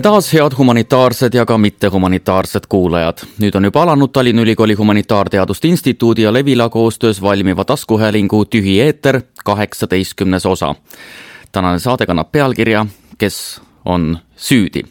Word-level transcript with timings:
tere 0.00 0.12
taas, 0.12 0.32
head 0.32 0.54
humanitaarsed 0.56 1.34
ja 1.34 1.44
ka 1.46 1.58
mittehumanitaarsed 1.58 2.64
kuulajad. 2.68 3.18
nüüd 3.38 3.56
on 3.56 3.64
juba 3.64 3.82
alanud 3.82 4.08
Tallinna 4.12 4.42
Ülikooli 4.42 4.74
Humanitaarteaduste 4.74 5.68
Instituudi 5.68 6.22
ja 6.22 6.32
Levila 6.32 6.68
koostöös 6.68 7.22
valmiva 7.22 7.64
taskuhäälingu 7.64 8.44
Tühi 8.44 8.80
eeter 8.80 9.20
kaheksateistkümnes 9.44 10.46
osa. 10.46 10.74
tänane 11.52 11.78
saade 11.78 12.06
kannab 12.06 12.32
pealkirja 12.32 12.86
Kes 13.18 13.60
on 13.84 14.18
süüdi 14.36 14.82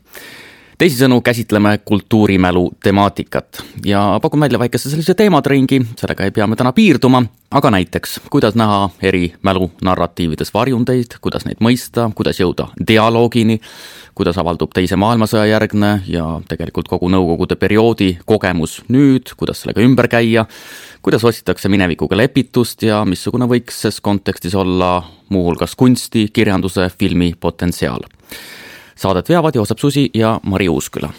teisisõnu 0.79 1.21
käsitleme 1.21 1.79
kultuurimälu 1.85 2.71
temaatikat. 2.83 3.63
Ja 3.85 4.19
pakun 4.21 4.39
välja 4.39 4.59
väikese 4.59 4.89
sellise 4.89 5.13
teemadringi, 5.13 5.81
sellega 5.99 6.23
ei 6.23 6.31
pea 6.31 6.47
me 6.47 6.55
täna 6.55 6.71
piirduma, 6.73 7.19
aga 7.51 7.71
näiteks, 7.75 8.19
kuidas 8.31 8.55
näha 8.55 8.89
eri 9.03 9.33
mälunarratiivides 9.43 10.53
varjundeid, 10.53 11.17
kuidas 11.21 11.43
neid 11.45 11.59
mõista, 11.59 12.07
kuidas 12.15 12.39
jõuda 12.39 12.69
dialoogini, 12.87 13.59
kuidas 14.15 14.39
avaldub 14.39 14.71
Teise 14.73 14.95
maailmasõja 14.95 15.49
järgne 15.49 15.89
ja 16.07 16.27
tegelikult 16.47 16.87
kogu 16.87 17.09
Nõukogude 17.11 17.59
perioodi 17.59 18.13
kogemus 18.25 18.79
nüüd, 18.87 19.33
kuidas 19.35 19.65
sellega 19.65 19.83
ümber 19.83 20.07
käia, 20.07 20.45
kuidas 21.01 21.27
otsitakse 21.27 21.69
minevikuga 21.69 22.15
lepitust 22.17 22.87
ja 22.87 23.01
missugune 23.05 23.51
võiks 23.51 23.83
ses 23.83 23.99
kontekstis 23.99 24.55
olla 24.55 25.01
muuhulgas 25.29 25.75
kunsti, 25.75 26.29
kirjanduse, 26.33 26.87
filmi 26.99 27.33
potentsiaal 27.39 28.07
saadet 28.99 29.29
veavad 29.29 29.55
Joosep 29.55 29.79
Susi 29.79 30.09
ja 30.13 30.39
Mari 30.43 30.69
Uusküla. 30.69 31.09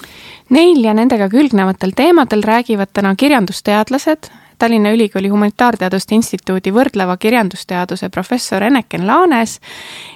Neil 0.50 0.84
ja 0.84 0.94
nendega 0.94 1.28
külgnevatel 1.28 1.92
teemadel 1.96 2.42
räägivad 2.42 2.90
täna 2.92 3.14
kirjandusteadlased, 3.14 4.30
Tallinna 4.59 4.90
Ülikooli 4.92 5.28
Humanitaarteaduste 5.32 6.14
Instituudi 6.14 6.72
võrdleva 6.74 7.16
kirjandusteaduse 7.16 8.10
professor 8.12 8.62
Eneken 8.62 9.06
Laanes 9.06 9.60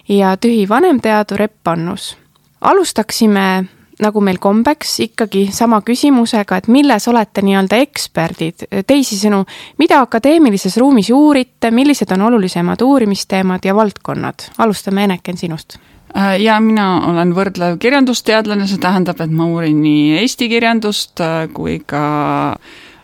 ja 0.09 0.35
tühi 0.37 0.69
vanemteadur 0.69 1.43
Epp 1.43 1.69
Annus. 1.69 2.17
alustaksime 2.61 3.65
nagu 4.01 4.21
meil 4.21 4.39
kombeks, 4.39 5.01
ikkagi 5.01 5.49
sama 5.53 5.81
küsimusega, 5.81 6.57
et 6.57 6.69
milles 6.69 7.09
olete 7.09 7.43
nii-öelda 7.47 7.77
eksperdid, 7.77 8.67
teisisõnu, 8.87 9.45
mida 9.79 10.01
akadeemilises 10.03 10.77
ruumis 10.77 11.11
uurite, 11.15 11.71
millised 11.71 12.11
on 12.13 12.23
olulisemad 12.29 12.83
uurimisteemad 12.83 13.65
ja 13.65 13.75
valdkonnad? 13.75 14.51
alustame, 14.59 15.05
Eneken, 15.05 15.37
sinust 15.37 15.79
ja 16.15 16.59
mina 16.63 16.89
olen 17.11 17.35
võrdlev 17.35 17.79
kirjandusteadlane, 17.83 18.69
see 18.71 18.81
tähendab, 18.83 19.21
et 19.21 19.33
ma 19.35 19.49
uurin 19.51 19.81
nii 19.83 20.19
eesti 20.23 20.49
kirjandust 20.53 21.21
äh, 21.25 21.47
kui 21.55 21.81
ka 21.87 22.57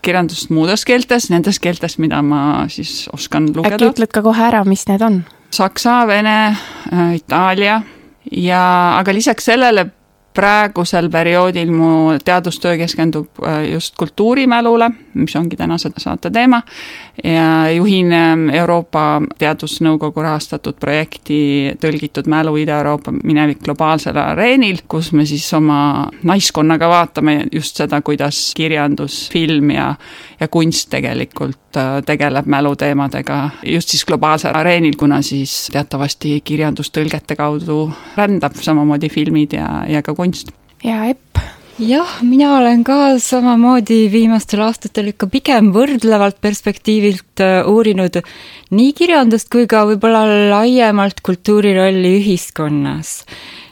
kirjandust 0.04 0.52
muudes 0.54 0.86
keeltes, 0.88 1.28
nendes 1.32 1.60
keeltes, 1.60 1.98
mida 2.00 2.22
ma 2.24 2.66
siis 2.72 3.08
oskan 3.12 3.50
lugeda. 3.54 3.76
äkki 3.76 3.90
ütled 3.92 4.14
ka 4.14 4.22
kohe 4.24 4.46
ära, 4.46 4.64
mis 4.68 4.86
need 4.88 5.02
on? 5.04 5.22
Saksa, 5.50 6.04
Vene, 6.08 6.36
äh, 6.92 7.16
Itaalia 7.18 7.80
ja, 8.30 8.62
aga 8.98 9.14
lisaks 9.14 9.50
sellele 9.50 9.88
praegusel 10.34 11.10
perioodil 11.10 11.72
mu 11.72 12.18
teadustöö 12.24 12.76
keskendub 12.76 13.28
äh, 13.46 13.64
just 13.72 13.96
kultuurimälule, 13.98 14.90
mis 15.14 15.36
ongi 15.36 15.56
tänase 15.56 15.90
saate 15.96 16.30
teema, 16.30 16.62
ja 17.24 17.70
juhin 17.70 18.12
ähm, 18.12 18.48
Euroopa 18.48 19.22
Teadusnõukogu 19.38 20.22
rahastatud 20.22 20.78
projekti 20.80 21.72
Tõlgitud 21.80 22.28
mälu 22.30 22.54
Ida-Euroopa 22.62 23.12
minevik 23.12 23.62
globaalsel 23.64 24.16
areenil, 24.16 24.84
kus 24.88 25.12
me 25.12 25.26
siis 25.26 25.48
oma 25.54 26.08
naiskonnaga 26.22 26.88
vaatame 26.88 27.36
just 27.52 27.76
seda, 27.76 28.00
kuidas 28.00 28.52
kirjandus, 28.56 29.28
film 29.32 29.70
ja, 29.74 29.94
ja 30.40 30.48
kunst 30.48 30.90
tegelikult 30.94 31.76
äh, 31.76 31.98
tegeleb 32.06 32.46
mäluteemadega 32.46 33.40
just 33.66 33.92
siis 33.92 34.04
globaalsel 34.04 34.54
areenil, 34.56 34.96
kuna 34.98 35.22
siis 35.26 35.68
teatavasti 35.72 36.38
kirjandus 36.44 36.92
tõlgete 36.94 37.36
kaudu 37.36 37.82
rändab, 38.16 38.56
samamoodi 38.62 39.10
filmid 39.12 39.58
ja, 39.58 39.68
ja 39.88 40.02
ka 40.02 40.14
kunst. 40.20 40.52
ja 40.84 41.04
Epp? 41.08 41.40
jah, 41.80 42.18
mina 42.26 42.52
olen 42.58 42.82
ka 42.84 43.16
samamoodi 43.22 44.02
viimastel 44.12 44.60
aastatel 44.66 45.14
ikka 45.14 45.30
pigem 45.32 45.70
võrdlevalt 45.72 46.36
perspektiivilt 46.44 47.40
äh, 47.44 47.62
uurinud 47.68 48.20
nii 48.76 48.92
kirjandust 48.98 49.48
kui 49.52 49.64
ka 49.70 49.86
võib-olla 49.88 50.26
laiemalt 50.52 51.24
kultuuri 51.24 51.72
rolli 51.78 52.18
ühiskonnas 52.18 53.22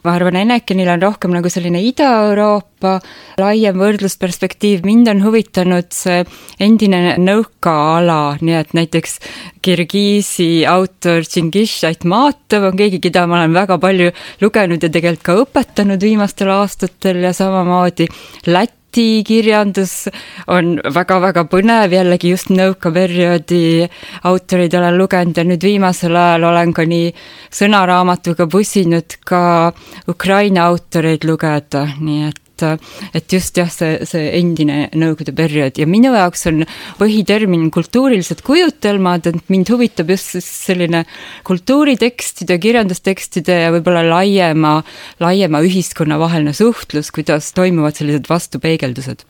ma 0.08 0.14
arvan, 0.16 0.38
Enekenil 0.40 0.88
on 0.88 1.02
rohkem 1.04 1.34
nagu 1.36 1.50
selline 1.52 1.82
Ida-Euroopa 1.90 2.94
laiem 3.40 3.76
võrdlusperspektiiv, 3.76 4.86
mind 4.88 5.10
on 5.12 5.20
huvitanud 5.26 5.90
see 5.92 6.22
endine 6.64 7.18
nõukaala, 7.20 8.38
nii 8.40 8.56
et 8.56 8.72
näiteks 8.78 9.18
Kirgiisi 9.64 10.64
autor 10.70 11.26
Džingis 11.26 11.76
Aitmatov 11.90 12.70
on 12.70 12.78
keegi, 12.78 13.02
keda 13.04 13.26
ma 13.28 13.42
olen 13.42 13.56
väga 13.58 13.76
palju 13.82 14.14
lugenud 14.40 14.80
ja 14.80 14.92
tegelikult 14.94 15.26
ka 15.28 15.38
õpetanud 15.44 16.08
viimastel 16.08 16.54
aastatel 16.56 17.20
ja 17.26 17.34
samamoodi 17.36 18.08
Läti 18.48 18.77
kirjandus 18.96 20.08
on 20.48 20.78
väga-väga 20.94 21.44
põnev, 21.50 21.92
jällegi 21.92 22.32
just 22.32 22.50
nõukaperioodi 22.50 23.88
autorid 24.28 24.74
olen 24.74 24.98
lugenud 24.98 25.36
ja 25.36 25.44
nüüd 25.44 25.62
viimasel 25.62 26.16
ajal 26.16 26.48
olen 26.50 26.72
ka 26.72 26.86
nii 26.88 27.12
sõnaraamatuga 27.60 28.48
pusinud 28.50 29.18
ka 29.28 29.72
Ukraina 30.08 30.66
autoreid 30.72 31.24
lugeda, 31.28 31.86
nii 32.00 32.28
et 32.28 32.47
et, 32.66 32.88
et 33.14 33.32
just 33.32 33.58
jah, 33.58 33.70
see, 33.72 33.98
see 34.08 34.24
endine 34.38 34.88
Nõukogude 34.98 35.34
periood 35.36 35.78
ja 35.80 35.86
minu 35.88 36.12
jaoks 36.14 36.46
on 36.50 36.64
põhitermin 36.98 37.68
kultuurilised 37.74 38.42
kujutelmad, 38.46 39.28
et 39.30 39.52
mind 39.52 39.70
huvitab 39.72 40.12
just 40.14 40.38
selline 40.42 41.04
kultuuritekstide, 41.48 42.58
kirjandustekstide 42.62 43.62
ja 43.64 43.72
võib-olla 43.74 44.04
laiema, 44.08 44.78
laiema 45.22 45.62
ühiskonna 45.66 46.20
vaheline 46.20 46.56
suhtlus, 46.56 47.12
kuidas 47.14 47.52
toimuvad 47.56 47.98
sellised 48.00 48.30
vastupeegeldused 48.30 49.26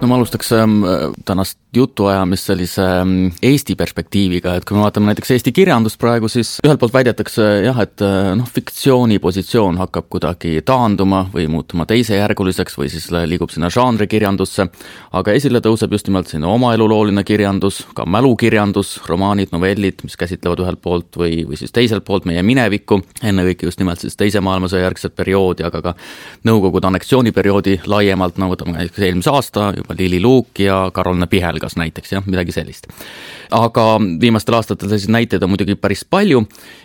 no 0.00 0.08
ma 0.08 0.16
alustaks 0.16 0.52
ähm, 0.56 0.80
tänast 1.24 1.58
jutuajamist 1.76 2.46
sellise 2.48 2.82
ähm, 2.82 3.10
Eesti 3.42 3.76
perspektiiviga, 3.76 4.54
et 4.56 4.64
kui 4.66 4.76
me 4.76 4.82
vaatame 4.82 5.10
näiteks 5.10 5.30
Eesti 5.36 5.52
kirjandust 5.54 5.98
praegu, 6.00 6.28
siis 6.28 6.56
ühelt 6.64 6.80
poolt 6.80 6.94
väidetakse 6.94 7.44
jah, 7.66 7.78
et 7.84 8.02
äh, 8.04 8.30
noh, 8.38 8.48
fiktsiooni 8.50 9.20
positsioon 9.22 9.78
hakkab 9.78 10.08
kuidagi 10.10 10.56
taanduma 10.66 11.22
või 11.34 11.46
muutuma 11.52 11.86
teisejärguliseks 11.90 12.78
või 12.80 12.88
siis 12.92 13.10
liigub 13.12 13.52
sinna 13.52 13.70
žanrikirjandusse, 13.70 14.66
aga 15.20 15.36
esile 15.36 15.62
tõuseb 15.64 15.94
just 15.94 16.08
nimelt 16.08 16.32
selline 16.32 16.48
omaelulooline 16.50 17.24
kirjandus, 17.28 17.82
ka 17.94 18.08
mälukirjandus, 18.08 18.96
romaanid, 19.10 19.52
novellid, 19.52 20.02
mis 20.06 20.16
käsitlevad 20.18 20.64
ühelt 20.64 20.82
poolt 20.82 21.20
või, 21.20 21.44
või 21.46 21.60
siis 21.60 21.76
teiselt 21.76 22.06
poolt 22.08 22.26
meie 22.30 22.42
minevikku, 22.46 23.02
ennekõike 23.22 23.68
just 23.68 23.82
nimelt 23.82 24.02
siis 24.02 24.18
Teise 24.20 24.42
maailmasõja 24.44 24.88
järgset 24.88 25.14
perioodi, 25.16 25.64
aga 25.64 25.80
ka 25.84 25.94
Nõukogude 26.44 26.88
anneksiooniperioodi 26.88 27.80
laiemalt, 27.88 28.36
no 28.40 28.50
võtame 28.50 28.74
näiteks 28.74 29.06
eelmise 29.06 29.30
aasta 29.32 29.70
juba 29.76 29.89
Lili 29.98 30.20
Luuk 30.20 30.58
ja 30.58 30.90
Karolina 30.92 31.26
Pihelgas 31.26 31.76
näiteks, 31.76 32.12
jah, 32.12 32.26
midagi 32.26 32.52
sellist. 32.52 32.86
Aga 33.54 33.84
viimastel 34.20 34.56
aastatel 34.58 34.90
selliseid 34.90 35.12
näiteid 35.14 35.42
on 35.42 35.52
muidugi 35.52 35.76
päris 35.78 36.04
palju 36.04 36.42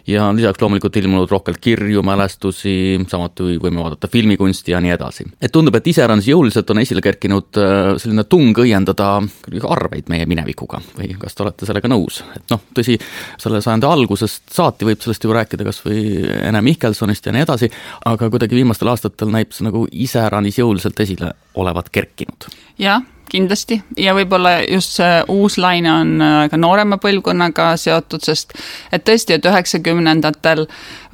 ja 0.07 0.27
lisaks 0.35 0.61
loomulikult 0.61 0.97
ilmunud 0.99 1.31
rohkelt 1.31 1.59
kirju, 1.61 2.03
mälestusi, 2.05 2.75
samuti 3.09 3.57
võime 3.61 3.83
vaadata 3.83 4.09
filmikunsti 4.11 4.73
ja 4.73 4.81
nii 4.83 4.93
edasi. 4.95 5.25
et 5.41 5.51
tundub, 5.51 5.75
et 5.75 5.87
iseäranis 5.87 6.27
jõuliselt 6.29 6.69
on 6.73 6.81
esile 6.83 7.03
kerkinud 7.05 7.61
äh, 7.61 7.91
selline 8.01 8.25
tung 8.29 8.57
õiendada 8.65 9.09
arveid 9.75 10.09
meie 10.11 10.25
minevikuga. 10.29 10.81
Või 10.97 11.13
kas 11.19 11.35
te 11.35 11.45
olete 11.45 11.69
sellega 11.69 11.89
nõus, 11.91 12.21
et 12.35 12.53
noh, 12.53 12.61
tõsi, 12.75 12.97
selle 13.41 13.61
sajandi 13.63 13.89
algusest 13.89 14.53
saati 14.53 14.87
võib 14.87 15.01
sellest 15.01 15.25
ju 15.25 15.33
rääkida 15.35 15.67
kas 15.67 15.81
või 15.85 16.03
Ene 16.35 16.61
Mihkelsonist 16.65 17.25
ja 17.25 17.33
nii 17.35 17.45
edasi, 17.45 17.71
aga 18.05 18.29
kuidagi 18.33 18.57
viimastel 18.57 18.91
aastatel 18.93 19.33
näib 19.33 19.53
see 19.55 19.67
nagu 19.67 19.85
iseäranis 19.91 20.59
jõuliselt 20.61 20.99
esile 21.05 21.33
olevat 21.55 21.89
kerkinud. 21.93 22.49
Jah, 22.81 23.03
kindlasti. 23.29 23.79
Ja 23.97 24.13
võib-olla 24.15 24.57
just 24.63 24.97
see 24.99 25.21
uus 25.31 25.57
laine 25.61 25.91
on 25.91 26.13
äh, 26.21 26.35
ka 26.51 26.59
noorema 26.59 26.97
põlvkonnaga 27.01 27.71
seotud, 27.79 28.23
sest 28.25 28.53
et 28.93 29.05
tõesti, 29.07 29.37
et 29.37 29.45
üheksakümnendatel 29.49 30.65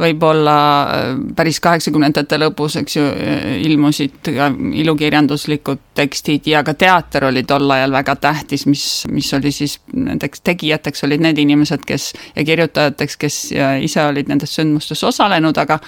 võib-olla 0.02 0.56
äh, 0.84 1.14
päris 1.38 1.62
kaheksakümnendate 1.64 2.40
lõpus, 2.42 2.78
eks 2.82 2.98
ju, 2.98 3.06
äh, 3.06 3.46
ilmusid 3.68 4.20
ka 4.28 4.50
ilukirjanduslikud 4.84 5.84
tekstid 5.98 6.48
ja 6.52 6.64
ka 6.68 6.74
teater 6.74 7.28
oli 7.30 7.44
tol 7.48 7.70
ajal 7.72 7.96
väga 7.96 8.16
tähtis, 8.22 8.66
mis, 8.70 8.86
mis 9.12 9.32
oli 9.38 9.54
siis 9.56 9.78
nendeks 9.94 10.44
tegijateks 10.48 11.08
olid 11.08 11.24
need 11.24 11.42
inimesed, 11.42 11.86
kes 11.88 12.12
ja 12.36 12.46
kirjutajateks, 12.48 13.18
kes 13.22 13.40
ise 13.84 14.06
olid 14.08 14.30
nendes 14.32 14.56
sündmustes 14.56 15.04
osalenud, 15.08 15.58
aga 15.62 15.80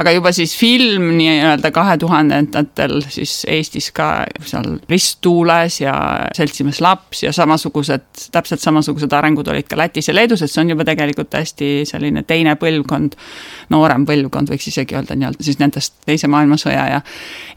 aga 0.00 0.14
juba 0.14 0.32
siis 0.34 0.54
film 0.58 1.12
nii-öelda 1.18 1.70
kahe 1.74 1.96
tuhandendatel 1.98 3.00
siis 3.08 3.42
Eestis 3.50 3.90
ka 3.94 4.24
seal 4.44 4.78
Risttuule 4.90 5.63
poes 5.64 5.80
ja 5.80 5.94
seltsimees 6.36 6.80
laps 6.80 7.22
ja 7.24 7.32
samasugused, 7.32 8.28
täpselt 8.32 8.60
samasugused 8.60 9.12
arengud 9.12 9.48
olid 9.48 9.66
ka 9.68 9.76
Lätis 9.76 10.08
ja 10.08 10.14
Leedus, 10.14 10.42
et 10.42 10.52
see 10.52 10.60
on 10.62 10.70
juba 10.70 10.84
tegelikult 10.84 11.32
hästi 11.34 11.84
selline 11.88 12.24
teine 12.28 12.56
põlvkond, 12.60 13.16
noorem 13.72 14.04
põlvkond, 14.06 14.52
võiks 14.52 14.68
isegi 14.68 14.96
öelda 14.96 15.16
nii-öelda 15.16 15.44
siis 15.44 15.58
nendest 15.58 15.94
Teise 16.04 16.28
maailmasõja 16.28 16.84
ja 16.90 17.00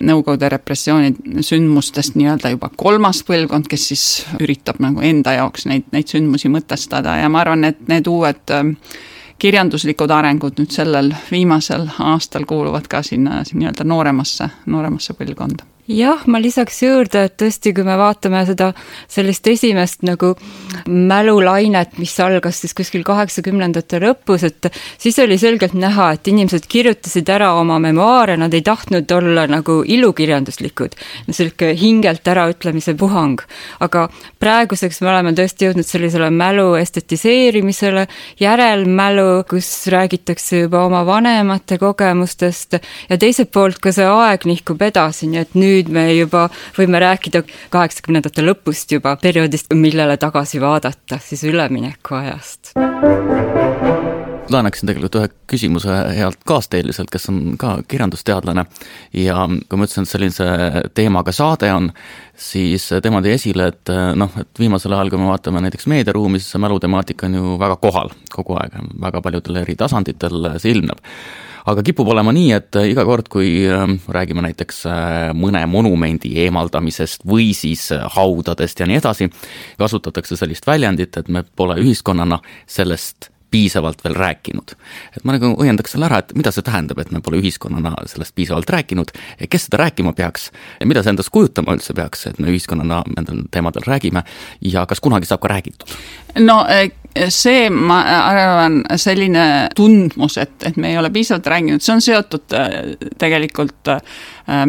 Nõukogude 0.08 0.50
repressiooni 0.54 1.42
sündmustest 1.44 2.16
nii-öelda 2.16 2.54
juba 2.54 2.70
kolmas 2.78 3.24
põlvkond, 3.28 3.68
kes 3.68 3.88
siis 3.92 4.06
üritab 4.40 4.80
nagu 4.84 5.04
enda 5.04 5.36
jaoks 5.36 5.68
neid, 5.68 5.88
neid 5.92 6.08
sündmusi 6.08 6.52
mõtestada. 6.54 7.18
Ja 7.22 7.30
ma 7.30 7.42
arvan, 7.44 7.68
et 7.68 7.88
need 7.92 8.08
uued 8.08 8.56
kirjanduslikud 9.42 10.12
arengud 10.14 10.62
nüüd 10.62 10.74
sellel 10.74 11.12
viimasel 11.32 11.90
aastal 12.00 12.48
kuuluvad 12.50 12.88
ka 12.90 13.04
sinna 13.06 13.42
nii-öelda 13.52 13.86
nooremasse, 13.88 14.50
nooremasse 14.66 15.18
põlvkonda 15.18 15.77
jah, 15.88 16.24
ma 16.28 16.40
lisaks 16.44 16.82
juurde, 16.84 17.24
et 17.28 17.36
tõesti, 17.40 17.72
kui 17.76 17.86
me 17.88 17.96
vaatame 18.00 18.42
seda 18.48 18.72
sellist 19.12 19.48
esimest 19.48 20.04
nagu 20.08 20.34
mälulainet, 20.88 21.96
mis 22.02 22.14
algas 22.24 22.60
siis 22.62 22.76
kuskil 22.78 23.06
kaheksakümnendate 23.08 24.02
lõpus, 24.04 24.44
et 24.48 24.70
siis 25.00 25.18
oli 25.24 25.38
selgelt 25.40 25.78
näha, 25.78 26.12
et 26.18 26.28
inimesed 26.28 26.68
kirjutasid 26.68 27.30
ära 27.32 27.54
oma 27.60 27.80
memuaare, 27.84 28.38
nad 28.38 28.54
ei 28.54 28.66
tahtnud 28.66 29.12
olla 29.16 29.48
nagu 29.48 29.80
ilukirjanduslikud, 29.88 30.98
sihuke 31.32 31.72
hingelt 31.80 32.28
äraütlemise 32.28 32.98
puhang. 32.98 33.40
aga 33.80 34.08
praeguseks 34.40 35.02
me 35.02 35.10
oleme 35.12 35.34
tõesti 35.38 35.68
jõudnud 35.68 35.88
sellisele 35.88 36.30
mälu 36.34 36.76
estetiseerimisele, 36.80 38.08
järelmälu, 38.40 39.44
kus 39.50 39.88
räägitakse 39.88 40.66
juba 40.66 40.84
oma 40.86 41.06
vanemate 41.06 41.78
kogemustest 41.78 42.80
ja 43.10 43.18
teiselt 43.18 43.52
poolt 43.52 43.80
ka 43.80 43.92
see 43.92 44.06
aeg 44.06 44.46
nihkub 44.50 44.82
edasi, 44.82 45.28
nii 45.32 45.42
et 45.46 45.56
nüüd 45.56 45.77
nüüd 45.78 45.94
me 45.94 46.08
juba 46.16 46.48
võime 46.78 47.02
rääkida 47.04 47.44
kaheksakümnendate 47.74 48.46
lõpust 48.46 48.92
juba, 48.98 49.16
perioodist, 49.22 49.74
millele 49.78 50.18
tagasi 50.22 50.62
vaadata, 50.64 51.22
siis 51.24 51.46
üleminekuajast 51.48 52.74
ma 54.48 54.62
annaksin 54.62 54.88
tegelikult 54.88 55.16
ühe 55.20 55.28
küsimuse 55.52 55.92
healt 56.16 56.40
kaasteeliselt, 56.48 57.10
kes 57.12 57.28
on 57.28 57.58
ka 57.60 57.74
kirjandusteadlane. 57.92 58.64
Ja 59.20 59.42
kui 59.48 59.80
ma 59.80 59.88
ütlesin, 59.88 60.08
et 60.08 60.12
sellise 60.14 60.46
teemaga 60.96 61.34
saade 61.36 61.68
on, 61.76 61.90
siis 62.32 62.86
tema 63.04 63.20
tõi 63.26 63.34
esile, 63.36 63.68
et 63.74 63.92
noh, 64.16 64.32
et 64.40 64.62
viimasel 64.62 64.96
ajal, 64.96 65.12
kui 65.12 65.20
me 65.20 65.28
vaatame 65.34 65.66
näiteks 65.66 65.90
meediaruumis, 65.92 66.48
see 66.48 66.64
mälutemaatika 66.64 67.28
on 67.28 67.36
ju 67.42 67.58
väga 67.60 67.76
kohal 67.84 68.14
kogu 68.32 68.56
aeg, 68.62 68.80
väga 69.04 69.22
paljudel 69.26 69.64
eri 69.66 69.76
tasanditel 69.80 70.54
see 70.56 70.78
ilmneb 70.78 71.04
aga 71.68 71.84
kipub 71.84 72.08
olema 72.14 72.34
nii, 72.36 72.52
et 72.56 72.80
iga 72.88 73.06
kord, 73.08 73.30
kui 73.32 73.50
ähm, 73.72 73.98
räägime 74.14 74.44
näiteks 74.46 74.84
äh, 74.88 75.16
mõne 75.38 75.64
monumendi 75.70 76.34
eemaldamisest 76.46 77.26
või 77.28 77.52
siis 77.58 77.90
äh, 77.96 78.06
haudadest 78.18 78.80
ja 78.80 78.88
nii 78.90 79.00
edasi, 79.02 79.30
kasutatakse 79.80 80.40
sellist 80.40 80.68
väljendit, 80.68 81.18
et 81.20 81.32
me 81.34 81.44
pole 81.44 81.80
ühiskonnana 81.84 82.40
sellest 82.70 83.32
piisavalt 83.52 84.02
veel 84.04 84.16
rääkinud. 84.16 84.74
et 85.16 85.24
ma 85.24 85.38
nagu 85.38 85.54
õiendaks 85.56 85.96
selle 85.96 86.08
ära, 86.10 86.20
et 86.20 86.34
mida 86.36 86.52
see 86.52 86.66
tähendab, 86.68 87.00
et 87.00 87.12
me 87.16 87.22
pole 87.24 87.40
ühiskonnana 87.40 87.94
sellest 88.12 88.36
piisavalt 88.36 88.70
rääkinud, 88.70 89.14
kes 89.50 89.68
seda 89.70 89.80
rääkima 89.84 90.12
peaks 90.18 90.50
mida 90.84 91.04
see 91.04 91.16
endast 91.16 91.32
kujutama 91.32 91.78
üldse 91.78 91.96
peaks, 91.96 92.26
et 92.28 92.42
me 92.44 92.52
ühiskonnana 92.52 93.04
nendel 93.16 93.46
teemadel 93.52 93.88
räägime 93.88 94.26
ja 94.62 94.86
kas 94.86 95.00
kunagi 95.00 95.30
saab 95.30 95.46
ka 95.46 95.54
räägitud? 95.54 95.96
no 96.44 96.60
see, 97.34 97.70
ma 97.70 98.00
arvan, 98.28 98.82
selline 99.00 99.46
tundmus, 99.76 100.38
et, 100.42 100.56
et 100.68 100.78
me 100.78 100.92
ei 100.92 100.98
ole 101.00 101.12
piisavalt 101.14 101.48
rääkinud, 101.54 101.84
see 101.84 101.94
on 101.96 102.04
seotud 102.04 102.56
äh, 102.58 102.76
tegelikult 103.20 103.92
äh, 103.94 104.02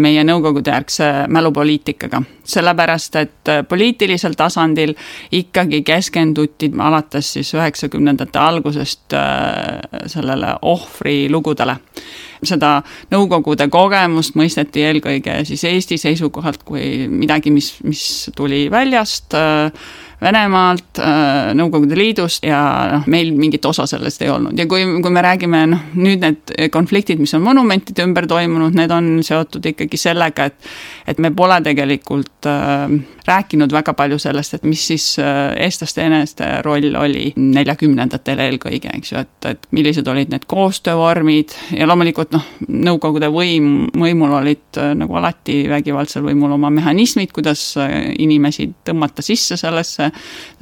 meie 0.01 0.25
nõukogudejärgse 0.27 1.29
mälupoliitikaga. 1.35 2.23
sellepärast, 2.49 3.17
et 3.17 3.53
äh, 3.53 3.63
poliitilisel 3.69 4.37
tasandil 4.39 4.95
ikkagi 5.33 5.83
keskenduti 5.83 6.73
alates 6.79 7.33
siis 7.33 7.55
üheksakümnendate 7.55 8.39
algusest 8.39 9.15
sellele 10.07 10.55
ohvrilugudele 10.63 11.77
seda 12.47 12.79
Nõukogude 13.13 13.69
kogemust 13.73 14.37
mõisteti 14.39 14.85
eelkõige 14.87 15.41
siis 15.49 15.65
Eesti 15.69 15.99
seisukohalt 16.01 16.65
kui 16.67 17.09
midagi, 17.11 17.53
mis, 17.55 17.73
mis 17.87 18.03
tuli 18.37 18.67
väljast 18.73 19.35
äh, 19.39 19.89
Venemaalt, 20.23 20.99
äh, 20.99 21.53
Nõukogude 21.55 21.95
Liidust 21.99 22.47
ja 22.47 22.61
noh, 22.91 23.05
meil 23.11 23.31
mingit 23.39 23.65
osa 23.69 23.87
sellest 23.87 24.23
ei 24.25 24.33
olnud. 24.35 24.57
Ja 24.59 24.67
kui, 24.71 24.83
kui 25.03 25.15
me 25.15 25.23
räägime 25.23 25.63
noh, 25.71 25.85
nüüd 25.95 26.25
need 26.25 26.55
konfliktid, 26.75 27.21
mis 27.23 27.35
on 27.39 27.45
monumentide 27.47 28.03
ümber 28.07 28.27
toimunud, 28.31 28.75
need 28.75 28.95
on 28.95 29.19
seotud 29.27 29.71
ikkagi 29.75 30.01
sellega, 30.01 30.49
et 30.51 30.75
et 31.09 31.23
me 31.23 31.31
pole 31.33 31.61
tegelikult 31.65 32.51
äh, 32.51 32.99
rääkinud 33.29 33.73
väga 33.73 33.95
palju 33.99 34.19
sellest, 34.23 34.59
et 34.59 34.67
mis 34.69 34.83
siis 34.91 35.07
äh, 35.23 35.53
eestlaste 35.65 36.03
eneste 36.05 36.49
roll 36.67 36.95
oli 36.99 37.33
neljakümnendatel 37.37 38.41
eelkõige, 38.47 38.93
eks 38.99 39.13
ju, 39.13 39.23
et, 39.23 39.49
et 39.51 39.69
millised 39.77 40.09
olid 40.09 40.33
need 40.33 40.47
koostöövormid 40.51 41.55
ja 41.77 41.89
loomulikult 41.89 42.35
noh, 42.37 42.47
Nõukogude 42.69 43.29
võim, 43.33 43.89
võimul 43.97 44.33
olid 44.39 44.79
äh, 44.81 44.93
nagu 44.99 45.17
alati 45.19 45.61
vägivaldsel 45.71 46.25
võimul 46.27 46.53
oma 46.57 46.71
mehhanismid, 46.73 47.33
kuidas 47.35 47.63
äh, 47.81 48.13
inimesi 48.21 48.69
tõmmata 48.87 49.25
sisse 49.25 49.59
sellesse, 49.61 50.11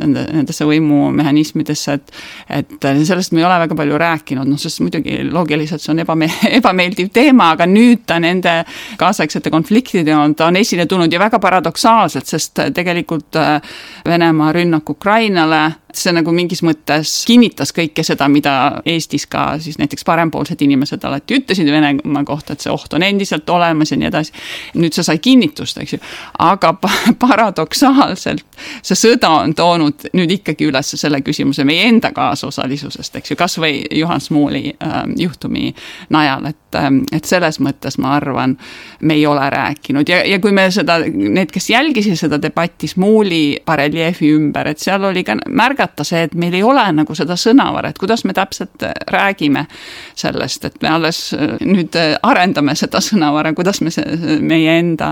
nende, 0.00 0.26
nendesse 0.32 0.66
võimumehhanismidesse, 0.68 1.96
et 1.96 2.14
et 2.56 2.86
sellest 3.06 3.32
me 3.34 3.40
ei 3.40 3.46
ole 3.46 3.56
väga 3.64 3.76
palju 3.78 3.98
rääkinud, 4.00 4.48
noh, 4.48 4.58
sest 4.60 4.80
muidugi 4.82 5.18
loogiliselt 5.28 5.82
see 5.82 5.92
on 5.92 6.02
ebame-, 6.02 6.30
ebameeldiv 6.58 7.10
teema, 7.14 7.50
aga 7.56 7.66
nüüd 7.70 8.04
ta 8.08 8.18
nende 8.22 8.58
kaasaegsete 9.00 9.52
konfliktide 9.54 10.14
on, 10.16 10.34
ta 10.38 10.50
on 10.50 10.60
esile 10.60 10.86
tulnud 10.90 11.12
ja 11.12 11.20
väga 11.22 11.40
paradoksaalselt, 11.42 12.28
sest 12.30 12.55
tegelikult 12.74 13.36
äh, 13.36 13.60
Venemaa 14.04 14.52
rünnak 14.52 14.90
Ukrainale 14.90 15.74
see 16.00 16.12
nagu 16.16 16.32
mingis 16.34 16.62
mõttes 16.66 17.12
kinnitas 17.28 17.72
kõike 17.76 18.04
seda, 18.06 18.28
mida 18.32 18.82
Eestis 18.86 19.26
ka 19.30 19.56
siis 19.62 19.78
näiteks 19.80 20.04
parempoolsed 20.06 20.62
inimesed 20.62 21.04
alati 21.04 21.40
ütlesid 21.40 21.70
Venemaa 21.72 22.24
kohta, 22.24 22.54
et 22.54 22.64
see 22.64 22.72
oht 22.72 22.94
on 22.96 23.04
endiselt 23.06 23.48
olemas 23.50 23.92
ja 23.92 24.00
nii 24.00 24.08
edasi. 24.08 24.32
nüüd 24.74 24.96
see 24.96 25.06
sai 25.06 25.18
kinnitust, 25.22 25.78
eks 25.82 25.96
ju, 25.96 26.02
aga 26.38 26.74
paradoksaalselt 27.22 28.44
see 28.82 28.98
sõda 28.98 29.30
on 29.42 29.54
toonud 29.56 30.08
nüüd 30.16 30.32
ikkagi 30.38 30.68
üles 30.70 30.94
selle 30.96 31.20
küsimuse 31.24 31.64
meie 31.68 31.88
enda 31.90 32.12
kaasosalisusest, 32.16 33.16
eks 33.20 33.32
ju, 33.32 33.38
kasvõi 33.38 33.84
Juhan 33.98 34.20
Smuuli 34.20 34.74
äh, 34.74 34.96
juhtumi 35.16 35.74
najal, 36.14 36.50
et 36.52 36.78
äh,, 36.80 36.90
et 37.16 37.24
selles 37.24 37.60
mõttes 37.62 37.98
ma 38.02 38.16
arvan, 38.16 38.56
me 39.00 39.16
ei 39.16 39.26
ole 39.26 39.50
rääkinud 39.50 40.08
ja, 40.08 40.22
ja 40.26 40.40
kui 40.42 40.52
me 40.56 40.68
seda, 40.74 40.98
need, 41.06 41.50
kes 41.52 41.70
jälgisid 41.70 42.18
seda 42.20 42.40
debatti 42.42 42.88
Smuuli 42.90 43.60
bareljeefi 43.66 44.32
ümber, 44.36 44.72
et 44.72 44.82
seal 44.82 45.04
oli 45.04 45.24
ka 45.26 45.36
märgata, 45.48 45.85
märgata 45.86 46.04
see, 46.04 46.22
et 46.26 46.34
meil 46.34 46.54
ei 46.54 46.62
ole 46.62 46.84
nagu 46.92 47.14
seda 47.14 47.36
sõnavara, 47.36 47.90
et 47.90 47.98
kuidas 47.98 48.24
me 48.24 48.34
täpselt 48.34 48.82
äh, 48.82 48.94
räägime 49.10 49.66
sellest, 50.14 50.64
et 50.64 50.82
me 50.82 50.88
alles 50.88 51.32
äh, 51.34 51.56
nüüd 51.60 51.94
äh, 51.96 52.16
arendame 52.22 52.74
seda 52.74 53.00
sõnavara, 53.00 53.54
kuidas 53.54 53.80
me 53.80 53.90
see, 53.90 54.38
meie 54.40 54.78
enda 54.78 55.10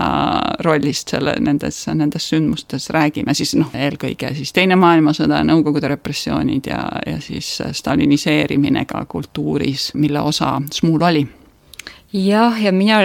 rollist 0.65 1.09
selle, 1.09 1.35
nendes, 1.39 1.85
nendes 1.93 2.29
sündmustes 2.29 2.89
räägime, 2.89 3.33
siis 3.33 3.55
noh, 3.55 3.71
eelkõige 3.73 4.33
siis 4.35 4.53
Teine 4.55 4.75
maailmasõda, 4.79 5.43
Nõukogude 5.45 5.89
repressioonid 5.91 6.67
ja, 6.67 6.81
ja 7.05 7.19
siis 7.21 7.57
staliniseerimine 7.71 8.85
ka 8.85 9.05
kultuuris, 9.05 9.91
mille 9.95 10.21
osa 10.21 10.55
Smuul 10.71 11.03
oli 11.03 11.25
jah, 12.15 12.55
ja 12.61 12.71
mina 12.71 12.99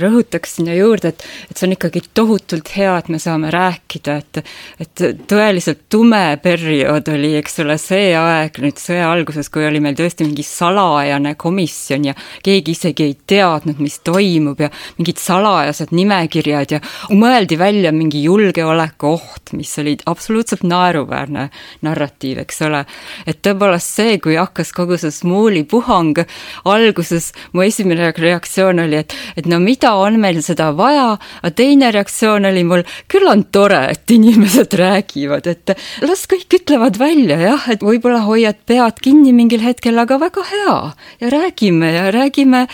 rõhutaks 0.00 0.56
sinna 0.58 0.74
juurde, 0.74 1.12
et, 1.12 1.24
et 1.50 1.58
see 1.58 1.68
on 1.68 1.74
ikkagi 1.76 2.02
tohutult 2.16 2.70
hea, 2.74 2.96
et 2.98 3.08
me 3.12 3.20
saame 3.22 3.50
rääkida, 3.54 4.16
et, 4.22 4.40
et 4.82 5.02
tõeliselt 5.30 5.84
tume 5.92 6.22
periood 6.42 7.10
oli, 7.12 7.34
eks 7.38 7.60
ole, 7.62 7.76
see 7.80 8.10
aeg 8.18 8.58
nüüd 8.64 8.80
sõja 8.80 9.10
alguses, 9.12 9.50
kui 9.52 9.66
oli 9.68 9.80
meil 9.84 9.96
tõesti 9.98 10.26
mingi 10.26 10.44
salajane 10.46 11.36
komisjon 11.38 12.08
ja 12.10 12.16
keegi 12.46 12.74
isegi 12.74 13.06
ei 13.06 13.16
teadnud, 13.34 13.80
mis 13.82 14.00
toimub 14.06 14.60
ja 14.64 14.70
mingid 14.98 15.22
salajased 15.22 15.94
nimekirjad 15.96 16.76
ja 16.76 16.82
mõeldi 17.14 17.58
välja 17.60 17.94
mingi 17.94 18.24
julgeolekuoht, 18.24 19.54
mis 19.56 19.76
oli 19.82 19.96
absoluutselt 20.10 20.66
naeruväärne 20.66 21.48
narratiiv, 21.86 22.42
eks 22.42 22.62
ole. 22.66 22.84
et 23.26 23.42
tõepoolest 23.46 24.00
see, 24.00 24.18
kui 24.22 24.36
hakkas 24.40 24.72
kogu 24.74 24.98
see 24.98 25.14
Smuuli 25.14 25.62
puhang, 25.68 26.18
alguses 26.68 27.30
mu 27.54 27.62
esimene 27.64 28.10
reaktsioon 28.16 28.55
reaktsioon 28.56 28.80
oli, 28.80 28.96
et, 28.96 29.12
et 29.36 29.46
no 29.46 29.58
mida 29.60 29.94
on 30.00 30.18
meil 30.20 30.40
seda 30.44 30.70
vaja, 30.76 31.16
aga 31.42 31.52
teine 31.56 31.90
reaktsioon 31.92 32.48
oli 32.48 32.64
mul, 32.64 32.84
küll 33.08 33.28
on 33.28 33.44
tore, 33.52 33.92
et 33.92 34.10
inimesed 34.10 34.72
räägivad, 34.78 35.46
et 35.46 35.76
las 36.04 36.26
kõik 36.30 36.58
ütlevad 36.60 36.98
välja 36.98 37.38
jah, 37.40 37.66
et 37.70 37.82
võib-olla 37.84 38.22
hoiad 38.24 38.58
pead 38.66 39.00
kinni 39.02 39.34
mingil 39.36 39.62
hetkel, 39.64 39.98
aga 39.98 40.18
väga 40.18 40.44
hea. 40.50 40.76
ja 41.20 41.30
räägime 41.30 41.92
ja 41.92 42.10
räägime, 42.10 42.66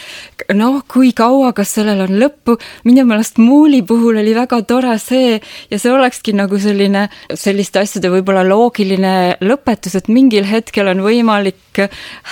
noh, 0.54 0.82
kui 0.88 1.12
kaua, 1.12 1.52
kas 1.52 1.74
sellel 1.74 2.04
on 2.06 2.16
lõppu, 2.20 2.58
minu 2.84 3.04
meelest 3.06 3.38
Muuli 3.42 3.82
puhul 3.82 4.20
oli 4.20 4.34
väga 4.34 4.62
tore 4.62 4.94
see 4.98 5.40
ja 5.70 5.78
see 5.78 5.90
olekski 5.92 6.34
nagu 6.36 6.58
selline, 6.58 7.08
selliste 7.34 7.82
asjade 7.82 8.10
võib-olla 8.12 8.44
loogiline 8.46 9.38
lõpetus, 9.42 9.96
et 9.98 10.08
mingil 10.12 10.46
hetkel 10.46 10.90
on 10.92 11.02
võimalik 11.02 11.82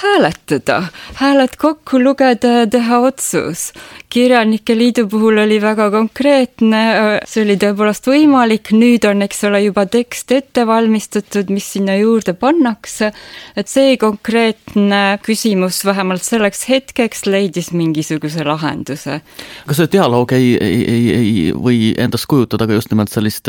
hääletada, 0.02 0.82
hääled 1.18 1.56
kokku 1.58 1.98
lugeda 2.02 2.60
ja 2.60 2.66
teha 2.70 3.00
otsus 3.08 3.39
otsus. 3.40 3.72
kirjanike 4.10 4.74
liidu 4.74 5.04
puhul 5.08 5.38
oli 5.38 5.60
väga 5.62 5.86
konkreetne, 5.90 6.80
see 7.28 7.44
oli 7.44 7.54
tõepoolest 7.60 8.08
võimalik, 8.10 8.72
nüüd 8.74 9.04
on, 9.06 9.22
eks 9.22 9.44
ole, 9.46 9.60
juba 9.62 9.84
tekst 9.86 10.32
ette 10.34 10.64
valmistatud, 10.66 11.50
mis 11.54 11.68
sinna 11.76 11.94
juurde 11.96 12.34
pannakse. 12.34 13.12
et 13.56 13.68
see 13.68 13.96
konkreetne 13.96 15.18
küsimus 15.22 15.84
vähemalt 15.84 16.22
selleks 16.26 16.66
hetkeks 16.68 17.26
leidis 17.26 17.70
mingisuguse 17.72 18.44
lahenduse. 18.44 19.20
kas 19.66 19.76
see 19.76 19.92
dialoog 19.92 20.32
ei, 20.32 20.56
ei, 20.60 20.80
ei, 20.84 21.04
ei 21.14 21.52
või 21.54 21.94
endast 21.98 22.26
kujutada 22.26 22.66
ka 22.66 22.78
just 22.78 22.90
nimelt 22.90 23.10
sellist 23.10 23.48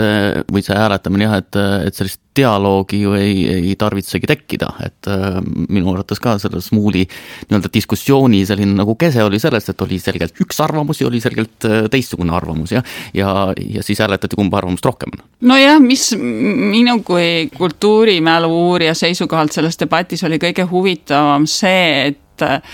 või 0.51 0.61
see 0.65 0.77
hääletamine 0.77 1.25
jah, 1.25 1.39
et, 1.41 1.61
et 1.87 1.97
sellist 1.97 2.21
dialoogi 2.35 3.01
ju 3.01 3.13
ei, 3.13 3.43
ei 3.51 3.75
tarvitsegi 3.79 4.27
tekkida, 4.29 4.69
et 4.85 5.09
äh, 5.11 5.39
minu 5.69 5.91
arvates 5.91 6.21
ka 6.23 6.37
selles 6.39 6.71
Muuli 6.71 7.03
nii-öelda 7.03 7.71
diskussiooni 7.73 8.43
selline 8.47 8.75
nagu 8.77 8.95
kese 8.99 9.23
oli 9.23 9.39
selles, 9.41 9.67
et 9.69 9.83
oli 9.83 9.99
selgelt 9.99 10.39
üks 10.43 10.61
arvamus 10.63 11.01
ja 11.01 11.09
oli 11.09 11.19
selgelt 11.23 11.67
äh, 11.67 11.83
teistsugune 11.91 12.35
arvamus 12.35 12.71
ja, 12.71 12.83
ja, 13.13 13.51
ja 13.57 13.83
siis 13.83 13.99
hääletati, 13.99 14.39
kumba 14.39 14.61
arvamust 14.61 14.85
rohkem 14.87 15.17
on. 15.17 15.25
nojah, 15.51 15.81
mis 15.83 16.11
minu 16.17 17.01
kui 17.07 17.49
kultuurimälu 17.57 18.51
uurija 18.69 18.95
seisukohalt 18.95 19.51
selles 19.51 19.79
debatis 19.79 20.23
oli 20.27 20.39
kõige 20.39 20.67
huvitavam 20.71 21.47
see, 21.49 22.11
et 22.11 22.20
et, 22.41 22.69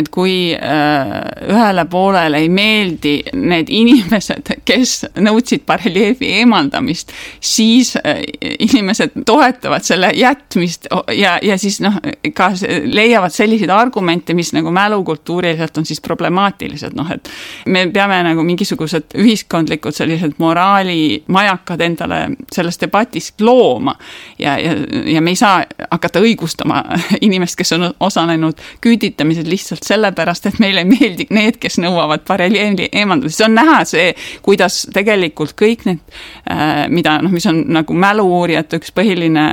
et 0.00 0.08
kui 0.12 0.52
äh, 0.54 1.12
ühele 1.48 1.84
poolele 1.90 2.42
ei 2.42 2.48
meeldi 2.52 3.14
need 3.38 3.70
inimesed, 3.72 4.52
kes 4.68 4.94
nõudsid 5.22 5.64
bareljeefi 5.68 6.32
eemaldamist, 6.40 7.12
siis 7.40 7.94
äh, 8.00 8.22
inimesed 8.68 9.18
toetavad 9.26 9.86
selle 9.86 10.10
jätmist 10.16 10.88
ja, 11.14 11.38
ja 11.42 11.58
siis 11.58 11.80
noh, 11.84 11.98
ka 12.34 12.50
leiavad 12.84 13.34
selliseid 13.34 13.70
argumente, 13.74 14.34
mis 14.34 14.52
nagu 14.56 14.72
mälukultuuriliselt 14.74 15.78
on 15.78 15.86
siis 15.88 16.00
problemaatilised, 16.04 16.96
noh 16.98 17.10
et 17.14 17.30
me 17.66 17.86
peame 17.92 18.20
nagu 18.26 18.42
mingisugused 18.46 19.16
ühiskondlikud 19.18 19.96
sellised 19.96 20.38
moraalimajakad 20.42 21.80
endale 21.84 22.20
selles 22.52 22.80
debatis 22.80 23.32
looma. 23.40 23.94
Ja, 24.38 24.58
ja, 24.58 24.74
ja 25.04 25.22
me 25.22 25.30
ei 25.34 25.36
saa 25.36 25.62
hakata 25.90 26.22
õigustama 26.24 26.82
inimest, 27.26 27.56
kes 27.58 27.72
on 27.76 27.88
osalenud 28.00 28.60
küüditamises 28.80 28.97
küüditamised 28.98 29.46
lihtsalt 29.46 29.86
sellepärast, 29.86 30.46
et 30.46 30.58
meile 30.58 30.82
ei 30.82 30.88
meeldi 30.88 31.26
need, 31.34 31.58
kes 31.60 31.78
nõuavad 31.82 32.24
bareljeeli 32.26 32.88
eemaldamist, 32.92 33.40
on 33.46 33.54
näha 33.54 33.78
see, 33.88 34.10
kuidas 34.42 34.80
tegelikult 34.94 35.54
kõik 35.58 35.84
need, 35.86 36.00
äh, 36.50 36.86
mida 36.90 37.18
noh, 37.22 37.32
mis 37.32 37.46
on 37.50 37.62
nagu 37.74 37.94
mälu-uurijate 37.94 38.80
üks 38.80 38.92
põhiline 38.96 39.44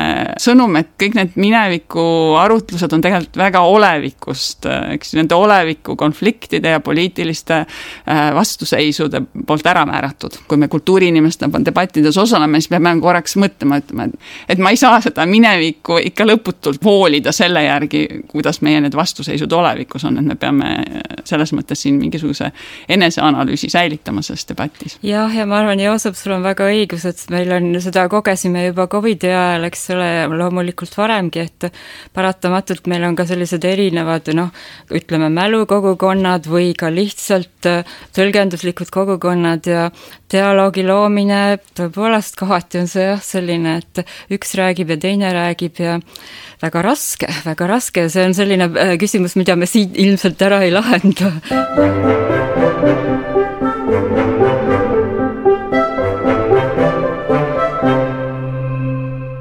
sõnum, 0.41 0.75
et 0.79 0.93
kõik 1.01 1.17
need 1.19 1.37
mineviku 1.39 2.05
arutlused 2.41 2.93
on 2.95 3.03
tegelikult 3.05 3.37
väga 3.39 3.61
olevikust, 3.69 4.65
äh, 4.69 4.95
eks 4.97 5.13
nende 5.19 5.37
oleviku 5.37 5.97
konfliktide 5.99 6.75
ja 6.75 6.81
poliitiliste 6.83 7.61
äh, 7.61 8.23
vastuseisude 8.35 9.21
poolt 9.45 9.65
ära 9.69 9.85
määratud. 9.85 10.41
kui 10.47 10.57
me 10.57 10.67
kultuuriinimestena 10.67 11.61
debattides 11.65 12.17
osaleme, 12.17 12.59
siis 12.61 12.73
peame 12.73 12.95
korraks 13.01 13.37
mõtlema, 13.37 13.79
ütlema, 13.81 14.09
et, 14.09 14.19
et 14.49 14.59
ma 14.61 14.73
ei 14.73 14.79
saa 14.79 14.99
seda 15.03 15.25
minevikku 15.29 15.99
ikka 16.09 16.25
lõputult 16.25 16.83
voolida 16.83 17.31
selle 17.35 17.65
järgi, 17.65 18.05
kuidas 18.31 18.61
meie 18.65 18.81
need 18.81 18.95
vastuseisud 18.95 19.34
seisud 19.35 19.53
olevikus 19.53 20.07
on, 20.07 20.17
et 20.19 20.25
me 20.25 20.37
peame 20.39 20.71
selles 21.27 21.51
mõttes 21.55 21.81
siin 21.83 21.99
mingisuguse 21.99 22.51
eneseanalüüsi 22.89 23.69
säilitama 23.73 24.23
selles 24.25 24.47
debatis. 24.49 24.97
jah, 25.03 25.31
ja 25.35 25.45
ma 25.49 25.59
arvan, 25.61 25.81
Joosep, 25.83 26.15
sul 26.17 26.35
on 26.37 26.45
väga 26.45 26.69
õigus, 26.71 27.05
et 27.09 27.21
meil 27.33 27.51
on, 27.55 27.69
seda 27.83 28.07
kogesime 28.11 28.65
juba 28.67 28.87
Covidi 28.91 29.29
ajal, 29.31 29.67
eks 29.69 29.89
ole, 29.95 30.09
loomulikult 30.39 30.95
varemgi, 30.97 31.45
et 31.45 31.69
paratamatult 32.15 32.87
meil 32.91 33.03
on 33.07 33.17
ka 33.17 33.27
sellised 33.27 33.65
erinevad 33.67 34.31
noh, 34.37 34.53
ütleme 34.95 35.29
mälukogukonnad 35.33 36.47
või 36.49 36.73
ka 36.77 36.91
lihtsalt 36.93 37.69
tõlgenduslikud 38.15 38.91
kogukonnad 38.93 39.69
ja 39.69 39.89
dialoogi 40.31 40.83
loomine, 40.85 41.57
tõepoolest 41.77 42.37
kohati 42.39 42.81
on 42.81 42.89
see 42.89 43.05
jah, 43.11 43.21
selline, 43.21 43.77
et 43.81 44.05
üks 44.33 44.55
räägib 44.57 44.93
ja 44.95 44.97
teine 45.01 45.31
räägib 45.35 45.81
ja 45.83 45.99
väga 46.63 46.81
raske, 46.85 47.29
väga 47.45 47.69
raske 47.69 48.07
ja 48.07 48.13
see 48.13 48.25
on 48.25 48.37
selline 48.37 48.69
äh, 48.73 48.95
küsimus, 49.01 49.37
mida 49.39 49.57
me 49.59 49.69
siin 49.69 49.93
ilmselt 49.93 50.41
ära 50.41 50.63
ei 50.65 50.73
lahenda. 50.73 51.33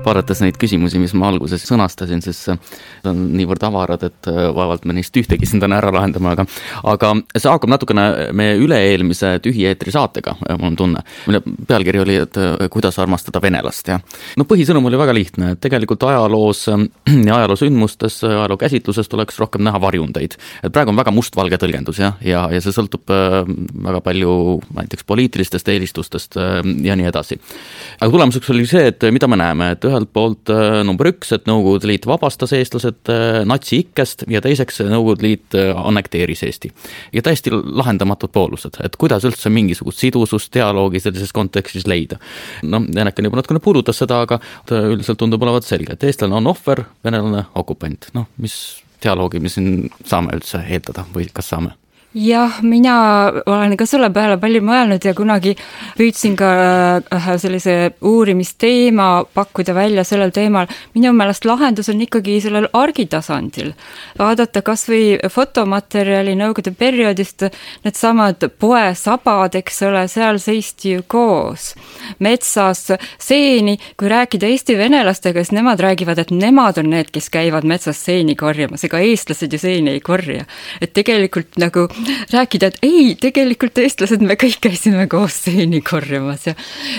Vaadates 0.07 0.41
neid 0.45 0.59
küsimusi, 0.61 1.01
mis 1.03 1.15
ma 1.19 1.29
alguses 1.33 1.65
sõnastasin, 1.67 2.23
siis 2.25 2.41
need 2.49 3.09
on 3.11 3.23
niivõrd 3.39 3.65
avarad, 3.69 4.05
et 4.07 4.29
äh, 4.31 4.49
vaevalt 4.55 4.87
me 4.89 4.97
neist 4.97 5.17
ühtegi 5.17 5.47
siin 5.51 5.63
täna 5.63 5.79
ära 5.81 5.93
lahendame, 5.95 6.35
aga 6.35 6.47
aga 6.95 7.13
see 7.37 7.51
haakub 7.51 7.73
natukene 7.73 8.31
meie 8.37 8.57
üle-eelmise 8.61 9.37
tühieetri 9.45 9.95
saatega, 9.95 10.37
äh, 10.49 10.59
mul 10.61 10.73
on 10.73 10.79
tunne, 10.81 11.05
mille 11.29 11.43
pealkiri 11.45 12.03
oli, 12.05 12.19
et 12.25 12.41
äh, 12.41 12.67
kuidas 12.73 12.99
armastada 13.03 13.43
venelast 13.45 13.91
ja 13.93 13.99
no 14.41 14.49
põhisõnum 14.49 14.91
oli 14.91 15.01
väga 15.01 15.17
lihtne, 15.17 15.55
et 15.55 15.63
tegelikult 15.65 16.07
ajaloos 16.09 16.67
ja 17.29 17.39
ajaloosündmustes, 17.41 18.21
ajaloo 18.29 18.61
käsitluses 18.61 19.11
tuleks 19.13 19.39
rohkem 19.43 19.65
näha 19.67 19.81
varjundeid. 19.83 20.39
et 20.63 20.73
praegu 20.73 20.95
on 20.95 21.01
väga 21.01 21.15
mustvalge 21.15 21.59
tõlgendus 21.61 22.01
jah, 22.03 22.19
ja, 22.25 22.47
ja 22.53 22.63
see 22.65 22.75
sõltub 22.75 23.09
väga 23.09 24.01
palju 24.05 24.35
näiteks 24.75 25.07
poliitilistest 25.09 25.69
eelistustest 25.69 26.39
ja 26.85 26.97
nii 26.97 27.09
edasi. 27.11 27.39
aga 28.01 28.11
tulemuseks 28.11 28.51
oli 28.55 28.67
see, 28.69 28.89
et 28.93 29.07
mida 29.15 29.29
me 29.31 29.39
näeme, 29.41 29.71
et 29.75 29.85
ühelt 29.95 30.11
poolt 30.15 30.51
äh, 30.53 30.83
number 30.87 31.09
üks, 31.11 31.33
et 31.35 31.49
Nõukogude 31.49 31.89
Liit 31.89 32.09
vabastas 32.09 32.55
eestlased 32.57 33.11
äh, 33.13 33.41
natsiikkest 33.49 34.27
ja 34.31 34.43
teiseks 34.45 34.83
Nõukogude 34.91 35.27
Liit 35.27 35.57
äh, 35.59 35.73
annekteeris 35.75 36.45
Eesti. 36.47 36.73
ja 37.15 37.23
täiesti 37.25 37.53
lahendamatud 37.53 38.33
poolused, 38.35 38.81
et 38.85 38.99
kuidas 39.01 39.27
üldse 39.29 39.53
mingisugust 39.55 40.03
sidusust, 40.03 40.53
dialoogi 40.55 41.03
sellises 41.03 41.33
kontekstis 41.33 41.87
leida. 41.91 42.19
noh, 42.63 42.85
Janeken 42.95 43.31
juba 43.31 43.41
natukene 43.41 43.63
puudutas 43.65 44.03
seda, 44.03 44.23
aga 44.27 44.41
üldiselt 44.71 45.21
tundub 45.21 45.43
olevat 45.43 45.67
selge, 45.67 45.95
et 45.95 46.09
eestlane 46.11 46.37
on 46.37 46.53
ohver, 46.53 46.85
venelane 47.05 47.47
okupant, 47.55 48.11
noh, 48.19 48.29
mis 48.43 48.59
dialoogi 49.05 49.41
me 49.43 49.53
siin 49.53 49.89
saame 50.05 50.37
üldse 50.37 50.65
eeldada 50.69 51.07
või 51.15 51.29
kas 51.33 51.53
saame? 51.55 51.75
Jah, 52.15 52.63
mina 52.63 52.97
olen 53.47 53.77
ka 53.77 53.87
selle 53.89 54.09
peale 54.15 54.37
palju 54.39 54.63
mõelnud 54.65 55.03
ja 55.05 55.15
kunagi 55.17 55.55
püüdsin 55.99 56.37
ka 56.39 56.51
äh, 57.03 57.29
sellise 57.43 57.95
uurimisteema 58.07 59.25
pakkuda 59.35 59.75
välja 59.75 60.05
sellel 60.07 60.31
teemal. 60.35 60.67
minu 60.95 61.13
meelest 61.13 61.45
lahendus 61.45 61.89
on 61.89 62.01
ikkagi 62.01 62.41
sellel 62.41 62.69
argitasandil. 62.73 63.73
vaadata 64.19 64.63
kas 64.63 64.89
või 64.89 65.19
fotomaterjali 65.31 66.35
Nõukogude 66.35 66.75
perioodist, 66.75 67.45
needsamad 67.85 68.49
poesabad, 68.59 69.55
eks 69.55 69.83
ole, 69.83 70.07
seal 70.09 70.39
seisti 70.39 70.95
ju 70.95 71.03
koos. 71.07 71.75
metsas 72.19 72.93
seeni, 73.19 73.79
kui 73.97 74.09
rääkida 74.09 74.47
eesti 74.47 74.79
venelastega, 74.79 75.43
siis 75.43 75.53
nemad 75.53 75.81
räägivad, 75.81 76.19
et 76.19 76.31
nemad 76.31 76.79
on 76.79 76.91
need, 76.91 77.11
kes 77.11 77.31
käivad 77.31 77.65
metsas 77.65 78.05
seeni 78.05 78.37
korjamas, 78.37 78.85
ega 78.85 78.99
eestlased 78.99 79.53
ju 79.53 79.59
seeni 79.59 79.91
ei 79.91 80.01
korja. 80.01 80.45
et 80.81 80.93
tegelikult 80.93 81.59
nagu 81.59 81.89
rääkida, 82.33 82.71
et 82.73 82.79
ei, 82.87 83.15
tegelikult 83.21 83.79
eestlased, 83.83 84.23
me 84.25 84.37
kõik 84.41 84.61
käisime 84.69 85.07
koos 85.11 85.37
seeni 85.47 85.81
korjamas 85.85 86.49
ja 86.49 86.55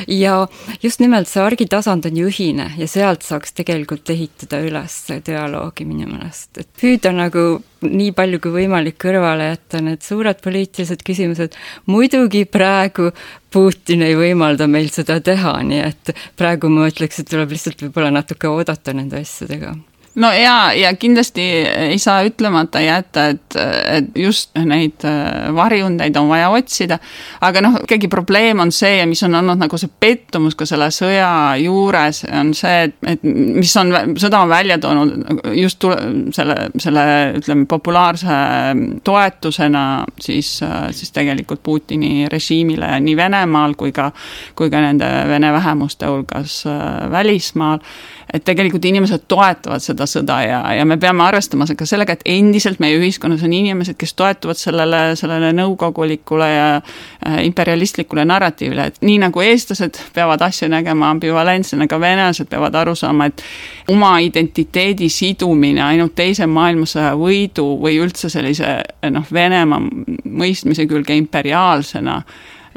ja 0.08 0.36
just 0.84 1.02
nimelt 1.04 1.30
see 1.30 1.44
argitasand 1.44 2.06
on 2.10 2.20
ju 2.20 2.30
ühine 2.32 2.72
ja 2.78 2.88
sealt 2.90 3.26
saaks 3.26 3.56
tegelikult 3.58 4.10
ehitada 4.14 4.62
üles 4.66 4.98
dialoogi 5.26 5.88
minu 5.88 6.10
meelest, 6.10 6.52
et 6.62 6.70
püüda 6.82 7.14
nagu 7.16 7.46
nii 7.86 8.12
palju 8.18 8.42
kui 8.42 8.54
võimalik 8.60 8.98
kõrvale 9.02 9.52
jätta 9.52 9.82
need 9.84 10.04
suured 10.06 10.42
poliitilised 10.44 11.04
küsimused. 11.06 11.58
muidugi 11.86 12.46
praegu 12.46 13.12
Putin 13.56 14.02
ei 14.04 14.16
võimalda 14.20 14.68
meil 14.68 14.90
seda 14.92 15.22
teha, 15.24 15.58
nii 15.64 15.84
et 15.86 16.16
praegu 16.36 16.70
ma 16.70 16.90
ütleks, 16.90 17.22
et 17.22 17.30
tuleb 17.30 17.54
lihtsalt 17.56 17.86
võib-olla 17.86 18.12
natuke 18.12 18.52
oodata 18.52 18.94
nende 18.94 19.22
asjadega 19.24 19.76
no 20.15 20.31
ja, 20.34 20.74
ja 20.74 20.93
kindlasti 21.00 21.43
ei 21.89 21.98
saa 22.00 22.24
ütlemata 22.27 22.81
jätta, 22.84 23.27
et, 23.34 23.57
et 23.91 24.10
just 24.19 24.51
neid 24.57 25.03
äh, 25.07 25.50
varjundeid 25.55 26.15
on 26.19 26.29
vaja 26.31 26.50
otsida, 26.55 27.00
aga 27.45 27.63
noh, 27.65 27.79
ikkagi 27.84 28.10
probleem 28.12 28.62
on 28.63 28.72
see 28.75 29.03
mis 29.10 29.24
on 29.27 29.36
olnud 29.41 29.60
nagu 29.62 29.79
see 29.79 29.91
pettumus 30.00 30.55
ka 30.55 30.67
selle 30.69 30.89
sõja 30.95 31.29
juures, 31.62 32.24
on 32.31 32.53
see, 32.57 32.88
et, 32.88 32.98
et 33.15 33.25
mis 33.25 33.75
on, 33.81 33.93
sõda 34.22 34.43
on 34.45 34.51
välja 34.51 34.79
toonud 34.81 35.51
just 35.55 35.79
tule, 35.84 35.98
selle, 36.36 36.57
selle 36.81 37.05
ütleme, 37.41 37.67
populaarse 37.69 38.39
toetusena 39.05 39.86
siis, 40.22 40.57
siis 40.95 41.15
tegelikult 41.15 41.63
Putini 41.65 42.27
režiimile 42.31 42.91
nii 43.01 43.15
Venemaal 43.17 43.75
kui 43.79 43.91
ka, 43.95 44.12
kui 44.55 44.72
ka 44.72 44.81
nende 44.84 45.07
vene 45.29 45.51
vähemuste 45.55 46.10
hulgas 46.12 46.62
äh, 46.69 47.10
välismaal 47.12 47.81
et 48.34 48.44
tegelikult 48.46 48.86
inimesed 48.86 49.25
toetavad 49.27 49.84
seda 49.84 50.08
sõda 50.10 50.39
ja, 50.46 50.60
ja 50.75 50.86
me 50.88 50.98
peame 51.01 51.24
arvestama 51.25 51.67
ka 51.77 51.86
sellega, 51.88 52.15
et 52.15 52.25
endiselt 52.36 52.79
meie 52.84 52.98
ühiskonnas 53.00 53.44
on 53.46 53.53
inimesed, 53.53 53.98
kes 54.00 54.15
toetuvad 54.17 54.60
sellele, 54.60 55.01
sellele 55.20 55.51
nõukogulikule 55.55 56.50
ja 56.50 56.65
äh, 56.77 57.38
imperialistlikule 57.46 58.25
narratiivile, 58.25 58.89
et 58.89 59.00
nii 59.05 59.20
nagu 59.25 59.44
eestlased 59.46 60.00
peavad 60.15 60.41
asju 60.48 60.70
nägema 60.72 61.12
ambivalentsena, 61.13 61.88
ka 61.91 62.00
venelased 62.01 62.50
peavad 62.51 62.75
aru 62.82 62.96
saama, 62.98 63.29
et 63.29 63.44
oma 63.94 64.15
identiteedi 64.25 65.10
sidumine 65.10 65.84
ainult 65.86 66.15
teise 66.17 66.48
maailmasõja 66.50 67.13
võidu 67.20 67.67
või 67.82 68.00
üldse 68.01 68.29
sellise 68.34 68.79
noh, 69.12 69.25
Venemaa 69.36 69.82
mõistmise 70.25 70.86
külge 70.89 71.15
imperiaalsena 71.17 72.22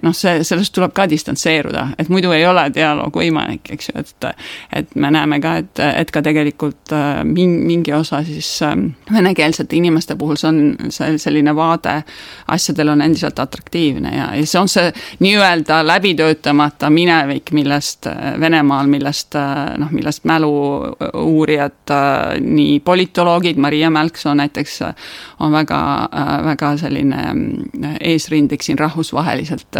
noh, 0.02 0.14
see, 0.16 0.42
sellest 0.46 0.74
tuleb 0.74 0.92
ka 0.96 1.08
distantseeruda, 1.10 1.88
et 1.98 2.08
muidu 2.12 2.32
ei 2.34 2.46
ole 2.46 2.68
dialoog 2.74 3.16
võimalik, 3.20 3.72
eks 3.74 3.90
ju, 3.90 3.98
et 3.98 4.28
et 4.72 4.94
me 4.94 5.10
näeme 5.10 5.38
ka, 5.40 5.54
et, 5.62 5.80
et 6.02 6.10
ka 6.10 6.22
tegelikult 6.24 6.92
äh, 6.94 7.22
mingi, 7.24 7.60
mingi 7.66 7.92
osa 7.94 8.20
siis 8.26 8.48
ähm, 8.62 8.88
venekeelsete 9.12 9.76
inimeste 9.76 10.16
puhul 10.18 10.36
see 10.40 10.48
on 10.48 10.92
see 10.94 11.18
selline 11.18 11.54
vaade 11.56 11.94
asjadel 12.54 12.92
on 12.94 13.02
endiselt 13.02 13.38
atraktiivne 13.38 14.12
ja, 14.16 14.28
ja 14.36 14.46
see 14.46 14.60
on 14.60 14.70
see 14.70 14.92
nii-öelda 15.24 15.80
läbi 15.86 16.14
töötamata 16.18 16.90
minevik, 16.90 17.52
millest 17.56 18.06
äh, 18.10 18.34
Venemaal, 18.40 18.90
millest 18.90 19.36
äh, 19.38 19.76
noh, 19.78 19.92
millest 19.94 20.26
mälu-uurijad, 20.28 21.94
nii 22.44 22.80
politoloogid, 22.84 23.58
Maria 23.58 23.90
Mälksoo 23.90 24.34
näiteks 24.38 24.80
on 25.40 25.52
väga, 25.52 25.80
väga 26.44 26.74
selline 26.80 27.24
eesrindlik 28.00 28.62
siin 28.62 28.78
rahvusvaheliselt 28.78 29.78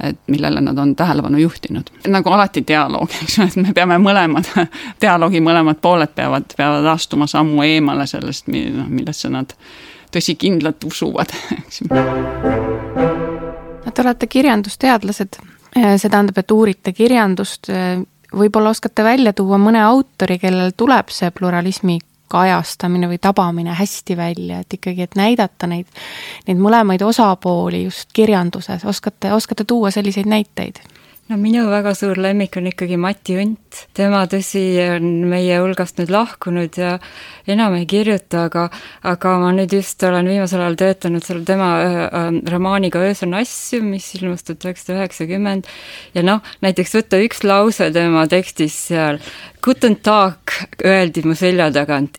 et 0.00 0.18
millele 0.26 0.60
nad 0.60 0.78
on 0.78 0.94
tähelepanu 0.96 1.38
juhtinud. 1.38 1.90
nagu 2.08 2.30
alati 2.30 2.64
dialoog, 2.66 3.10
eks 3.22 3.38
ju, 3.38 3.46
et 3.48 3.56
me 3.56 3.72
peame 3.74 3.98
mõlemad, 4.02 4.48
dialoogi 5.02 5.40
mõlemad 5.44 5.80
pooled 5.82 6.14
peavad, 6.14 6.54
peavad 6.56 6.86
astuma 6.94 7.26
sammu 7.30 7.62
eemale 7.62 8.06
sellest, 8.06 8.48
noh, 8.48 8.88
millesse 8.88 9.28
nad 9.32 9.54
tõsikindlalt 10.14 10.84
usuvad, 10.86 11.34
eks 11.58 11.82
ju. 11.82 11.90
Te 13.94 14.02
olete 14.02 14.26
kirjandusteadlased, 14.26 15.36
see 15.74 16.10
tähendab, 16.10 16.38
et 16.40 16.50
uurite 16.50 16.92
kirjandust, 16.92 17.68
võib-olla 18.34 18.72
oskate 18.74 19.04
välja 19.06 19.32
tuua 19.36 19.58
mõne 19.60 19.82
autori, 19.84 20.38
kellel 20.42 20.72
tuleb 20.76 21.12
see 21.14 21.30
pluralismi 21.30 22.00
kajastamine 22.28 23.08
või 23.10 23.20
tabamine 23.22 23.76
hästi 23.78 24.16
välja, 24.16 24.62
et 24.64 24.78
ikkagi, 24.78 25.06
et 25.06 25.16
näidata 25.18 25.68
neid, 25.70 25.86
neid 26.48 26.60
mõlemaid 26.60 27.04
osapooli 27.04 27.84
just 27.84 28.12
kirjanduses, 28.16 28.84
oskate, 28.84 29.32
oskate 29.32 29.64
tuua 29.68 29.92
selliseid 29.94 30.28
näiteid? 30.30 30.82
no 31.28 31.38
minu 31.40 31.62
väga 31.70 31.94
suur 31.96 32.18
lemmik 32.20 32.56
on 32.60 32.66
ikkagi 32.68 32.98
Mati 33.00 33.38
Unt, 33.40 33.78
tema 33.96 34.24
tõsi, 34.28 34.60
on 34.96 35.06
meie 35.30 35.56
hulgast 35.62 35.96
nüüd 36.00 36.12
lahkunud 36.12 36.76
ja 36.76 36.98
enam 37.50 37.78
ei 37.78 37.86
kirjuta, 37.88 38.44
aga 38.50 38.66
aga 39.08 39.32
ma 39.40 39.52
nüüd 39.56 39.72
just 39.72 40.04
olen 40.04 40.28
viimasel 40.28 40.60
ajal 40.60 40.76
töötanud 40.82 41.24
seal 41.24 41.40
tema 41.48 41.70
äh, 41.80 42.28
romaaniga 42.52 43.00
Öös 43.04 43.24
on 43.24 43.38
asju, 43.40 43.80
mis 43.86 44.10
ilmus 44.18 44.44
tuhat 44.44 44.68
üheksasada 44.68 45.00
üheksakümmend. 45.00 45.70
Ja 46.16 46.26
noh, 46.26 46.44
näiteks 46.64 46.92
võtta 46.98 47.20
üks 47.24 47.40
lause 47.48 47.88
tema 47.94 48.26
tekstis 48.28 48.76
seal, 48.90 49.22
Guten 49.64 49.94
Tag 49.96 50.52
öeldi 50.84 51.22
mu 51.24 51.32
selja 51.34 51.70
tagant, 51.72 52.18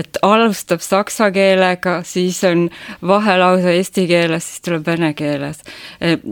et 0.00 0.18
alustab 0.24 0.80
saksa 0.80 1.26
keelega, 1.34 1.98
siis 2.08 2.38
on 2.48 2.62
vahelause 3.04 3.74
eesti 3.76 4.06
keeles, 4.08 4.46
siis 4.48 4.62
tuleb 4.64 4.86
vene 4.86 5.10
keeles. 5.18 5.60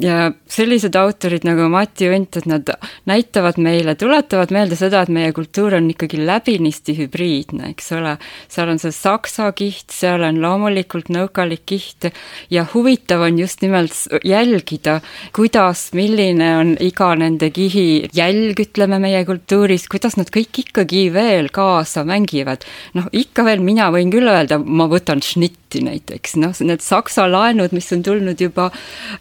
ja 0.00 0.30
sellised 0.48 0.96
autorid 0.96 1.44
nagu 1.44 1.68
Mati 1.68 2.08
Unt, 2.08 2.38
et 2.40 2.46
nad 2.48 2.70
näitavad 3.04 3.58
meile, 3.60 3.94
tuletavad 3.94 4.54
meelde 4.56 4.78
seda, 4.80 5.02
et 5.02 5.12
meie 5.12 5.32
kultuur 5.36 5.76
on 5.76 5.90
ikkagi 5.92 6.22
läbinisti 6.24 6.96
hübriidne, 6.96 7.74
eks 7.74 7.92
ole. 7.92 8.16
seal 8.48 8.72
on 8.72 8.80
see 8.80 8.92
saksa 8.92 9.50
kiht, 9.52 9.90
seal 9.92 10.24
on 10.24 10.40
loomulikult 10.40 11.12
nõukalik 11.12 11.66
kiht 11.68 12.08
ja 12.50 12.64
huvitav 12.72 13.26
on 13.28 13.38
just 13.38 13.60
nimelt 13.62 13.92
jälgida, 14.24 15.00
kuidas, 15.36 15.90
milline 15.92 16.50
on 16.56 16.74
iga 16.80 17.12
nende 17.20 17.50
kihi 17.52 18.08
jälg, 18.16 18.56
ütleme, 18.56 18.77
ütleme 18.78 19.00
meie 19.02 19.24
kultuuris, 19.26 19.88
kuidas 19.90 20.14
nad 20.14 20.28
kõik 20.30 20.60
ikkagi 20.62 21.08
veel 21.10 21.48
kaasa 21.50 22.04
mängivad. 22.06 22.62
noh, 22.94 23.08
ikka 23.10 23.42
veel 23.42 23.58
mina 23.58 23.88
võin 23.90 24.12
küll 24.12 24.30
öelda, 24.30 24.60
ma 24.62 24.86
võtan 24.86 25.18
šnitti 25.18 25.82
näiteks, 25.82 26.36
noh, 26.38 26.54
need 26.62 26.84
saksa 26.84 27.26
laenud, 27.26 27.74
mis 27.74 27.90
on 27.92 28.04
tulnud 28.06 28.38
juba 28.38 28.68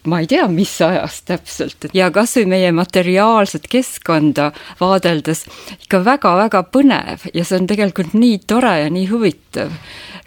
ma 0.06 0.20
ei 0.22 0.28
tea, 0.30 0.46
mis 0.46 0.76
ajast 0.84 1.26
täpselt. 1.26 1.88
Ja 1.92 2.12
kas 2.14 2.36
või 2.38 2.46
meie 2.54 2.70
materiaalset 2.72 3.66
keskkonda 3.66 4.52
vaadeldes 4.78 5.46
ikka 5.82 6.04
väga-väga 6.06 6.62
põnev. 6.70 7.26
Ja 7.34 7.42
see 7.42 7.58
on 7.58 7.66
tegelikult 7.66 8.14
nii 8.14 8.38
tore 8.46 8.76
ja 8.84 8.92
nii 8.94 9.08
huvitav 9.10 9.74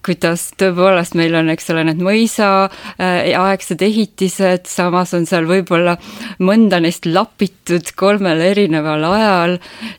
kuidas 0.05 0.47
tõepoolest 0.59 1.15
meil 1.19 1.35
on, 1.37 1.49
eks 1.53 1.69
ole, 1.73 1.83
need 1.87 2.01
mõisaaegsed 2.03 3.83
ehitised, 3.85 4.65
samas 4.69 5.13
on 5.17 5.27
seal 5.29 5.45
võib-olla 5.49 5.97
mõnda 6.41 6.81
neist 6.81 7.05
lapitud 7.05 7.93
kolmel 7.97 8.41
erineval 8.45 9.05
ajal 9.11 9.57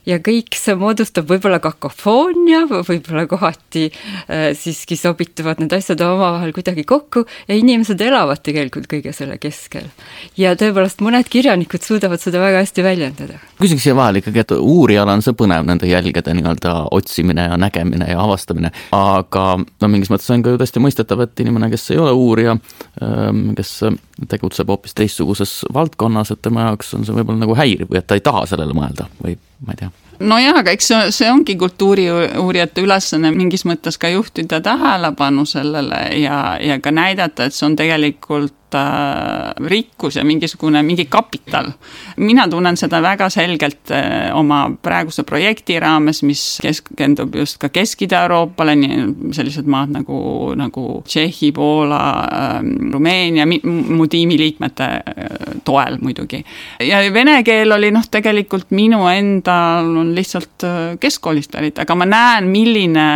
ja 0.08 0.18
kõik 0.24 0.58
see 0.58 0.76
moodustab 0.78 1.30
võib-olla 1.30 1.60
kakofoonia, 1.62 2.64
võib-olla 2.72 3.26
kohati 3.30 3.88
äh, 3.92 4.50
siiski 4.58 4.98
sobituvad 4.98 5.62
need 5.62 5.74
asjad 5.76 6.02
omavahel 6.06 6.54
kuidagi 6.56 6.86
kokku 6.88 7.24
ja 7.48 7.58
inimesed 7.58 8.00
elavad 8.02 8.42
tegelikult 8.42 8.90
kõige 8.90 9.14
selle 9.16 9.38
keskel. 9.42 9.86
ja 10.36 10.56
tõepoolest, 10.58 11.02
mõned 11.04 11.30
kirjanikud 11.30 11.82
suudavad 11.86 12.22
seda 12.22 12.42
väga 12.42 12.64
hästi 12.64 12.84
väljendada. 12.84 13.40
Küsiks 13.62 13.86
siia 13.86 13.96
vahele 13.96 14.22
ikkagi, 14.22 14.42
et 14.42 14.54
uurijal 14.58 15.08
on 15.12 15.22
see 15.24 15.36
põnev, 15.38 15.64
nende 15.68 15.88
jälgede 15.88 16.34
nii-öelda 16.36 16.74
otsimine 16.94 17.48
ja 17.50 17.58
nägemine 17.60 18.10
ja 18.10 18.20
avastamine, 18.22 18.72
aga 18.96 19.46
no 19.62 19.90
mingis 19.92 20.12
mõttes 20.12 20.30
on 20.34 20.44
ka 20.44 20.54
ju 20.54 20.60
täiesti 20.60 20.82
mõistetav, 20.82 21.24
et 21.24 21.44
inimene, 21.44 21.70
kes 21.72 21.90
ei 21.94 22.00
ole 22.02 22.12
uurija, 22.16 22.56
ähm, 23.02 23.50
kes 23.58 23.74
tegutseb 24.28 24.70
hoopis 24.72 24.96
teistsuguses 24.98 25.62
valdkonnas, 25.74 26.34
et 26.34 26.42
tema 26.42 26.68
jaoks 26.68 26.94
on 26.98 27.06
see 27.06 27.16
võib-olla 27.16 27.44
nagu 27.44 27.58
häiriv 27.58 27.90
või 27.90 28.02
et 28.02 28.08
ta 28.08 28.18
ei 28.18 28.24
taha 28.24 28.46
sellele 28.50 28.76
mõelda 28.76 29.08
või 29.22 29.36
ma 29.66 29.76
ei 29.76 29.84
tea. 29.84 29.92
Nojah, 30.22 30.58
aga 30.60 30.70
eks 30.76 30.88
see, 30.90 31.12
see 31.16 31.30
ongi 31.32 31.56
kultuuriuurijate 31.58 32.82
ülesanne 32.84 33.32
mingis 33.34 33.64
mõttes 33.66 33.98
ka 33.98 34.10
juhtida 34.12 34.60
tähelepanu 34.62 35.46
sellele 35.48 36.02
ja, 36.20 36.58
ja 36.62 36.78
ka 36.82 36.92
näidata, 36.94 37.48
et 37.48 37.56
see 37.56 37.66
on 37.66 37.78
tegelikult 37.78 38.54
rikkus 39.66 40.16
ja 40.16 40.24
mingisugune, 40.24 40.82
mingi 40.82 41.04
kapital. 41.04 41.72
mina 42.16 42.48
tunnen 42.48 42.76
seda 42.76 43.02
väga 43.02 43.28
selgelt 43.30 43.90
äh, 43.90 44.30
oma 44.36 44.70
praeguse 44.82 45.22
projekti 45.22 45.80
raames, 45.80 46.22
mis 46.22 46.58
keskendub 46.62 47.34
just 47.34 47.58
ka 47.58 47.68
Kesk-Ida-Euroopale, 47.68 48.74
nii 48.76 49.32
sellised 49.32 49.66
maad 49.66 49.94
nagu, 49.96 50.52
nagu 50.56 51.02
Tšehhi, 51.06 51.52
Poola 51.52 52.02
äh,, 52.24 52.60
Rumeenia, 52.92 53.46
mu 53.46 54.06
tiimi 54.06 54.38
liikmete 54.38 54.84
äh, 54.84 55.56
toel 55.64 55.98
muidugi. 56.02 56.44
ja 56.80 57.02
vene 57.14 57.42
keel 57.44 57.72
oli 57.72 57.90
noh, 57.90 58.06
tegelikult 58.10 58.70
minu 58.70 59.06
endal 59.10 59.96
on 60.04 60.14
lihtsalt 60.14 60.66
äh, 60.68 60.78
keskkoolist 61.00 61.52
pärit, 61.52 61.78
aga 61.82 61.94
ma 61.94 62.08
näen, 62.08 62.48
milline 62.52 63.08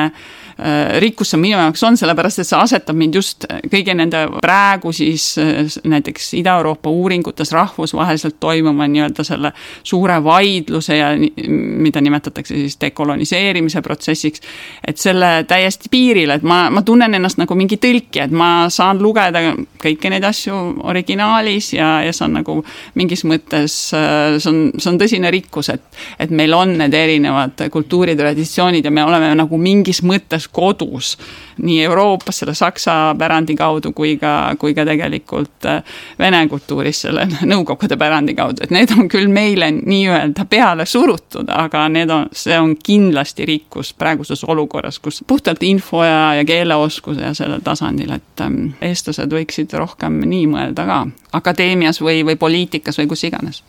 rikkus 1.01 1.35
see 1.35 1.41
minu 1.41 1.59
jaoks 1.59 1.83
on, 1.85 1.97
sellepärast 2.01 2.41
et 2.41 2.49
see 2.49 2.57
asetab 2.57 2.97
mind 2.97 3.19
just 3.19 3.45
kõigi 3.69 3.95
nende 3.97 4.23
praegu 4.41 4.93
siis 4.97 5.35
äh, 5.41 5.67
näiteks 5.85 6.33
Ida-Euroopa 6.41 6.91
uuringutes 6.91 7.53
rahvusvaheliselt 7.53 8.39
toimuva 8.41 8.87
nii-öelda 8.89 9.25
selle 9.27 9.53
suure 9.83 10.17
vaidluse 10.25 10.97
ja 10.97 11.11
mida 11.47 12.01
nimetatakse 12.01 12.55
siis 12.55 12.79
dekoloniseerimise 12.81 13.83
protsessiks. 13.83 14.41
et 14.87 14.99
selle 14.99 15.45
täiesti 15.49 15.91
piiril, 15.91 16.31
et 16.31 16.43
ma, 16.43 16.71
ma 16.71 16.83
tunnen 16.83 17.15
ennast 17.15 17.39
nagu 17.39 17.55
mingi 17.55 17.77
tõlkija, 17.83 18.27
et 18.27 18.35
ma 18.35 18.69
saan 18.73 19.03
lugeda 19.03 19.43
kõiki 19.83 20.11
neid 20.11 20.25
asju 20.25 20.57
originaalis 20.89 21.73
ja, 21.77 22.01
ja 22.07 22.13
see 22.17 22.27
on 22.27 22.39
nagu 22.41 22.59
mingis 22.95 23.27
mõttes, 23.29 23.77
äh, 23.97 24.39
see 24.41 24.53
on, 24.53 24.61
see 24.79 24.93
on 24.93 25.01
tõsine 25.03 25.33
rikkus, 25.35 25.71
et, 25.75 25.85
et 26.19 26.33
meil 26.33 26.55
on 26.57 26.77
need 26.81 26.95
erinevad 26.97 27.67
kultuuritraditsioonid 27.73 28.85
ja 28.85 28.95
me 28.95 29.05
oleme 29.05 29.35
nagu 29.37 29.61
mingis 29.61 30.03
mõttes 30.07 30.46
selles 30.47 30.53
kodus. 30.53 31.19
nii 31.63 31.85
Euroopas 31.85 32.39
selle 32.39 32.55
saksa 32.55 33.15
pärandi 33.19 33.55
kaudu 33.57 33.93
kui 33.93 34.19
ka, 34.19 34.55
kui 34.59 34.75
ka 34.75 34.85
tegelikult 34.85 35.65
äh, 35.65 35.83
vene 36.19 36.49
kultuuris 36.49 37.01
selle 37.01 37.27
nõukogude 37.53 37.97
pärandi 37.97 38.35
kaudu, 38.35 38.63
et 38.63 38.71
need 38.71 38.91
on 38.93 39.09
küll 39.09 39.29
meile 39.29 39.71
nii-öelda 39.71 40.45
peale 40.45 40.87
surutud, 40.87 41.49
aga 41.49 41.89
need 41.89 42.11
on, 42.11 42.29
see 42.33 42.59
on 42.59 42.77
kindlasti 42.77 43.47
rikkus 43.47 43.95
praeguses 43.95 44.45
olukorras, 44.45 44.99
kus 44.99 45.25
puhtalt 45.27 45.63
info 45.63 46.05
ja, 46.05 46.35
ja 46.35 46.45
keeleoskuse 46.45 47.21
ja 47.25 47.35
sellel 47.35 47.65
tasandil, 47.65 48.13
et 48.13 48.45
ähm, 48.45 48.75
eestlased 48.81 49.33
võiksid 49.33 49.73
rohkem 49.73 50.21
nii 50.21 50.47
mõelda 50.53 50.85
ka 50.87 51.07
akadeemias 51.33 52.03
või, 52.05 52.21
või 52.27 52.37
poliitikas 52.37 53.01
või 53.01 53.09
kus 53.09 53.25
iganes. 53.25 53.63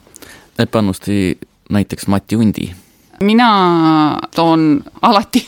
et 0.59 0.71
panusti 0.71 1.37
näiteks 1.69 2.07
Mati 2.07 2.35
Undi 2.35 2.67
mina 3.21 4.19
toon 4.35 4.83
alati 5.01 5.47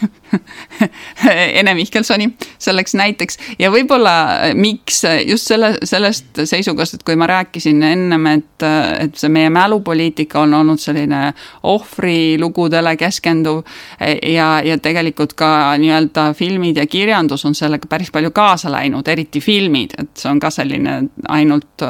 Ene 1.60 1.74
Mihkelsoni 1.74 2.30
selleks 2.58 2.94
näiteks. 2.98 3.38
Ja 3.60 3.72
võib-olla 3.74 4.14
miks 4.54 5.02
just 5.26 5.50
selle, 5.50 5.72
sellest 5.84 6.42
seisukohast, 6.44 7.00
et 7.00 7.06
kui 7.06 7.18
ma 7.20 7.28
rääkisin 7.30 7.82
ennem, 7.84 8.28
et, 8.34 8.66
et 9.00 9.18
see 9.18 9.32
meie 9.34 9.50
mälupoliitika 9.54 10.44
on 10.44 10.54
olnud 10.62 10.82
selline 10.82 11.34
ohvrilugudele 11.70 12.96
keskenduv 13.00 13.64
ja, 14.00 14.50
ja 14.66 14.78
tegelikult 14.82 15.34
ka 15.40 15.52
nii-öelda 15.82 16.32
filmid 16.38 16.82
ja 16.82 16.88
kirjandus 16.88 17.46
on 17.46 17.58
sellega 17.58 17.90
päris 17.90 18.14
palju 18.14 18.32
kaasa 18.36 18.72
läinud, 18.74 19.08
eriti 19.08 19.42
filmid, 19.42 19.98
et 19.98 20.14
see 20.18 20.32
on 20.32 20.42
ka 20.42 20.54
selline 20.54 21.02
ainult 21.30 21.90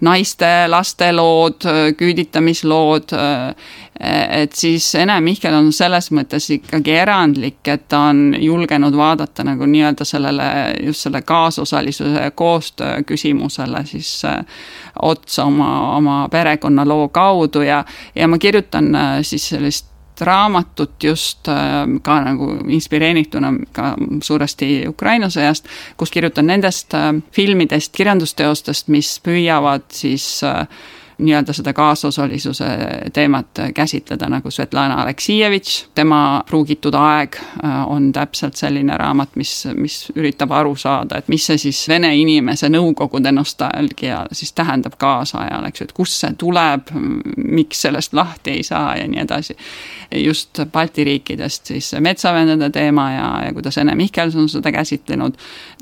naiste, 0.00 0.68
laste 0.68 1.12
lood, 1.12 1.64
küüditamislood 1.98 3.14
et 4.30 4.52
siis 4.52 4.94
Ene 4.94 5.16
Mihkel 5.24 5.54
on 5.56 5.70
selles 5.72 6.10
mõttes 6.12 6.50
ikkagi 6.52 6.92
erandlik, 7.00 7.62
et 7.68 7.86
ta 7.88 8.02
on 8.10 8.34
julgenud 8.38 8.96
vaadata 8.96 9.44
nagu 9.46 9.66
nii-öelda 9.70 10.04
sellele, 10.04 10.48
just 10.84 11.06
selle 11.06 11.22
kaasosalisuse 11.24 12.30
koostöö 12.34 13.02
küsimusele 13.06 13.84
siis 13.88 14.10
äh, 14.28 14.44
otsa 15.02 15.44
oma, 15.44 15.96
oma 15.96 16.28
perekonnaloo 16.28 17.08
kaudu 17.08 17.64
ja, 17.64 17.84
ja 18.14 18.28
ma 18.28 18.38
kirjutan 18.38 18.94
äh, 18.94 19.18
siis 19.22 19.48
sellist 19.48 19.95
raamatut 20.20 20.96
just 21.04 21.48
äh, 21.48 21.84
ka 22.02 22.20
nagu 22.24 22.50
inspireerituna 22.68 23.52
ka 23.72 23.94
suuresti 24.22 24.86
Ukraina 24.88 25.30
sõjast, 25.32 25.68
kus 25.96 26.12
kirjutan 26.14 26.46
nendest 26.50 26.94
filmidest, 27.32 27.92
kirjandusteostest, 27.96 28.88
mis 28.92 29.16
püüavad 29.24 29.86
siis 29.92 30.26
äh, 30.46 30.66
nii-öelda 31.18 31.52
seda 31.52 31.72
kaasosalisuse 31.72 32.64
teemat 33.12 33.46
käsitleda, 33.74 34.28
nagu 34.28 34.50
Svetlana 34.50 34.94
Aleksijevitš, 35.02 35.84
tema 35.94 36.42
Pruugitud 36.46 36.94
aeg 36.94 37.36
äh, 37.36 37.90
on 37.90 38.10
täpselt 38.12 38.56
selline 38.56 38.96
raamat, 38.96 39.36
mis, 39.36 39.52
mis 39.74 39.96
üritab 40.16 40.52
aru 40.52 40.74
saada, 40.76 41.18
et 41.18 41.28
mis 41.32 41.46
see 41.46 41.58
siis 41.58 41.86
vene 41.88 42.12
inimese 42.16 42.68
Nõukogude 42.68 43.32
nostalgia 43.32 44.26
siis 44.32 44.52
tähendab 44.52 44.98
kaasajal, 45.00 45.64
eks 45.68 45.80
ju, 45.80 45.86
et 45.88 45.94
kust 45.96 46.20
see 46.20 46.34
tuleb, 46.36 46.92
miks 47.36 47.80
sellest 47.86 48.12
lahti 48.12 48.58
ei 48.58 48.66
saa 48.66 48.96
ja 49.00 49.08
nii 49.08 49.22
edasi. 49.24 49.56
just 50.16 50.60
Balti 50.72 51.04
riikidest 51.04 51.72
siis 51.72 51.94
metsavendade 52.00 52.70
teema 52.70 53.10
ja, 53.12 53.30
ja 53.46 53.52
kuidas 53.56 53.78
Ene 53.78 53.94
Mihkelson 53.94 54.48
seda 54.48 54.72
käsitlenud 54.72 55.34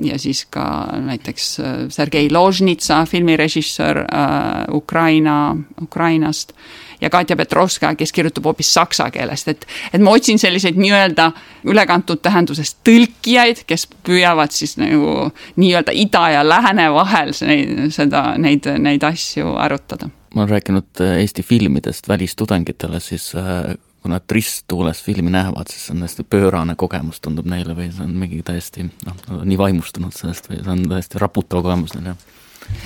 ja 0.05 0.19
siis 0.19 0.45
ka 0.51 0.87
näiteks 1.01 1.51
Sergei 1.89 2.31
Ložnitsa, 2.31 3.05
filmirežissöör 3.11 3.99
äh, 3.99 4.65
Ukraina 4.73 5.24
Ukraina, 5.25 5.57
Ukrainast. 5.83 6.53
Ja 7.01 7.11
Katja 7.11 7.37
Petrovska, 7.37 7.95
kes 7.95 8.13
kirjutab 8.13 8.45
hoopis 8.45 8.75
saksa 8.75 9.11
keelest, 9.11 9.49
et, 9.49 9.67
et 9.93 10.01
ma 10.01 10.15
otsin 10.15 10.39
selliseid 10.39 10.77
nii-öelda 10.79 11.33
ülekantud 11.69 12.23
tähenduses 12.23 12.77
tõlkijaid, 12.87 13.65
kes 13.67 13.87
püüavad 14.07 14.55
siis 14.55 14.77
nagu 14.81 15.29
nii-öelda 15.61 15.93
ida 15.93 16.23
ja 16.37 16.45
lääne 16.47 16.87
vahel 16.95 17.35
neid, 17.45 17.91
seda, 17.93 18.23
neid, 18.39 18.69
neid 18.79 19.05
asju 19.05 19.57
arutada. 19.61 20.09
ma 20.35 20.43
olen 20.43 20.51
rääkinud 20.51 21.01
äh, 21.01 21.19
Eesti 21.21 21.43
filmidest 21.43 22.09
välistudengitele, 22.09 23.01
siis 23.01 23.35
äh, 23.37 23.75
kui 24.03 24.11
nad 24.11 24.25
risttuules 24.31 25.03
filmi 25.03 25.31
näevad, 25.35 25.69
siis 25.71 25.87
see 25.87 25.97
on 25.97 26.07
hästi 26.07 26.25
pöörane 26.31 26.75
kogemus, 26.77 27.21
tundub 27.21 27.47
neile 27.51 27.77
või 27.77 27.91
see 27.93 28.07
on 28.07 28.17
mingi 28.23 28.41
täiesti 28.43 28.87
noh, 28.87 29.45
nii 29.45 29.59
vaimustunud 29.59 30.15
sellest 30.15 30.49
või 30.51 30.63
see 30.63 30.73
on 30.73 30.89
täiesti 30.89 31.21
raputav 31.21 31.67
kogemus 31.67 31.99
neile 31.99 32.17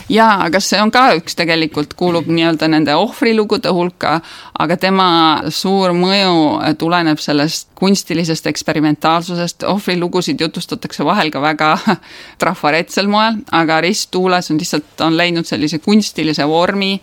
jaa, 0.09 0.45
aga 0.47 0.61
see 0.63 0.81
on 0.81 0.91
ka 0.95 1.05
üks 1.19 1.37
tegelikult, 1.39 1.95
kuulub 1.99 2.29
nii-öelda 2.33 2.69
nende 2.71 2.95
ohvrilugude 2.97 3.73
hulka, 3.75 4.19
aga 4.59 4.77
tema 4.81 5.09
suur 5.55 5.93
mõju 5.97 6.77
tuleneb 6.81 7.21
sellest 7.23 7.69
kunstilisest 7.79 8.49
eksperimentaalsusest, 8.51 9.63
ohvrilugusid 9.71 10.41
jutustatakse 10.41 11.05
vahel 11.07 11.31
ka 11.35 11.43
väga 11.45 11.71
trafaretsel 12.41 13.11
moel, 13.11 13.39
aga 13.55 13.81
Risttuules 13.85 14.51
on 14.51 14.61
lihtsalt, 14.61 14.95
on 15.07 15.19
leidnud 15.19 15.47
sellise 15.47 15.79
kunstilise 15.85 16.47
vormi, 16.49 16.97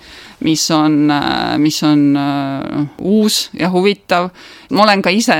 mis 0.45 0.65
on, 0.75 1.05
mis 1.61 1.77
on 1.87 2.01
uh, 2.19 2.81
uus 2.99 3.49
ja 3.55 3.69
huvitav. 3.71 4.29
ma 4.75 4.83
olen 4.83 5.01
ka 5.01 5.13
ise 5.13 5.35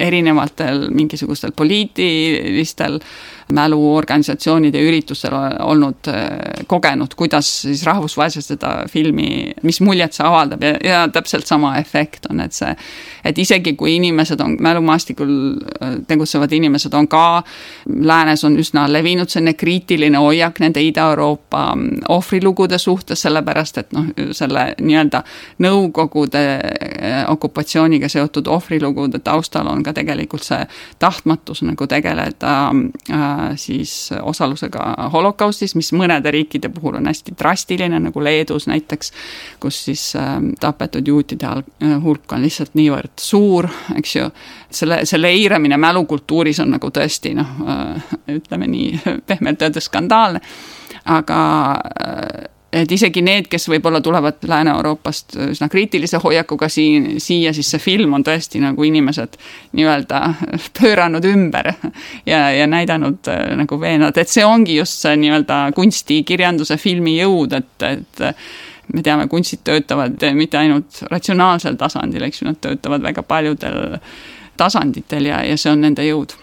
erinevatel 0.00 0.88
mingisugustel 0.90 1.52
poliitilistel 1.54 2.98
mäluorganisatsioonide 3.52 4.80
üritusel 4.80 5.34
olnud 5.60 6.08
äh, 6.08 6.64
kogenud, 6.66 7.14
kuidas 7.16 7.50
siis 7.62 7.84
rahvusvaheliselt 7.86 8.46
seda 8.54 8.72
filmi, 8.90 9.52
mis 9.62 9.80
muljet 9.84 10.16
see 10.16 10.26
avaldab 10.26 10.64
ja, 10.64 10.72
ja 10.84 11.02
täpselt 11.12 11.46
sama 11.46 11.74
efekt 11.80 12.26
on, 12.30 12.40
et 12.44 12.56
see, 12.56 12.72
et 13.24 13.38
isegi 13.38 13.74
kui 13.78 13.96
inimesed 13.96 14.40
on, 14.40 14.56
mälumaastikul 14.60 15.32
äh, 15.82 15.96
tegutsevad 16.08 16.52
inimesed 16.52 16.94
on 16.94 17.08
ka, 17.12 17.42
läänes 17.88 18.44
on 18.48 18.56
üsna 18.60 18.86
levinud 18.92 19.30
selline 19.32 19.54
kriitiline 19.58 20.20
hoiak 20.22 20.60
nende 20.62 20.82
Ida-Euroopa 20.82 21.64
mm, 21.74 22.06
ohvrilugude 22.08 22.78
suhtes, 22.78 23.22
sellepärast 23.22 23.82
et 23.82 23.92
noh, 23.96 24.08
selle 24.32 24.72
nii-öelda 24.80 25.22
Nõukogude 25.62 26.42
äh, 26.58 27.22
okupatsiooniga 27.30 28.08
seotud 28.08 28.48
ohvrilugude 28.50 29.20
taustal 29.24 29.68
on 29.70 29.82
ka 29.82 29.92
tegelikult 29.96 30.44
see 30.46 30.64
tahtmatus 31.02 31.62
nagu 31.66 31.86
tegeleda 31.86 32.54
äh, 32.72 33.41
siis 33.56 34.10
osalusega 34.22 35.08
holokaustis, 35.12 35.74
mis 35.78 35.92
mõnede 35.96 36.30
riikide 36.34 36.68
puhul 36.72 36.98
on 37.00 37.06
hästi 37.10 37.34
drastiline, 37.38 37.98
nagu 38.02 38.24
Leedus 38.24 38.66
näiteks, 38.70 39.12
kus 39.60 39.84
siis 39.88 40.04
ähm, 40.16 40.52
tapetud 40.60 41.08
juutide 41.08 41.48
äh, 41.48 41.96
hulk 42.02 42.32
on 42.32 42.42
lihtsalt 42.42 42.76
niivõrd 42.78 43.14
suur, 43.20 43.68
eks 43.96 44.16
ju, 44.16 44.28
selle, 44.70 45.02
selle 45.08 45.32
eiramine 45.32 45.76
mälukultuuris 45.80 46.62
on 46.64 46.74
nagu 46.76 46.92
tõesti 46.94 47.34
noh, 47.38 47.58
äh, 47.66 48.16
ütleme 48.38 48.70
nii 48.70 49.02
pehmelt 49.28 49.62
öeldes 49.62 49.90
skandaalne, 49.90 50.42
aga 51.04 51.42
äh, 51.76 52.51
et 52.72 52.92
isegi 52.92 53.22
need, 53.24 53.48
kes 53.52 53.68
võib-olla 53.68 54.00
tulevad 54.04 54.42
Lääne-Euroopast 54.48 55.36
üsna 55.50 55.68
kriitilise 55.72 56.20
hoiakuga 56.22 56.68
siin, 56.72 57.20
siia, 57.20 57.52
siis 57.52 57.70
see 57.74 57.82
film 57.82 58.16
on 58.16 58.24
tõesti 58.26 58.62
nagu 58.62 58.86
inimesed 58.88 59.38
nii-öelda 59.76 60.22
pööranud 60.80 61.26
ümber 61.28 61.72
ja, 62.26 62.44
ja 62.54 62.66
näidanud 62.66 63.30
äh, 63.32 63.44
nagu 63.60 63.80
veenvalt, 63.80 64.18
et 64.18 64.32
see 64.32 64.44
ongi 64.46 64.78
just 64.80 65.02
see 65.04 65.16
nii-öelda 65.20 65.64
kunsti, 65.76 66.22
kirjanduse, 66.28 66.78
filmi 66.80 67.18
jõud, 67.18 67.58
et, 67.60 67.88
et 67.88 68.24
me 68.92 69.02
teame, 69.02 69.28
kunstid 69.28 69.64
töötavad 69.64 70.22
mitte 70.36 70.60
ainult 70.60 71.02
ratsionaalsel 71.10 71.76
tasandil, 71.80 72.24
eks 72.28 72.42
ju, 72.42 72.50
nad 72.50 72.60
töötavad 72.60 73.04
väga 73.04 73.24
paljudel 73.26 73.98
tasanditel 74.56 75.30
ja, 75.30 75.42
ja 75.46 75.58
see 75.58 75.72
on 75.72 75.84
nende 75.86 76.06
jõud. 76.06 76.36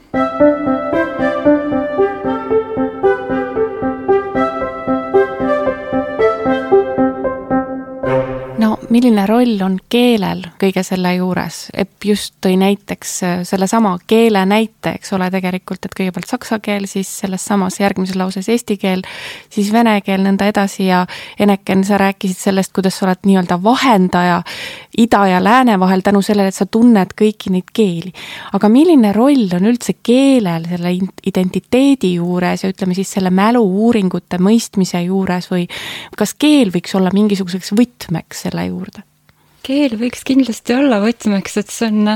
Milline 9.00 9.24
roll 9.30 9.62
on 9.64 9.78
keelel 9.88 10.42
kõige 10.60 10.82
selle 10.84 11.14
juures? 11.16 11.70
Epp 11.72 12.04
just 12.10 12.34
tõi 12.44 12.58
näiteks 12.60 13.12
äh, 13.24 13.38
sellesama 13.48 13.94
keele 14.10 14.42
näite, 14.50 14.98
eks 14.98 15.14
ole, 15.16 15.30
tegelikult, 15.32 15.86
et 15.86 15.96
kõigepealt 15.96 16.28
saksa 16.28 16.58
keel, 16.64 16.88
siis 16.90 17.08
selles 17.22 17.46
samas 17.48 17.80
järgmises 17.80 18.18
lauses 18.20 18.50
eesti 18.52 18.76
keel, 18.82 19.06
siis 19.54 19.72
vene 19.72 19.96
keel, 20.04 20.26
nõnda 20.26 20.50
edasi 20.52 20.90
ja 20.90 21.06
Eneken, 21.40 21.86
sa 21.88 22.00
rääkisid 22.02 22.42
sellest, 22.42 22.74
kuidas 22.76 23.00
sa 23.00 23.08
oled 23.08 23.24
nii-öelda 23.30 23.60
vahendaja 23.64 24.42
ida 25.00 25.22
ja 25.32 25.40
lääne 25.44 25.80
vahel 25.80 26.04
tänu 26.04 26.22
sellele, 26.26 26.52
et 26.52 26.58
sa 26.58 26.68
tunned 26.68 27.16
kõiki 27.16 27.54
neid 27.56 27.72
keeli. 27.74 28.12
aga 28.54 28.70
milline 28.70 29.14
roll 29.16 29.48
on 29.56 29.70
üldse 29.72 29.96
keelel 30.04 30.68
selle 30.68 30.92
identiteedi 31.24 32.16
juures 32.18 32.64
ja 32.64 32.74
ütleme 32.74 32.98
siis 32.98 33.14
selle 33.16 33.32
mälu-uuringute 33.32 34.42
mõistmise 34.44 35.06
juures 35.06 35.48
või 35.52 35.70
kas 36.18 36.34
keel 36.34 36.74
võiks 36.76 36.96
olla 37.00 37.14
mingisuguseks 37.14 37.72
võtmeks 37.80 38.48
selle 38.50 38.66
juurde? 38.68 38.89
Keel 39.70 39.94
võiks 40.00 40.24
kindlasti 40.26 40.74
olla 40.74 40.98
võtmeks, 41.04 41.58
et 41.62 41.70
see 41.74 41.90
on, 41.92 42.16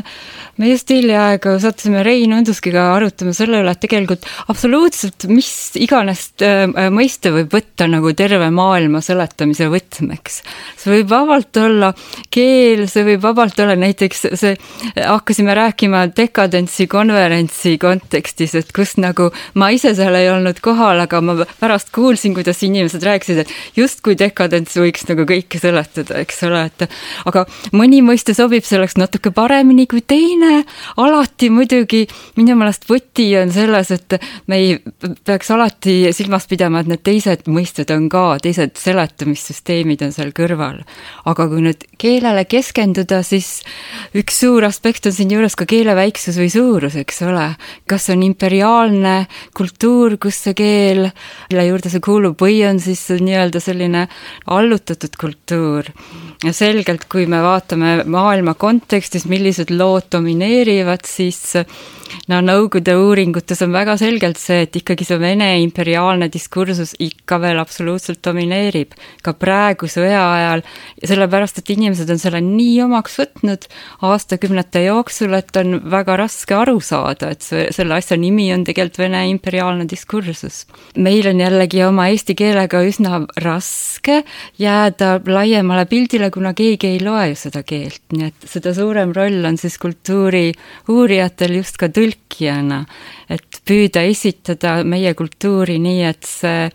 me 0.57 0.69
just 0.71 0.89
hiljaaegu 0.89 1.55
sattusime 1.61 2.01
Rein 2.05 2.33
Unduskiga 2.33 2.87
arutama 2.95 3.33
selle 3.37 3.59
üle, 3.61 3.73
et 3.75 3.81
tegelikult 3.83 4.25
absoluutselt 4.49 5.27
mis 5.29 5.49
iganes 5.81 6.25
äh, 6.45 6.65
mõiste 6.93 7.33
võib 7.35 7.53
võtta 7.53 7.85
nagu 7.91 8.13
terve 8.17 8.49
maailma 8.53 9.03
seletamise 9.05 9.67
võtmeks. 9.69 10.39
see 10.81 10.95
võib 10.95 11.11
vabalt 11.13 11.59
olla 11.61 11.91
keel, 12.33 12.87
see 12.89 13.05
võib 13.11 13.21
vabalt 13.27 13.59
olla 13.61 13.77
näiteks 13.77 14.25
see, 14.39 14.55
hakkasime 14.97 15.53
rääkima 15.57 16.07
dekadentsi 16.15 16.87
konverentsi 16.89 17.75
kontekstis, 17.81 18.57
et 18.57 18.73
kus 18.73 18.95
nagu 18.97 19.29
ma 19.61 19.69
ise 19.75 19.93
seal 19.97 20.17
ei 20.17 20.31
olnud 20.33 20.61
kohal, 20.63 21.03
aga 21.05 21.21
ma 21.21 21.37
pärast 21.61 21.93
kuulsin, 21.93 22.33
kuidas 22.33 22.65
inimesed 22.65 23.05
rääkisid, 23.05 23.43
et 23.45 23.77
justkui 23.77 24.17
dekadents 24.17 24.81
võiks 24.81 25.05
nagu 25.11 25.27
kõike 25.29 25.61
seletada, 25.61 26.17
eks 26.23 26.43
ole, 26.49 26.65
et 26.71 26.87
aga 27.29 27.42
mõni 27.73 28.01
mõiste 28.05 28.35
sobib 28.37 28.65
selleks 28.67 28.97
natuke 28.99 29.31
paremini 29.31 29.87
kui 29.87 30.01
teine. 30.01 30.63
alati 30.97 31.49
muidugi 31.49 32.05
minu 32.37 32.55
meelest 32.59 32.87
võti 32.89 33.27
on 33.39 33.51
selles, 33.51 33.91
et 33.91 34.19
me 34.47 34.57
ei 34.57 34.77
peaks 35.25 35.51
alati 35.51 36.13
silmas 36.13 36.47
pidama, 36.47 36.81
et 36.81 36.91
need 36.91 37.03
teised 37.03 37.47
mõisted 37.47 37.91
on 37.95 38.09
ka, 38.09 38.37
teised 38.43 38.77
seletamissüsteemid 38.79 40.01
on 40.05 40.13
seal 40.15 40.33
kõrval. 40.35 40.83
aga 41.25 41.47
kui 41.47 41.61
nüüd 41.65 41.85
keelele 41.97 42.45
keskenduda, 42.45 43.21
siis 43.23 43.61
üks 44.17 44.39
suur 44.43 44.65
aspekt 44.67 45.07
on 45.07 45.15
siinjuures 45.15 45.55
ka 45.59 45.67
keele 45.69 45.95
väiksus 45.95 46.37
või 46.39 46.49
suurus, 46.51 46.95
eks 46.99 47.21
ole. 47.27 47.47
kas 47.87 48.09
on 48.13 48.23
imperiaalne 48.23 49.15
kultuur, 49.57 50.17
kus 50.21 50.41
see 50.47 50.57
keel, 50.57 51.09
mille 51.51 51.67
juurde 51.67 51.91
see 51.93 52.03
kuulub, 52.03 52.37
või 52.41 52.61
on 52.67 52.79
siis 52.83 53.05
nii-öelda 53.13 53.61
selline 53.63 54.07
allutatud 54.47 55.17
kultuur. 55.19 55.89
ja 56.43 56.53
selgelt, 56.53 57.07
kui 57.11 57.22
kui 57.23 57.31
me 57.31 57.39
vaatame 57.39 57.91
maailma 58.11 58.53
kontekstis, 58.59 59.23
millised 59.31 59.71
lood 59.71 60.09
domineerivad, 60.11 61.07
siis 61.07 61.55
no 62.27 62.39
Nõukogude 62.43 62.95
uuringutes 62.99 63.61
on 63.65 63.71
väga 63.73 63.95
selgelt 63.99 64.39
see, 64.41 64.63
et 64.65 64.75
ikkagi 64.75 65.05
see 65.07 65.19
Vene 65.21 65.47
imperiaalne 65.63 66.27
diskursus 66.31 66.93
ikka 67.03 67.39
veel 67.41 67.61
absoluutselt 67.61 68.19
domineerib 68.25 68.95
ka 69.23 69.33
praegu 69.39 69.87
sõja 69.91 70.21
ajal, 70.33 70.63
sellepärast 70.99 71.61
et 71.61 71.71
inimesed 71.75 72.09
on 72.11 72.19
selle 72.21 72.41
nii 72.43 72.81
omaks 72.85 73.15
võtnud 73.21 73.67
aastakümnete 74.09 74.83
jooksul, 74.87 75.35
et 75.37 75.55
on 75.61 75.79
väga 75.93 76.17
raske 76.19 76.57
aru 76.57 76.79
saada, 76.83 77.31
et 77.33 77.45
see, 77.45 77.67
selle 77.75 77.97
asja 77.97 78.19
nimi 78.19 78.49
on 78.55 78.65
tegelikult 78.67 78.99
Vene 79.03 79.23
imperiaalne 79.31 79.87
diskursus. 79.89 80.65
meil 80.97 81.27
on 81.27 81.39
jällegi 81.39 81.83
oma 81.87 82.09
eesti 82.11 82.35
keelega 82.37 82.83
üsna 82.85 83.23
raske 83.41 84.21
jääda 84.59 85.15
laiemale 85.25 85.85
pildile, 85.89 86.29
kuna 86.31 86.53
keegi 86.53 86.93
ei 86.93 86.99
loe 87.03 87.12
ju 87.29 87.37
seda 87.39 87.63
keelt, 87.67 88.03
nii 88.13 88.27
et 88.29 88.47
seda 88.49 88.73
suurem 88.75 89.13
roll 89.15 89.45
on 89.47 89.57
siis 89.61 89.77
kultuuri 89.81 90.51
uurijatel 90.91 91.57
just 91.59 91.79
ka 91.81 91.89
tõlkijana, 91.93 92.83
et 93.29 93.61
püüda 93.67 94.03
esitada 94.09 94.79
meie 94.87 95.13
kultuuri 95.17 95.79
nii, 95.83 96.03
et 96.09 96.27
see 96.27 96.69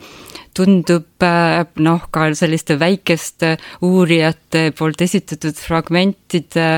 tundub 0.58 1.22
äh, 1.22 1.62
noh, 1.84 2.06
ka 2.10 2.30
selliste 2.34 2.78
väikeste 2.80 3.56
uurijate 3.86 4.70
poolt 4.78 5.04
esitatud 5.06 5.58
fragmentide 5.58 6.70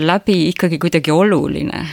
läbi 0.00 0.38
ikkagi 0.50 0.80
kuidagi 0.82 1.14
oluline 1.14 1.84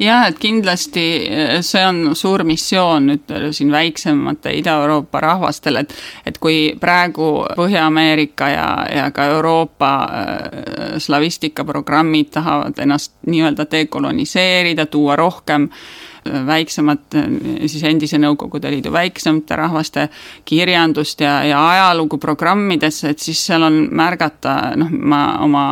jah, 0.00 0.26
et 0.28 0.38
kindlasti 0.40 1.04
eh, 1.28 1.54
see 1.64 1.82
on 1.86 2.14
suur 2.16 2.44
missioon 2.48 3.10
nüüd 3.10 3.32
siin 3.56 3.72
väiksemate 3.72 4.52
Ida-Euroopa 4.60 5.20
rahvastel, 5.24 5.82
et 5.82 5.94
et 6.26 6.38
kui 6.40 6.74
praegu 6.80 7.30
Põhja-Ameerika 7.56 8.48
ja, 8.52 8.68
ja 8.96 9.08
ka 9.14 9.26
Euroopa 9.34 9.90
äh, 10.04 10.94
slavistikaprogrammid 10.98 12.30
tahavad 12.32 12.78
ennast 12.78 13.18
nii-öelda 13.26 13.66
dekoloniseerida, 13.70 14.86
tuua 14.86 15.16
rohkem 15.20 15.68
eh, 15.68 16.46
väiksemat, 16.46 17.18
siis 17.66 17.84
endise 17.84 18.20
Nõukogude 18.20 18.72
Liidu 18.72 18.92
väiksemate 18.92 19.56
rahvaste 19.56 20.08
kirjandust 20.44 21.20
ja, 21.20 21.42
ja 21.44 21.60
ajalugu 21.68 22.18
programmidesse, 22.18 23.12
et 23.12 23.18
siis 23.18 23.42
seal 23.46 23.68
on 23.68 23.82
märgata, 23.92 24.76
noh, 24.80 24.90
ma 24.90 25.24
oma 25.44 25.66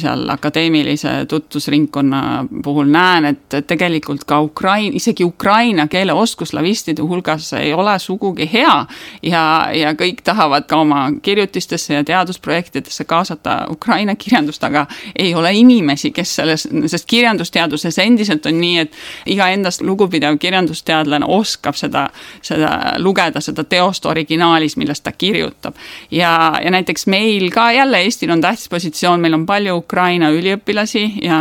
seal 0.00 0.28
akadeemilise 0.28 1.26
tutvusringkonna 1.28 2.46
puhul 2.64 2.90
näen, 2.90 3.24
et 3.24 3.66
tegelikult 3.66 4.24
ka 4.24 4.40
Ukraina, 4.40 4.96
isegi 4.96 5.24
ukraina 5.24 5.86
keele 5.88 6.12
oskus 6.12 6.52
slavistide 6.52 7.02
hulgas 7.02 7.52
ei 7.52 7.72
ole 7.74 7.98
sugugi 7.98 8.48
hea. 8.52 8.86
ja, 9.22 9.68
ja 9.74 9.92
kõik 9.94 10.22
tahavad 10.24 10.66
ka 10.66 10.76
oma 10.76 11.10
kirjutistesse 11.22 11.94
ja 11.94 12.04
teadusprojektidesse 12.04 13.04
kaasata 13.04 13.66
Ukraina 13.70 14.14
kirjandust, 14.16 14.64
aga 14.64 14.86
ei 15.16 15.34
ole 15.34 15.52
inimesi, 15.54 16.10
kes 16.10 16.34
selles, 16.36 16.68
sest 16.86 17.06
kirjandusteaduses 17.08 17.98
endiselt 17.98 18.46
on 18.46 18.60
nii, 18.60 18.78
et 18.78 18.96
iga 19.26 19.48
endast 19.52 19.82
lugupidav 19.82 20.38
kirjandusteadlane 20.38 21.26
oskab 21.28 21.76
seda, 21.78 22.08
seda 22.42 22.96
lugeda, 22.98 23.40
seda 23.40 23.64
teost 23.64 24.06
originaalis, 24.06 24.76
millest 24.76 25.04
ta 25.04 25.12
kirjutab. 25.12 25.74
ja, 26.10 26.60
ja 26.64 26.70
näiteks 26.70 27.06
meil 27.06 27.50
ka 27.50 27.72
jälle, 27.72 28.02
Eestil 28.02 28.30
on 28.30 28.40
tähtis 28.40 28.68
positsioon, 28.68 29.20
meil 29.20 29.34
on 29.34 29.46
palju 29.46 29.81
Ukraina 29.82 30.30
üliõpilasi 30.32 31.04
ja 31.26 31.38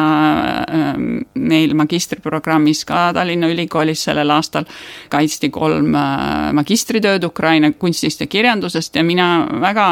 ähm, 0.65 1.21
meil 1.37 1.73
magistriprogrammis 1.77 2.83
ka 2.87 3.11
Tallinna 3.15 3.49
Ülikoolis 3.51 4.03
sellel 4.07 4.31
aastal 4.33 4.67
kaitsti 5.11 5.49
kolm 5.53 5.95
äh, 5.95 6.51
magistritööd 6.57 7.23
Ukraina 7.27 7.71
kunstist 7.71 8.23
ja 8.23 8.27
kirjandusest 8.31 8.95
ja 8.95 9.03
mina 9.05 9.27
väga 9.61 9.87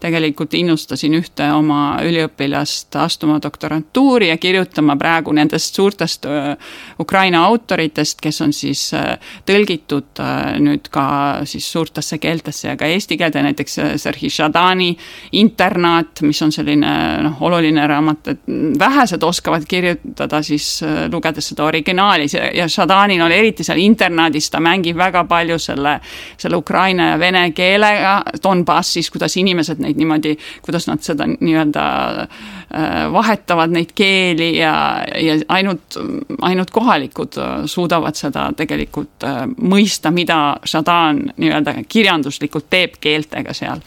tegelikult 0.00 0.54
innustasin 0.58 1.18
ühte 1.18 1.50
oma 1.54 1.98
üliõpilast 2.04 2.96
astuma 3.02 3.38
doktorantuuri 3.42 4.30
ja 4.30 4.38
kirjutama 4.40 4.96
praegu 5.00 5.34
nendest 5.36 5.78
suurtest 5.78 6.28
äh, 6.28 6.54
Ukraina 7.00 7.44
autoritest, 7.48 8.20
kes 8.22 8.40
on 8.44 8.54
siis 8.56 8.88
äh, 8.96 9.16
tõlgitud 9.48 10.22
nüüd 10.62 10.88
ka 10.92 11.08
siis 11.48 11.66
suurtesse 11.72 12.18
keeltesse 12.18 12.68
ja 12.70 12.76
ka 12.78 12.86
eesti 12.88 13.18
keelde, 13.18 13.42
näiteks 13.44 13.78
Sergei 14.02 14.30
Šadani 14.32 14.92
internaat, 15.38 16.22
mis 16.26 16.40
on 16.42 16.52
selline 16.54 16.92
noh, 17.24 17.42
oluline 17.46 17.86
raamat, 17.88 18.28
et 18.28 18.40
vähesed 18.78 19.22
oskavad 19.22 19.64
kirjutada 19.68 20.42
siis 20.42 20.82
äh, 20.82 21.06
lugedes 21.12 21.50
seda 21.50 21.64
originaalis 21.68 22.34
ja, 22.34 22.48
ja 22.54 22.68
Šadanil 22.68 23.22
oli 23.24 23.38
eriti 23.38 23.64
seal 23.66 23.80
internaadis, 23.82 24.50
ta 24.50 24.60
mängib 24.62 24.98
väga 24.98 25.24
palju 25.28 25.58
selle, 25.62 25.98
selle 26.38 26.56
ukraina 26.60 27.12
ja 27.12 27.18
vene 27.20 27.50
keelega 27.56 28.22
Donbassis, 28.42 29.10
kuidas 29.10 29.36
inimesed 29.40 29.82
neid 29.82 29.98
niimoodi, 29.98 30.36
kuidas 30.62 30.88
nad 30.90 31.02
seda 31.04 31.26
nii-öelda 31.28 31.84
äh, 32.22 33.12
vahetavad 33.12 33.74
neid 33.74 33.94
keeli 33.98 34.50
ja, 34.58 34.74
ja 35.16 35.38
ainult, 35.48 35.98
ainult 36.40 36.70
kohalikud 36.74 37.40
äh, 37.40 37.54
suudavad 37.66 38.18
seda 38.18 38.48
tegelikult 38.56 39.26
mõista, 39.56 40.12
mida 40.14 40.58
Šadan 40.64 41.24
nii-öelda 41.36 41.74
kirjanduslikult 41.88 42.68
teeb 42.70 42.98
keeltega 43.00 43.54
seal. 43.56 43.80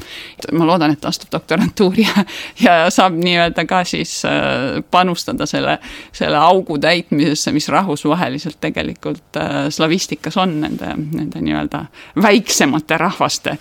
ma 0.51 0.65
loodan, 0.65 0.91
et 0.91 1.01
ta 1.01 1.11
astub 1.11 1.31
doktorantuuri 1.31 2.05
ja, 2.07 2.25
ja 2.61 2.75
saab 2.93 3.15
nii-öelda 3.19 3.65
ka 3.69 3.83
siis 3.91 4.15
äh, 4.25 4.79
panustada 4.91 5.45
selle, 5.49 5.77
selle 6.15 6.39
augu 6.39 6.79
täitmisesse, 6.81 7.53
mis 7.55 7.69
rahvusvaheliselt 7.71 8.59
tegelikult 8.61 9.39
äh, 9.39 9.61
slavistikas 9.69 10.37
on 10.41 10.59
nende, 10.63 10.95
nende 10.97 11.43
nii-öelda 11.43 11.85
väiksemate 12.21 12.97
rahvaste 12.97 13.57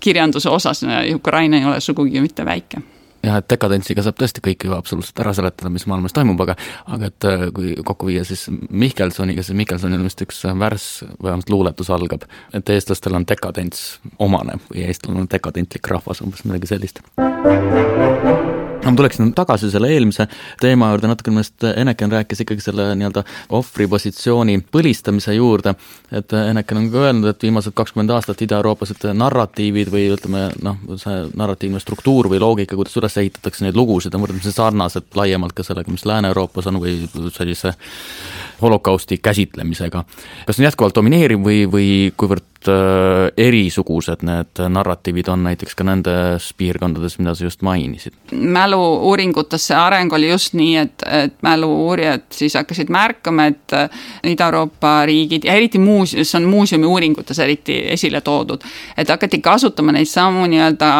kirjanduse 0.00 0.50
osas. 0.50 0.84
Ukraina 1.14 1.58
ei 1.58 1.68
ole 1.68 1.80
sugugi 1.80 2.20
mitte 2.20 2.44
väike 2.46 2.82
jah, 3.28 3.38
et 3.40 3.48
dekadentsiga 3.50 4.02
saab 4.04 4.18
tõesti 4.20 4.42
kõike 4.44 4.68
ju 4.68 4.74
absoluutselt 4.76 5.22
ära 5.22 5.34
seletada, 5.36 5.70
mis 5.72 5.86
maailmas 5.90 6.14
toimub, 6.16 6.40
aga 6.44 6.56
aga 6.86 7.10
et 7.10 7.28
äh, 7.28 7.46
kui 7.54 7.74
kokku 7.86 8.10
viia 8.10 8.24
siis 8.28 8.46
Mihkelsoniga, 8.52 9.44
siis 9.44 9.58
Mihkelsonil 9.58 10.00
on 10.00 10.08
vist 10.08 10.22
üks 10.24 10.44
värss, 10.62 11.04
vähemalt 11.22 11.52
luuletus 11.52 11.92
algab, 11.94 12.28
et 12.54 12.74
eestlastel 12.74 13.18
on 13.18 13.26
dekadents 13.28 13.98
omane 14.18 14.60
või 14.68 14.86
eestlane 14.88 15.24
on 15.24 15.30
dekadentlik 15.30 15.90
rahvas, 15.94 16.22
umbes 16.24 16.46
midagi 16.48 16.74
sellist 16.74 17.02
ma 18.90 18.96
tuleksin 18.98 19.32
tagasi 19.36 19.70
selle 19.72 19.90
eelmise 19.92 20.28
teema 20.60 20.90
juurde 20.92 21.10
natuke, 21.10 21.32
millest 21.34 21.64
Eneken 21.68 22.12
rääkis 22.12 22.42
ikkagi 22.44 22.64
selle 22.64 22.88
nii-öelda 22.98 23.24
ohvripositsiooni 23.58 24.58
põlistamise 24.72 25.34
juurde, 25.36 25.74
et 26.12 26.32
Eneken 26.32 26.82
on 26.82 26.90
ka 26.92 27.04
öelnud, 27.08 27.30
et 27.30 27.46
viimased 27.46 27.76
kakskümmend 27.78 28.12
aastat 28.16 28.42
Ida-Euroopas, 28.46 28.94
et 28.94 29.08
narratiivid 29.18 29.92
või 29.92 30.08
ütleme 30.16 30.48
noh, 30.64 30.80
see 31.00 31.24
narratiivne 31.38 31.80
struktuur 31.82 32.30
või 32.32 32.42
loogika, 32.42 32.76
kuidas 32.78 32.96
üles 33.00 33.18
ehitatakse 33.20 33.66
neid 33.66 33.78
lugusid, 33.78 34.14
on 34.14 34.24
võrdlemisi 34.24 34.54
sarnased 34.54 35.10
laiemalt 35.18 35.56
ka 35.56 35.66
sellega, 35.66 35.92
mis 35.92 36.06
Lääne-Euroopas 36.08 36.70
on 36.72 36.82
või 36.82 37.00
sellise 37.34 37.74
holokausti 38.62 39.18
käsitlemisega. 39.18 40.04
kas 40.46 40.56
see 40.56 40.62
on 40.62 40.68
jätkuvalt 40.68 40.94
domineeriv 40.94 41.42
või, 41.44 41.58
või 41.70 41.88
kuivõrd 42.16 42.68
äh, 42.68 43.28
erisugused 43.36 44.24
need 44.26 44.62
narratiivid 44.68 45.28
on 45.32 45.44
näiteks 45.46 45.78
ka 45.78 45.86
nendes 45.86 46.50
piirkondades, 46.58 47.18
mida 47.18 47.34
sa 47.34 47.44
just 47.44 47.62
mainisid? 47.62 48.16
mälu-uuringutes 48.32 49.68
see 49.70 49.78
areng 49.78 50.12
oli 50.12 50.30
just 50.30 50.56
nii, 50.58 50.76
et, 50.76 51.06
et 51.06 51.36
mälu-uurijad 51.42 52.26
siis 52.34 52.56
hakkasid 52.58 52.90
märkama, 52.90 53.48
et 53.52 53.76
äh, 53.76 53.90
Ida-Euroopa 54.34 55.06
riigid 55.06 55.46
ja 55.46 55.54
eriti 55.54 55.78
muuseas, 55.78 56.30
see 56.32 56.40
on 56.42 56.50
muuseumi 56.50 56.86
uuringutes 56.86 57.38
eriti 57.38 57.78
esile 57.94 58.20
toodud, 58.20 58.64
et 58.96 59.08
hakati 59.08 59.42
kasutama 59.44 59.94
neid 59.94 60.10
samu 60.10 60.46
nii-öelda 60.50 60.90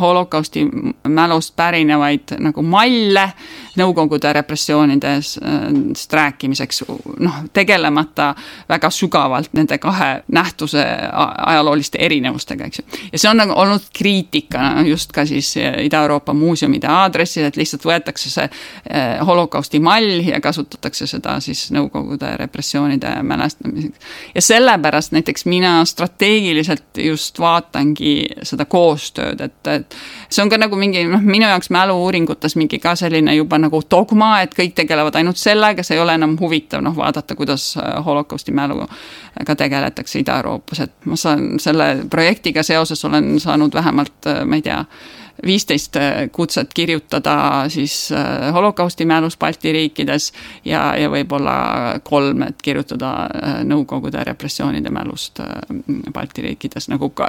holokausti 0.00 0.64
mälust 1.08 1.56
pärinevaid 1.56 2.36
nagu 2.40 2.62
malle 2.62 3.32
Nõukogude 3.76 4.32
repressioonidest 4.36 6.12
rääkimiseks, 6.12 6.82
noh, 7.24 7.38
tegelemata 7.52 8.34
väga 8.68 8.90
sügavalt 8.92 9.54
nende 9.56 9.78
kahe 9.80 10.10
nähtuse 10.28 10.82
ajalooliste 11.46 11.98
erinevustega, 11.98 12.68
eks 12.68 12.78
ju. 12.78 12.84
ja 13.12 13.18
see 13.18 13.30
on 13.30 13.40
nagu 13.40 13.56
olnud 13.56 13.86
kriitika 13.96 14.82
just 14.86 15.12
ka 15.12 15.24
siis 15.26 15.54
Ida-Euroopa 15.56 16.34
muuseumide 16.36 16.86
aadressil, 16.90 17.46
et 17.48 17.56
lihtsalt 17.56 17.86
võetakse 17.88 18.30
see 18.32 18.44
eh, 18.44 19.20
holokausti 19.26 19.80
mall 19.80 20.20
ja 20.26 20.40
kasutatakse 20.40 21.06
seda 21.06 21.38
siis 21.40 21.70
Nõukogude 21.72 22.34
repressioonide 22.36 23.14
mälestamiseks. 23.22 23.98
ja 24.34 24.42
sellepärast 24.42 25.12
näiteks 25.12 25.46
mina 25.46 25.84
strateegiliselt 25.84 26.98
just 26.98 27.38
vaatangi 27.40 28.28
seda 28.42 28.64
koostööd, 28.64 29.40
et, 29.40 29.66
et 29.66 29.96
see 30.28 30.44
on 30.44 30.50
ka 30.52 30.60
nagu 30.60 30.76
mingi 30.76 31.04
noh, 31.08 31.22
minu 31.24 31.48
jaoks 31.48 31.70
mälu-uuringutes 31.72 32.56
mingi 32.60 32.78
ka 32.82 32.94
selline 32.98 33.34
juba 33.36 33.58
nagu 33.62 33.80
dogma, 33.90 34.34
et 34.42 34.54
kõik 34.56 34.74
tegelevad 34.78 35.16
ainult 35.18 35.40
sellega, 35.40 35.84
see 35.86 35.96
ei 35.96 36.02
ole 36.02 36.16
enam 36.18 36.36
huvitav, 36.40 36.82
noh, 36.84 36.94
vaadata, 36.96 37.36
kuidas 37.38 37.72
äh, 37.80 37.94
holokausti 38.04 38.54
mäluga 38.54 38.88
tegeletakse 39.56 40.20
Ida-Euroopas, 40.20 40.84
et 40.84 41.08
ma 41.08 41.16
saan 41.16 41.58
selle 41.62 42.04
projektiga 42.10 42.62
seoses 42.66 43.04
olen 43.08 43.34
saanud 43.40 43.74
vähemalt, 43.74 44.18
äh, 44.26 44.42
ma 44.44 44.58
ei 44.58 44.64
tea, 44.66 44.82
viisteist 45.46 45.96
kutset 46.32 46.74
kirjutada 46.74 47.64
siis 47.68 48.10
holokausti 48.52 49.04
mälus 49.04 49.36
Balti 49.38 49.72
riikides 49.72 50.32
ja, 50.64 50.94
ja 50.96 51.10
võib-olla 51.10 51.54
kolm, 52.04 52.42
et 52.46 52.62
kirjutada 52.62 53.12
Nõukogude 53.66 54.24
repressioonide 54.24 54.90
mälust 54.90 55.40
Balti 56.12 56.42
riikides 56.46 56.88
nagu 56.92 57.10
ka 57.16 57.28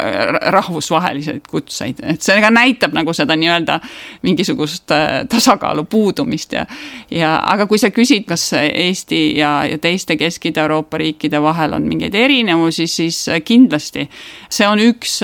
rahvusvaheliseid 0.54 1.48
kutseid, 1.50 2.04
et 2.04 2.22
see 2.22 2.42
ka 2.42 2.52
näitab 2.54 2.94
nagu 2.96 3.14
seda 3.14 3.38
nii-öelda 3.40 3.80
mingisugust 4.24 4.94
tasakaalu 5.30 5.86
puudumist 5.90 6.54
ja 6.54 6.66
ja 7.12 7.36
aga 7.50 7.68
kui 7.68 7.80
sa 7.82 7.92
küsid, 7.94 8.26
kas 8.28 8.46
Eesti 8.58 9.22
ja, 9.38 9.64
ja 9.70 9.78
teiste 9.82 10.18
Kesk-Ida-Euroopa 10.20 10.98
riikide 11.02 11.42
vahel 11.42 11.76
on 11.78 11.88
mingeid 11.88 12.16
erinevusi, 12.16 12.88
siis 12.88 13.26
kindlasti. 13.46 14.08
See 14.50 14.68
on 14.68 14.82
üks 14.84 15.20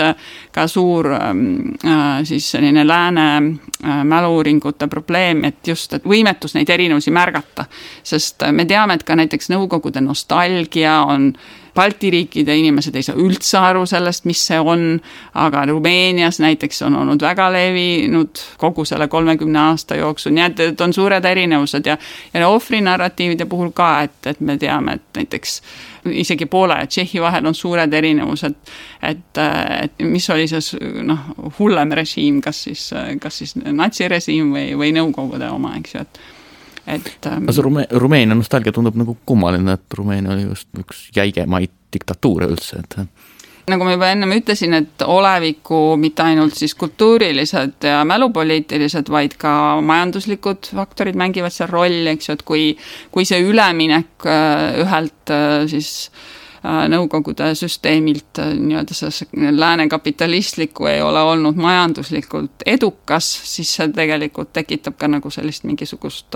ka 0.55 0.67
suur 0.67 1.11
ähm, 1.13 1.75
äh, 1.85 2.21
siis 2.27 2.47
selline 2.51 2.68
lääne 2.87 3.27
äh, 3.37 4.03
mälu-uuringute 4.03 4.87
probleem, 4.87 5.43
et 5.43 5.67
just, 5.67 5.93
et 5.93 6.05
võimetus 6.05 6.55
neid 6.55 6.69
erinevusi 6.69 7.11
märgata. 7.11 7.65
sest 8.03 8.43
me 8.51 8.65
teame, 8.65 8.93
et 8.93 9.03
ka 9.03 9.15
näiteks 9.15 9.49
Nõukogude 9.49 10.01
nostalgia 10.01 11.01
on 11.07 11.33
Balti 11.75 12.09
riikide 12.11 12.55
inimesed 12.57 12.95
ei 12.95 13.03
saa 13.05 13.15
üldse 13.15 13.57
aru 13.57 13.85
sellest, 13.87 14.25
mis 14.27 14.41
see 14.49 14.57
on, 14.59 14.97
aga 15.37 15.65
Rumeenias 15.69 16.41
näiteks 16.43 16.81
on 16.87 16.97
olnud 16.99 17.21
väga 17.23 17.45
levinud 17.53 18.41
kogu 18.59 18.85
selle 18.85 19.07
kolmekümne 19.07 19.59
aasta 19.59 19.95
jooksul, 19.95 20.33
nii 20.35 20.43
et, 20.43 20.63
et 20.73 20.81
on 20.81 20.93
suured 20.93 21.25
erinevused 21.25 21.85
ja 21.87 21.97
ja 22.33 22.49
ohvrinarratiivide 22.49 23.45
puhul 23.45 23.71
ka, 23.75 24.01
et, 24.07 24.19
et 24.33 24.39
me 24.39 24.57
teame, 24.57 24.97
et 24.99 25.21
näiteks 25.21 25.61
isegi 26.05 26.45
Poola 26.49 26.79
ja 26.81 26.87
Tšehhi 26.87 27.21
vahel 27.21 27.45
on 27.49 27.55
suured 27.55 27.93
erinevused, 27.93 28.57
et, 29.01 29.41
et 29.41 30.03
mis 30.05 30.29
oli 30.33 30.47
see 30.49 30.91
noh, 31.05 31.29
hullem 31.59 31.93
režiim, 31.99 32.41
kas 32.45 32.63
siis, 32.67 32.89
kas 33.21 33.41
siis 33.43 33.55
natsirežiim 33.59 34.53
või, 34.55 34.67
või 34.79 34.93
Nõukogude 34.95 35.49
oma, 35.53 35.75
eks 35.79 35.95
ju, 35.95 36.05
et 36.05 36.21
et 36.89 37.27
ähm.... 37.29 37.43
aga 37.45 37.53
see 37.53 37.65
Rume-, 37.65 37.87
Rumeenia 38.01 38.37
nostalgia 38.37 38.73
tundub 38.73 38.97
nagu 38.97 39.17
kummaline, 39.27 39.75
et 39.77 39.97
Rumeenia 39.97 40.33
oli 40.33 40.47
just 40.47 40.69
üks 40.79 41.09
jäigemaid 41.15 41.73
diktatuure 41.93 42.49
üldse, 42.49 42.81
et 42.81 42.97
nagu 43.69 43.85
ma 43.85 43.93
juba 43.93 44.09
ennem 44.13 44.33
ütlesin, 44.35 44.73
et 44.77 45.03
oleviku 45.05 45.95
mitte 45.99 46.23
ainult 46.25 46.57
siis 46.59 46.75
kultuurilised 46.79 47.85
ja 47.87 48.01
mälupoliitilised, 48.07 49.11
vaid 49.11 49.37
ka 49.39 49.51
majanduslikud 49.85 50.71
faktorid 50.75 51.19
mängivad 51.19 51.53
seal 51.53 51.71
rolli, 51.71 52.07
eks 52.11 52.29
ju, 52.29 52.35
et 52.37 52.43
kui, 52.47 52.65
kui 53.13 53.27
see 53.27 53.39
üleminek 53.45 54.27
äh, 54.27 54.81
ühelt 54.83 55.33
äh, 55.33 55.63
siis 55.71 56.09
äh, 56.09 56.83
Nõukogude 56.91 57.53
süsteemilt 57.55 58.41
nii-öelda 58.43 58.95
see 58.97 59.51
lääne 59.55 59.85
kapitalistlikku 59.87 60.89
ei 60.91 60.99
ole 60.99 61.21
olnud 61.23 61.55
majanduslikult 61.55 62.65
edukas, 62.67 63.29
siis 63.53 63.71
see 63.77 63.87
tegelikult 63.95 64.51
tekitab 64.57 64.97
ka 64.99 65.07
nagu 65.07 65.31
sellist 65.31 65.63
mingisugust 65.63 66.35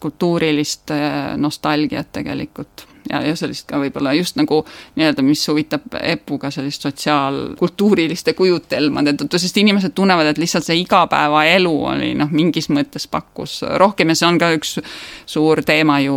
kultuurilist 0.00 0.96
nostalgiat 1.36 2.08
tegelikult 2.16 2.86
ja, 3.14 3.22
ja 3.30 3.36
sellist 3.38 3.68
ka 3.70 3.80
võib-olla 3.82 4.14
just 4.18 4.38
nagu 4.40 4.62
nii-öelda, 4.98 5.24
mis 5.26 5.42
huvitab 5.48 5.96
EPU-ga 6.00 6.50
sellist 6.54 6.84
sotsiaalkultuuriliste 6.86 8.34
kujutelmade 8.38 9.16
tõttu, 9.20 9.40
sest 9.40 9.58
inimesed 9.62 9.94
tunnevad, 9.96 10.32
et 10.32 10.40
lihtsalt 10.42 10.66
see 10.66 10.80
igapäevaelu 10.82 11.74
oli 11.94 12.12
noh, 12.18 12.32
mingis 12.34 12.70
mõttes 12.72 13.06
pakkus 13.10 13.60
rohkem 13.80 14.12
ja 14.12 14.18
see 14.18 14.28
on 14.28 14.40
ka 14.42 14.50
üks 14.56 14.76
suur 15.30 15.62
teema 15.66 16.00
ju 16.04 16.16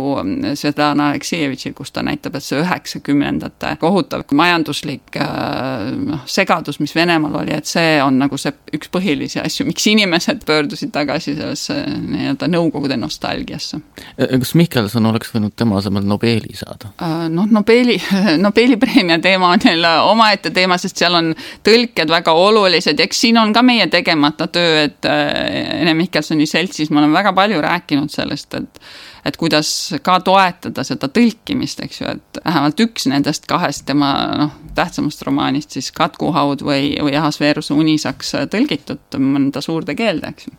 Svetlana 0.58 1.10
Aleksejevitšil, 1.12 1.74
kus 1.78 1.92
ta 1.94 2.02
näitab, 2.06 2.38
et 2.38 2.44
see 2.44 2.60
üheksakümnendate 2.62 3.74
kohutav 3.80 4.26
majanduslik 4.36 5.16
äh, 5.20 5.90
noh, 5.96 6.24
segadus, 6.28 6.80
mis 6.82 6.94
Venemaal 6.96 7.40
oli, 7.42 7.54
et 7.56 7.68
see 7.68 7.98
on 8.02 8.18
nagu 8.20 8.38
see 8.40 8.54
üks 8.76 8.90
põhilisi 8.92 9.40
asju, 9.42 9.66
miks 9.68 9.86
inimesed 9.90 10.44
pöördusid 10.48 10.92
tagasi 10.94 11.36
sellesse 11.38 11.78
nii-öelda 11.86 12.48
Nõukogude 12.48 12.96
nostalgiasse. 12.96 13.80
kas 14.16 14.54
Mihkelson 14.58 15.06
oleks 15.10 15.32
võinud 15.34 15.54
tema 15.56 15.78
asemel 15.78 16.06
Nobeli 16.08 16.56
saada? 16.58 16.87
Saada? 16.88 17.24
Äh, 17.24 17.28
noh, 17.34 17.46
Nobeli, 17.50 17.98
Nobeli 18.44 18.76
preemia 18.76 19.18
teema 19.18 19.52
on 19.54 19.64
jälle 19.64 19.94
omaette 20.00 20.50
teema, 20.50 20.78
sest 20.78 21.00
seal 21.00 21.14
on 21.14 21.34
tõlked 21.66 22.10
väga 22.10 22.32
olulised 22.32 22.98
ja 22.98 23.08
eks 23.08 23.20
siin 23.26 23.38
on 23.38 23.52
ka 23.52 23.62
meie 23.62 23.86
tegemata 23.92 24.48
töö, 24.52 24.84
et 24.88 25.08
äh, 25.08 25.82
Ene 25.82 25.94
Mihkelsoni 25.94 26.46
seltsis 26.46 26.90
me 26.90 27.02
oleme 27.02 27.18
väga 27.20 27.32
palju 27.36 27.60
rääkinud 27.64 28.10
sellest, 28.12 28.54
et 28.54 28.82
et 29.28 29.36
kuidas 29.36 29.68
ka 30.02 30.18
toetada 30.24 30.84
seda 30.86 31.08
tõlkimist, 31.12 31.82
eks 31.84 32.00
ju, 32.00 32.12
et 32.16 32.40
vähemalt 32.44 32.80
üks 32.80 33.08
nendest 33.10 33.44
kahest 33.50 33.84
tema 33.88 34.12
noh, 34.38 34.54
tähtsamast 34.78 35.22
romaanist 35.26 35.74
siis 35.76 35.90
Katkuhaud 35.92 36.62
või, 36.64 36.94
või 37.02 37.16
Ahasveeruse 37.18 37.76
uni 37.76 37.98
saaks 38.00 38.34
tõlgitud 38.52 39.18
mõnda 39.20 39.60
suurde 39.64 39.96
keelde, 39.98 40.32
eks 40.32 40.48
ju. 40.48 40.54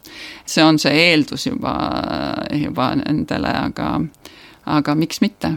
see 0.46 0.66
on 0.66 0.80
see 0.82 0.94
eeldus 1.08 1.48
juba, 1.50 1.74
juba 2.54 2.92
nendele, 3.00 3.56
aga, 3.72 3.92
aga 4.78 4.98
miks 5.00 5.24
mitte 5.26 5.56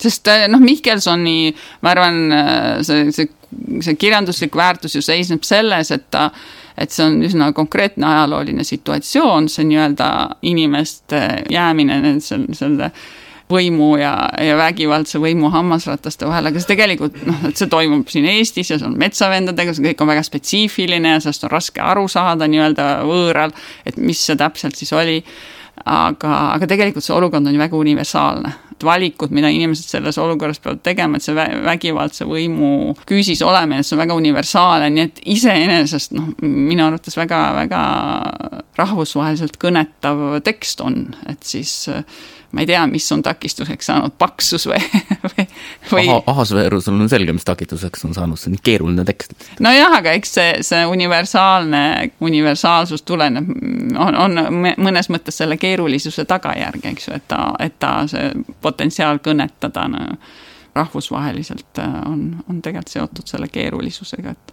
sest 0.00 0.28
äh, 0.32 0.46
noh, 0.50 0.62
Mihkelsoni, 0.62 1.54
ma 1.82 1.94
arvan, 1.94 2.20
äh, 2.32 2.82
see, 2.86 3.06
see, 3.14 3.30
see 3.84 3.96
kirjanduslik 4.00 4.56
väärtus 4.56 4.96
ju 4.96 5.02
seisneb 5.04 5.44
selles, 5.46 5.92
et 5.94 6.08
ta, 6.14 6.28
et 6.78 6.94
see 6.94 7.04
on 7.06 7.18
üsna 7.26 7.50
konkreetne 7.56 8.06
ajalooline 8.08 8.64
situatsioon, 8.64 9.50
see 9.52 9.66
nii-öelda 9.68 10.12
inimeste 10.48 11.20
jäämine 11.52 12.16
selle, 12.24 12.56
selle 12.56 12.92
võimu 13.52 13.96
ja, 14.00 14.12
ja 14.40 14.56
vägivaldse 14.56 15.20
võimu 15.22 15.50
hammasrataste 15.52 16.28
vahel, 16.28 16.48
aga 16.48 16.60
see 16.60 16.72
tegelikult 16.72 17.18
noh, 17.28 17.46
et 17.48 17.58
see 17.58 17.70
toimub 17.70 18.10
siin 18.12 18.28
Eestis 18.32 18.72
ja 18.72 18.78
see 18.80 18.88
on 18.88 18.98
metsavendadega, 19.00 19.74
see 19.76 19.90
kõik 19.90 20.04
on 20.04 20.12
väga 20.12 20.24
spetsiifiline 20.26 21.16
ja 21.16 21.22
sellest 21.22 21.48
on 21.48 21.52
raske 21.52 21.82
aru 21.84 22.06
saada 22.10 22.48
nii-öelda 22.50 22.88
võõral, 23.08 23.54
et 23.88 23.98
mis 24.00 24.22
see 24.22 24.38
täpselt 24.40 24.78
siis 24.78 24.94
oli. 24.96 25.20
Aga, 25.84 26.34
aga 26.56 26.68
tegelikult 26.68 27.04
see 27.04 27.14
olukord 27.16 27.46
on 27.46 27.54
ju 27.54 27.60
väga 27.60 27.78
universaalne. 27.78 28.52
Need 28.72 28.86
valikud, 28.86 29.32
mida 29.34 29.50
inimesed 29.52 29.88
selles 29.88 30.18
olukorras 30.18 30.60
peavad 30.62 30.82
tegema, 30.86 31.18
et 31.18 31.26
see 31.26 31.36
vägivaldse 31.36 32.26
võimu 32.28 32.92
küüsis 33.08 33.42
olemine, 33.46 33.84
see 33.86 33.96
on 33.96 34.02
väga 34.02 34.18
universaalne, 34.18 34.90
nii 34.92 35.06
et 35.08 35.22
iseenesest 35.36 36.16
noh, 36.18 36.32
minu 36.42 36.86
arvates 36.86 37.18
väga-väga 37.18 37.82
rahvusvaheliselt 38.78 39.58
kõnetav 39.62 40.40
tekst 40.46 40.82
on, 40.84 41.04
et 41.30 41.42
siis 41.46 41.74
ma 42.52 42.62
ei 42.62 42.68
tea, 42.68 42.82
mis 42.90 43.06
on 43.14 43.22
takistuseks 43.24 43.88
saanud, 43.88 44.16
paksus 44.20 44.66
või, 44.68 44.80
või, 45.32 45.41
või... 45.90 46.06
Aha, 46.08 46.22
Ahasveerusel 46.32 46.94
on 46.94 47.08
selge, 47.12 47.32
mis 47.36 47.46
takistuseks 47.48 48.06
on 48.08 48.14
saanud, 48.16 48.40
see 48.40 48.52
on 48.52 48.58
keeruline 48.62 49.04
tekst. 49.08 49.34
nojah, 49.62 49.98
aga 49.98 50.14
eks 50.18 50.34
see, 50.38 50.52
see 50.66 50.84
universaalne, 50.88 51.82
universaalsus 52.20 53.02
tuleneb, 53.08 53.50
on, 53.98 54.16
on 54.16 54.32
mõnes 54.76 55.10
mõttes 55.12 55.42
selle 55.42 55.56
keerulisuse 55.60 56.24
tagajärg, 56.28 56.86
eks 56.92 57.08
ju, 57.08 57.18
et 57.18 57.28
ta, 57.28 57.42
et 57.62 57.78
ta 57.82 58.06
see 58.10 58.30
potentsiaal 58.64 59.22
kõnetada 59.24 59.88
no, 59.92 60.06
rahvusvaheliselt 60.74 61.78
äh, 61.78 61.94
on, 62.08 62.44
on 62.48 62.62
tegelikult 62.62 62.88
seotud 62.88 63.26
selle 63.28 63.48
keerulisusega, 63.52 64.30
et 64.30 64.52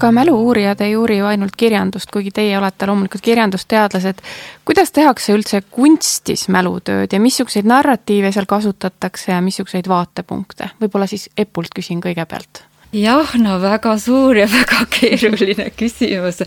aga 0.00 0.12
mälu-uurijad 0.16 0.80
ei 0.80 0.94
uuri 0.96 1.18
ju 1.18 1.26
ainult 1.28 1.56
kirjandust, 1.60 2.08
kuigi 2.12 2.30
teie 2.32 2.56
olete 2.58 2.86
loomulikult 2.88 3.20
kirjandusteadlased. 3.22 4.22
kuidas 4.64 4.92
tehakse 4.96 5.34
üldse 5.36 5.60
kunstis 5.70 6.46
mälutööd 6.48 7.12
ja 7.12 7.20
missuguseid 7.20 7.68
narratiive 7.68 8.32
seal 8.32 8.48
kasutatakse 8.48 9.32
ja 9.32 9.42
missuguseid 9.44 9.88
vaatepunkte? 9.88 10.70
võib-olla 10.80 11.06
siis 11.06 11.28
Epult 11.36 11.76
küsin 11.76 12.00
kõigepealt 12.00 12.69
jah, 12.92 13.34
no 13.38 13.58
väga 13.62 13.94
suur 14.02 14.38
ja 14.40 14.46
väga 14.50 14.84
keeruline 14.90 15.68
küsimus. 15.78 16.40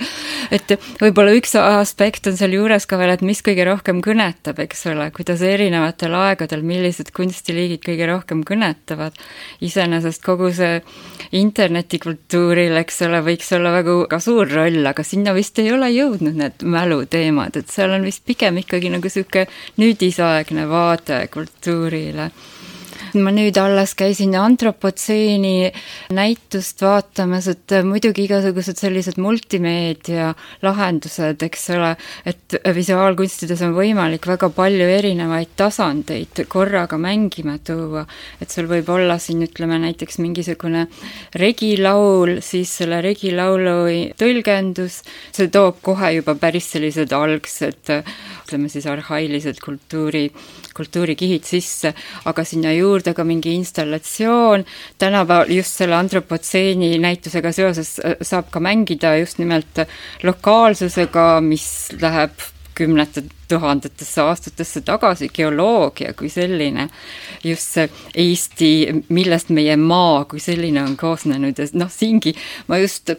et 0.52 0.74
võib-olla 1.00 1.36
üks 1.38 1.56
aspekt 1.60 2.28
on 2.28 2.38
sealjuures 2.38 2.86
ka 2.90 3.00
veel, 3.00 3.14
et 3.16 3.24
mis 3.24 3.40
kõige 3.46 3.66
rohkem 3.68 4.02
kõnetab, 4.04 4.60
eks 4.66 4.86
ole, 4.92 5.10
kuidas 5.16 5.44
erinevatel 5.48 6.16
aegadel, 6.20 6.66
millised 6.68 7.14
kunstiliigid 7.16 7.84
kõige 7.86 8.10
rohkem 8.12 8.44
kõnetavad. 8.48 9.16
iseenesest 9.64 10.24
kogu 10.24 10.52
see 10.54 10.82
internetikultuuril, 11.32 12.76
eks 12.84 13.02
ole, 13.08 13.24
võiks 13.24 13.52
olla 13.56 13.72
väga 13.78 13.96
ka 14.12 14.20
suur 14.20 14.50
roll, 14.52 14.82
aga 14.86 15.04
sinna 15.04 15.34
vist 15.34 15.60
ei 15.64 15.72
ole 15.72 15.90
jõudnud 15.94 16.36
need 16.40 16.66
mäluteemad, 16.68 17.56
et 17.56 17.72
seal 17.72 17.96
on 17.96 18.04
vist 18.04 18.26
pigem 18.28 18.60
ikkagi 18.60 18.92
nagu 18.92 19.04
niisugune 19.04 19.48
nüüdisaegne 19.80 20.68
vaade 20.68 21.24
kultuurile 21.32 22.32
ma 23.21 23.32
nüüd 23.34 23.58
alles 23.62 23.93
käisin 23.97 24.34
antropotseeni 24.39 25.71
näitust 26.15 26.82
vaatamas, 26.82 27.47
et 27.52 27.76
muidugi 27.86 28.26
igasugused 28.28 28.80
sellised 28.80 29.19
multimeedia 29.21 30.32
lahendused, 30.65 31.43
eks 31.47 31.69
ole, 31.76 31.93
et 32.30 32.58
visuaalkunstides 32.76 33.62
on 33.67 33.76
võimalik 33.78 34.28
väga 34.30 34.49
palju 34.54 34.88
erinevaid 34.97 35.54
tasandeid 35.60 36.43
korraga 36.52 36.97
mängima 37.02 37.58
tuua, 37.65 38.06
et 38.41 38.54
sul 38.54 38.69
võib 38.71 38.89
olla 38.93 39.19
siin 39.21 39.43
ütleme 39.45 39.80
näiteks 39.84 40.19
mingisugune 40.23 40.88
regilaul, 41.39 42.39
siis 42.45 42.73
selle 42.82 43.02
regilaulu 43.06 43.78
tõlgendus, 44.19 45.02
see 45.36 45.52
toob 45.54 45.82
kohe 45.86 46.15
juba 46.17 46.38
päris 46.39 46.71
sellised 46.73 47.13
algsed 47.13 47.93
ütleme 47.93 48.69
siis 48.69 48.86
arhailised 48.89 49.60
kultuuri 49.63 50.30
kultuurikihid 50.73 51.45
sisse, 51.45 51.93
aga 52.26 52.43
sinna 52.47 52.71
juurde 52.73 53.03
juurde 53.04 53.13
ka 53.13 53.24
mingi 53.28 53.54
installatsioon, 53.60 54.66
tänapäeval 54.98 55.52
just 55.52 55.78
selle 55.78 55.96
antropotseeni 55.96 56.98
näitusega 57.04 57.52
seoses 57.52 58.00
saab 58.22 58.50
ka 58.52 58.60
mängida 58.60 59.18
just 59.20 59.39
nimelt 59.39 59.84
lokaalsusega, 60.24 61.41
mis 61.41 61.91
läheb 62.01 62.32
kümnete 62.76 63.24
tuhandetesse 63.50 64.22
aastatesse 64.24 64.82
tagasi, 64.86 65.30
geoloogia 65.34 66.14
kui 66.18 66.30
selline, 66.32 66.88
just 67.44 67.76
see 67.78 67.89
Eesti, 68.24 68.70
millest 69.14 69.50
meie 69.54 69.76
maa 69.80 70.24
kui 70.30 70.41
selline 70.44 70.84
on 70.84 70.96
koosnenud 71.00 71.60
ja 71.60 71.68
noh, 71.78 71.89
siingi 71.91 72.34
ma 72.70 72.80
just 72.82 73.14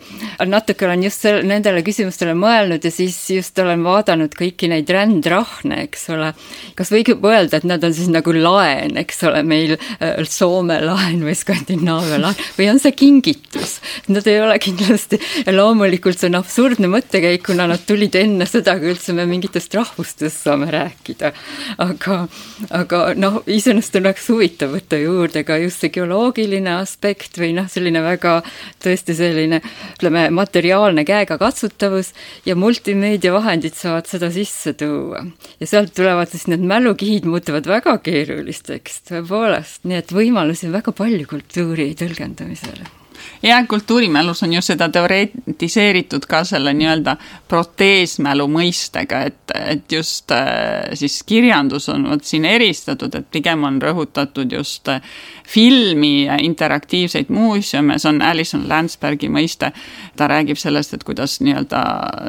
natuke 0.46 0.86
olen 0.86 1.04
just 1.06 1.24
sel-, 1.24 1.42
nendele 1.46 1.82
küsimustele 1.86 2.34
mõelnud 2.38 2.84
ja 2.84 2.92
siis 2.94 3.18
just 3.34 3.58
olen 3.62 3.84
vaadanud 3.84 4.34
kõiki 4.38 4.70
neid 4.72 4.90
rändrahne, 4.90 5.84
eks 5.88 6.08
ole, 6.14 6.32
kas 6.78 6.92
võib 6.94 7.24
öelda, 7.24 7.60
et 7.60 7.68
nad 7.68 7.84
on 7.84 7.94
siis 7.94 8.10
nagu 8.12 8.34
laen, 8.36 8.96
eks 9.00 9.22
ole, 9.28 9.44
meil 9.46 9.76
äh, 9.76 10.22
Soome 10.34 10.80
laen 10.82 11.22
või 11.24 11.36
Skandinaavia 11.38 12.18
laen 12.22 12.38
või 12.58 12.70
on 12.72 12.80
see 12.82 12.94
kingitus? 12.96 13.78
Nad 14.10 14.26
ei 14.30 14.40
ole 14.42 14.56
kindlasti, 14.62 15.20
loomulikult 15.52 16.18
see 16.18 16.30
on 16.30 16.40
absurdne 16.40 16.90
mõttekäik, 16.90 17.44
kuna 17.46 17.68
nad 17.70 17.84
tulid 17.86 18.16
enne 18.18 18.48
seda, 18.48 18.76
kui 18.80 18.92
üldse 18.94 19.14
me 19.16 19.26
mingitest 19.28 19.74
rahvustest 19.76 20.23
asjadest 20.24 20.44
saame 20.44 20.70
rääkida. 20.70 21.32
aga, 21.78 22.28
aga 22.70 23.00
noh, 23.16 23.42
iseenesest 23.46 23.96
oleks 24.00 24.28
huvitav 24.28 24.72
võtta 24.74 24.98
juurde 24.98 25.44
ka 25.44 25.58
just 25.58 25.82
see 25.82 25.92
geoloogiline 25.92 26.70
aspekt 26.80 27.38
või 27.38 27.52
noh, 27.56 27.68
selline 27.68 28.02
väga 28.02 28.40
tõesti 28.82 29.16
selline 29.16 29.60
ütleme, 29.94 30.28
materiaalne 30.30 31.04
käegakatsutavus 31.04 32.12
ja 32.46 32.56
multimeediavahendid 32.56 33.76
saavad 33.76 34.08
seda 34.10 34.30
sisse 34.30 34.74
tuua. 34.74 35.24
ja 35.60 35.66
sealt 35.66 35.94
tulevad 35.94 36.30
siis 36.30 36.48
need 36.48 36.64
mälukihid 36.64 37.28
muutuvad 37.28 37.66
väga 37.66 37.98
keerulisteks, 38.04 39.02
tõepoolest, 39.10 39.84
nii 39.84 40.02
et 40.02 40.12
võimalusi 40.12 40.68
on 40.68 40.78
väga 40.78 40.92
palju 40.92 41.26
kultuuri 41.28 41.92
tõlgendamisele 41.98 43.03
jah, 43.44 43.66
kultuurimälus 43.68 44.42
on 44.42 44.52
ju 44.52 44.62
seda 44.62 44.88
teoretiseeritud 44.88 46.26
ka 46.28 46.42
selle 46.48 46.72
nii-öelda 46.76 47.16
proteesmälu 47.48 48.46
mõistega, 48.50 49.20
et, 49.28 49.54
et 49.54 49.92
just 49.92 50.32
äh, 50.32 50.94
siis 50.96 51.20
kirjandus 51.26 51.88
on 51.92 52.08
vot 52.10 52.24
siin 52.24 52.44
eristatud, 52.48 53.14
et 53.14 53.28
pigem 53.30 53.64
on 53.68 53.80
rõhutatud 53.82 54.52
just 54.56 54.88
äh, 54.88 55.02
filmi 55.48 56.24
ja 56.24 56.38
interaktiivseid 56.40 57.32
muuseume, 57.34 57.98
see 57.98 58.12
on 58.12 58.22
Alison 58.24 58.68
Landsbergi 58.68 59.28
mõiste. 59.28 59.72
ta 60.16 60.28
räägib 60.30 60.58
sellest, 60.58 60.94
et 60.94 61.04
kuidas 61.04 61.40
nii-öelda 61.40 61.82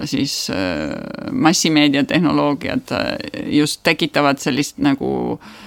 siis 0.10 0.50
äh, 0.50 0.96
massimeediatehnoloogiad 1.32 2.92
just 3.52 3.84
tekitavad 3.84 4.42
sellist 4.44 4.78
nagu 4.84 5.40
äh, 5.40 5.65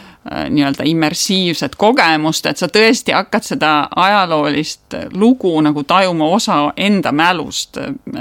nii-öelda 0.50 0.84
immersiivset 0.84 1.74
kogemust, 1.76 2.46
et 2.46 2.60
sa 2.60 2.68
tõesti 2.72 3.14
hakkad 3.14 3.46
seda 3.46 3.72
ajaloolist 3.96 4.96
lugu 5.16 5.52
nagu 5.64 5.82
tajuma 5.88 6.28
osa 6.36 6.58
enda 6.76 7.12
mälust. 7.12 7.78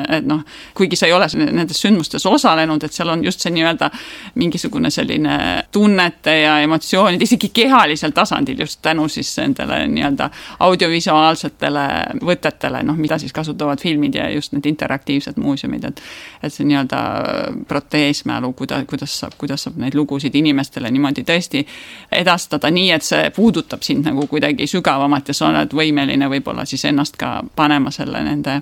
et 0.10 0.26
noh, 0.26 0.44
kuigi 0.74 0.96
sa 0.96 1.08
ei 1.08 1.14
ole 1.14 1.28
nendes 1.36 1.82
sündmustes 1.82 2.26
osalenud, 2.26 2.84
et 2.84 2.94
seal 2.94 3.10
on 3.10 3.24
just 3.24 3.44
see 3.44 3.52
nii-öelda 3.56 3.90
mingisugune 4.36 4.90
selline 4.92 5.38
tunnete 5.72 6.40
ja 6.42 6.60
emotsioonide, 6.60 7.24
isegi 7.24 7.50
kehalisel 7.54 8.12
tasandil 8.16 8.60
just 8.60 8.82
tänu 8.82 9.08
siis 9.08 9.34
nendele 9.38 9.88
nii-öelda 9.88 10.30
audiovisuaalsetele 10.60 11.88
võtetele, 12.26 12.84
noh, 12.84 12.98
mida 12.98 13.18
siis 13.18 13.34
kasutavad 13.34 13.82
filmid 13.82 14.16
ja 14.16 14.30
just 14.30 14.54
need 14.56 14.66
interaktiivsed 14.66 15.38
muuseumid, 15.42 15.84
et 15.84 16.02
et 16.44 16.54
see 16.54 16.68
nii-öelda 16.68 17.00
proteesmälu, 17.68 18.54
kuida-, 18.54 18.84
kuidas 18.88 19.20
saab, 19.20 19.36
kuidas 19.38 19.66
saab 19.66 19.78
neid 19.82 19.96
lugusid 19.98 20.36
inimestele 20.36 20.92
niimoodi 20.92 21.24
tõesti 21.28 21.64
edastada 22.12 22.72
nii, 22.72 22.92
et 22.92 23.04
see 23.04 23.30
puudutab 23.36 23.84
sind 23.86 24.06
nagu 24.08 24.28
kuidagi 24.28 24.68
sügavamalt 24.68 25.28
ja 25.28 25.34
sa 25.34 25.50
oled 25.50 25.74
võimeline 25.74 26.30
võib-olla 26.32 26.66
siis 26.66 26.86
ennast 26.86 27.18
ka 27.18 27.42
panema 27.56 27.92
selle 27.92 28.24
nende 28.24 28.62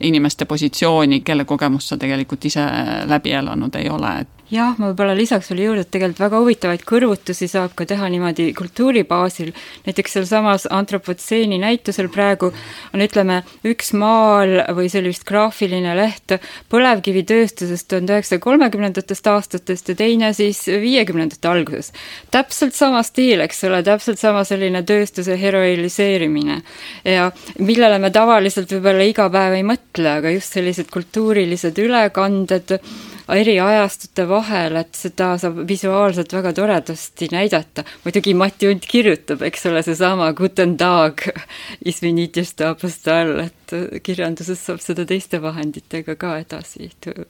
inimeste 0.00 0.44
positsiooni, 0.44 1.20
kelle 1.20 1.44
kogemust 1.44 1.92
sa 1.92 1.98
tegelikult 2.00 2.44
ise 2.44 2.64
läbi 3.06 3.32
elanud 3.36 3.74
ei 3.76 3.88
ole, 3.90 4.14
et 4.20 4.39
jah, 4.50 4.74
ma 4.78 4.90
võib-olla 4.90 5.14
lisaks 5.14 5.50
veel 5.52 5.62
juurde, 5.64 5.84
et 5.84 5.90
tegelikult 5.94 6.22
väga 6.24 6.40
huvitavaid 6.42 6.82
kõrvutusi 6.88 7.48
saab 7.50 7.74
ka 7.78 7.86
teha 7.88 8.08
niimoodi 8.10 8.50
kultuuri 8.58 9.04
baasil, 9.08 9.52
näiteks 9.86 10.16
sealsamas 10.16 10.66
antropotseeni 10.70 11.60
näitusel 11.62 12.10
praegu 12.12 12.50
on, 12.50 13.04
ütleme, 13.04 13.40
üks 13.66 13.92
maal 13.98 14.56
või 14.76 14.90
sellist 14.92 15.26
graafiline 15.28 15.94
leht 15.98 16.36
põlevkivitööstusest 16.72 17.88
tuhande 17.90 18.16
üheksasaja 18.16 18.42
kolmekümnendatest 18.42 19.30
aastatest 19.30 19.92
ja 19.92 19.98
teine 19.98 20.32
siis 20.36 20.64
viiekümnendate 20.66 21.48
alguses. 21.48 21.92
täpselt 22.30 22.74
sama 22.74 23.02
stiil, 23.06 23.40
eks 23.46 23.64
ole, 23.68 23.82
täpselt 23.86 24.18
sama 24.18 24.44
selline 24.44 24.82
tööstuse 24.86 25.38
heroiliseerimine 25.40 26.60
ja 27.04 27.30
millele 27.58 27.98
me 28.02 28.10
tavaliselt 28.10 28.72
võib-olla 28.74 29.06
iga 29.06 29.30
päev 29.30 29.58
ei 29.60 29.66
mõtle, 29.66 30.16
aga 30.18 30.34
just 30.34 30.58
sellised 30.58 30.90
kultuurilised 30.90 31.78
ülekanded, 31.78 32.78
eri 33.36 33.56
ajastute 33.60 34.26
vahel, 34.28 34.76
et 34.80 34.94
seda 34.96 35.32
saab 35.40 35.62
visuaalselt 35.68 36.32
väga 36.32 36.52
toredasti 36.56 37.28
näidata. 37.32 37.84
muidugi 38.04 38.34
Mati 38.34 38.68
Unt 38.70 38.86
kirjutab, 38.90 39.42
eks 39.42 39.66
ole, 39.66 39.82
seesama 39.86 40.32
Guten 40.32 40.76
Tag, 40.76 41.26
et 43.44 44.02
kirjanduses 44.02 44.66
saab 44.66 44.80
seda 44.82 45.06
teiste 45.06 45.42
vahenditega 45.42 46.16
ka 46.16 46.38
edasi 46.42 46.90
tuua 47.00 47.28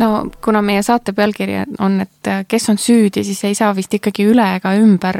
no 0.00 0.30
kuna 0.44 0.62
meie 0.64 0.82
saate 0.82 1.12
pealkiri 1.16 1.60
on, 1.78 2.00
et 2.04 2.32
kes 2.48 2.68
on 2.72 2.78
süüdi, 2.80 3.24
siis 3.26 3.42
ei 3.44 3.54
saa 3.58 3.74
vist 3.76 3.94
ikkagi 3.96 4.26
üle 4.30 4.46
ega 4.56 4.72
ümber, 4.78 5.18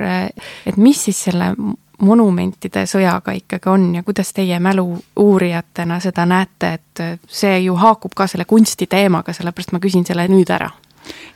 et 0.66 0.80
mis 0.80 1.04
siis 1.08 1.24
selle 1.28 1.52
monumentide 2.00 2.84
sõjaga 2.88 3.34
ikkagi 3.36 3.70
on 3.70 3.94
ja 3.94 4.02
kuidas 4.02 4.32
teie 4.32 4.58
mälu 4.60 4.98
uurijatena 5.16 6.00
seda 6.00 6.26
näete, 6.26 6.72
et 6.78 7.02
see 7.28 7.58
ju 7.64 7.74
haakub 7.76 8.14
ka 8.16 8.26
selle 8.30 8.44
kunsti 8.48 8.86
teemaga, 8.90 9.32
sellepärast 9.36 9.72
ma 9.72 9.82
küsin 9.82 10.06
selle 10.06 10.28
nüüd 10.28 10.50
ära? 10.50 10.70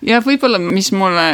Ja 0.04 0.20
võib-olla, 0.24 0.58
mis 0.60 0.92
mulle, 0.92 1.26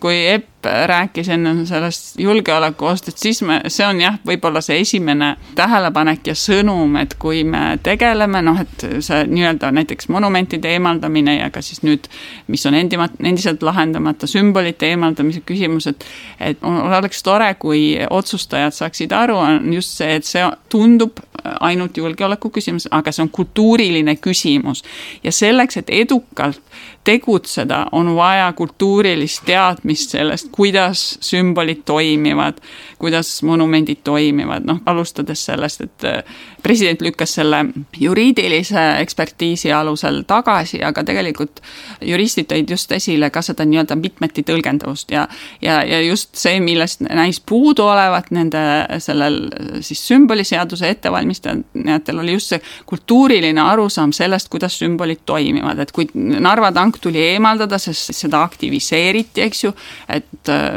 kui 0.00 0.18
Epp 0.28 0.57
rääkis 0.86 1.28
enne 1.28 1.66
sellest 1.66 2.18
julgeolekuost, 2.20 3.08
et 3.08 3.18
siis 3.18 3.42
me, 3.42 3.60
see 3.68 3.86
on 3.86 4.00
jah, 4.00 4.18
võib-olla 4.26 4.60
see 4.64 4.80
esimene 4.82 5.34
tähelepanek 5.58 6.30
ja 6.30 6.34
sõnum, 6.38 6.96
et 7.00 7.14
kui 7.20 7.44
me 7.44 7.78
tegeleme, 7.82 8.42
noh, 8.44 8.60
et 8.62 8.86
see 9.04 9.24
nii-öelda 9.28 9.70
näiteks 9.74 10.08
monumentide 10.12 10.72
eemaldamine 10.76 11.38
ja 11.38 11.50
ka 11.54 11.62
siis 11.64 11.82
nüüd, 11.86 12.08
mis 12.48 12.66
on 12.66 12.78
endima, 12.78 13.08
endiselt 13.22 13.62
lahendamata, 13.62 14.26
sümbolite 14.30 14.92
eemaldamise 14.92 15.44
küsimus, 15.46 15.88
et 15.90 16.06
et 16.40 16.62
oleks 16.62 17.22
tore, 17.22 17.48
kui 17.58 17.96
otsustajad 18.10 18.74
saaksid 18.74 19.12
aru, 19.12 19.36
on 19.36 19.72
just 19.74 19.96
see, 19.98 20.18
et 20.18 20.24
see 20.24 20.44
tundub 20.70 21.18
ainult 21.60 21.96
julgeoleku 21.96 22.50
küsimus, 22.50 22.88
aga 22.90 23.12
see 23.12 23.22
on 23.22 23.30
kultuuriline 23.32 24.16
küsimus. 24.16 24.82
ja 25.24 25.32
selleks, 25.32 25.76
et 25.76 25.90
edukalt 25.90 26.60
tegutseda, 27.04 27.86
on 27.92 28.14
vaja 28.16 28.52
kultuurilist 28.52 29.44
teadmist 29.46 30.10
sellest, 30.10 30.50
kuidas 30.58 31.18
sümbolid 31.22 31.84
toimivad, 31.86 32.58
kuidas 32.98 33.30
monumendid 33.46 34.02
toimivad, 34.04 34.66
noh, 34.66 34.80
alustades 34.90 35.44
sellest, 35.46 35.84
et 35.86 36.06
äh, 36.08 36.38
president 36.62 37.02
lükkas 37.06 37.36
selle 37.38 37.60
juriidilise 38.00 38.82
ekspertiisi 39.04 39.70
alusel 39.72 40.24
tagasi, 40.26 40.80
aga 40.82 41.04
tegelikult 41.06 41.62
juristid 42.02 42.48
tõid 42.50 42.72
just 42.74 42.90
esile 42.96 43.30
ka 43.30 43.42
seda 43.46 43.66
nii-öelda 43.68 43.94
mitmeti 44.00 44.42
tõlgendavust 44.48 45.14
ja 45.14 45.28
ja, 45.62 45.78
ja 45.86 46.00
just 46.02 46.34
see, 46.38 46.58
millest 46.64 47.06
näis 47.06 47.38
puudu 47.38 47.86
olevat 47.86 48.32
nende 48.34 48.60
sellel 49.02 49.38
siis 49.84 50.02
sümboliseaduse 50.08 50.90
ettevalmistajatel, 50.96 52.18
oli 52.18 52.34
just 52.34 52.54
see 52.54 52.62
kultuuriline 52.88 53.62
arusaam 53.62 54.12
sellest, 54.16 54.50
kuidas 54.50 54.78
sümbolid 54.82 55.22
toimivad, 55.26 55.78
et 55.86 55.94
kui 55.94 56.10
Narva 56.14 56.72
tank 56.74 56.98
tuli 57.02 57.22
eemaldada, 57.34 57.78
sest 57.78 58.10
seda 58.16 58.42
aktiviseeriti, 58.42 59.46
eks 59.46 59.64
ju, 59.68 59.74
et 60.10 60.26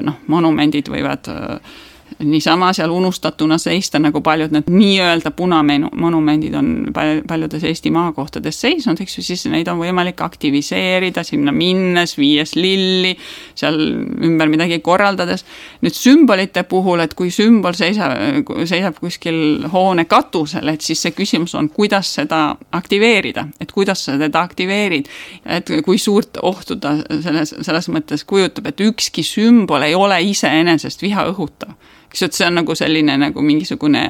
noh, 0.01 0.17
monumendid 0.27 0.89
võivad 0.89 1.29
niisama 2.23 2.73
seal 2.73 2.91
unustatuna 2.91 3.57
seista, 3.57 3.99
nagu 3.99 4.21
paljud 4.21 4.53
need 4.53 4.69
nii-öelda 4.71 5.31
punamonumendid 5.35 6.53
on 6.57 6.69
paljudes 7.27 7.63
Eesti 7.63 7.91
maakohtades 7.91 8.61
seisnud, 8.61 8.99
eks 9.01 9.17
ju, 9.17 9.23
siis 9.25 9.45
neid 9.51 9.69
on 9.71 9.79
võimalik 9.81 10.21
aktiviseerida, 10.23 11.23
sinna 11.27 11.53
minnes, 11.55 12.15
viies 12.17 12.55
lilli, 12.55 13.13
seal 13.57 13.79
ümber 14.27 14.51
midagi 14.51 14.79
korraldades. 14.83 15.45
nüüd 15.81 15.95
sümbolite 15.97 16.63
puhul, 16.63 16.99
et 16.99 17.13
kui 17.17 17.31
sümbol 17.31 17.75
seisab, 17.77 18.15
seisab 18.69 18.99
kuskil 18.99 19.67
hoone 19.71 20.05
katusel, 20.05 20.67
et 20.73 20.81
siis 20.81 21.01
see 21.01 21.15
küsimus 21.15 21.55
on, 21.55 21.69
kuidas 21.69 22.13
seda 22.19 22.41
aktiveerida, 22.71 23.47
et 23.59 23.71
kuidas 23.71 24.05
sa 24.05 24.17
teda 24.17 24.41
aktiveerid. 24.41 25.07
et 25.45 25.69
kui 25.85 25.97
suurt 25.97 26.37
ohtu 26.41 26.75
ta 26.75 26.95
selles, 27.21 27.55
selles 27.61 27.89
mõttes 27.89 28.25
kujutab, 28.27 28.67
et 28.67 28.81
ükski 28.81 29.23
sümbol 29.23 29.81
ei 29.81 29.95
ole 29.95 30.21
iseenesest 30.31 31.01
viha 31.01 31.25
õhutav 31.31 31.75
eks 32.11 32.21
ju, 32.21 32.27
et 32.27 32.35
see 32.35 32.47
on 32.47 32.57
nagu 32.59 32.75
selline 32.75 33.15
nagu 33.19 33.43
mingisugune, 33.45 34.01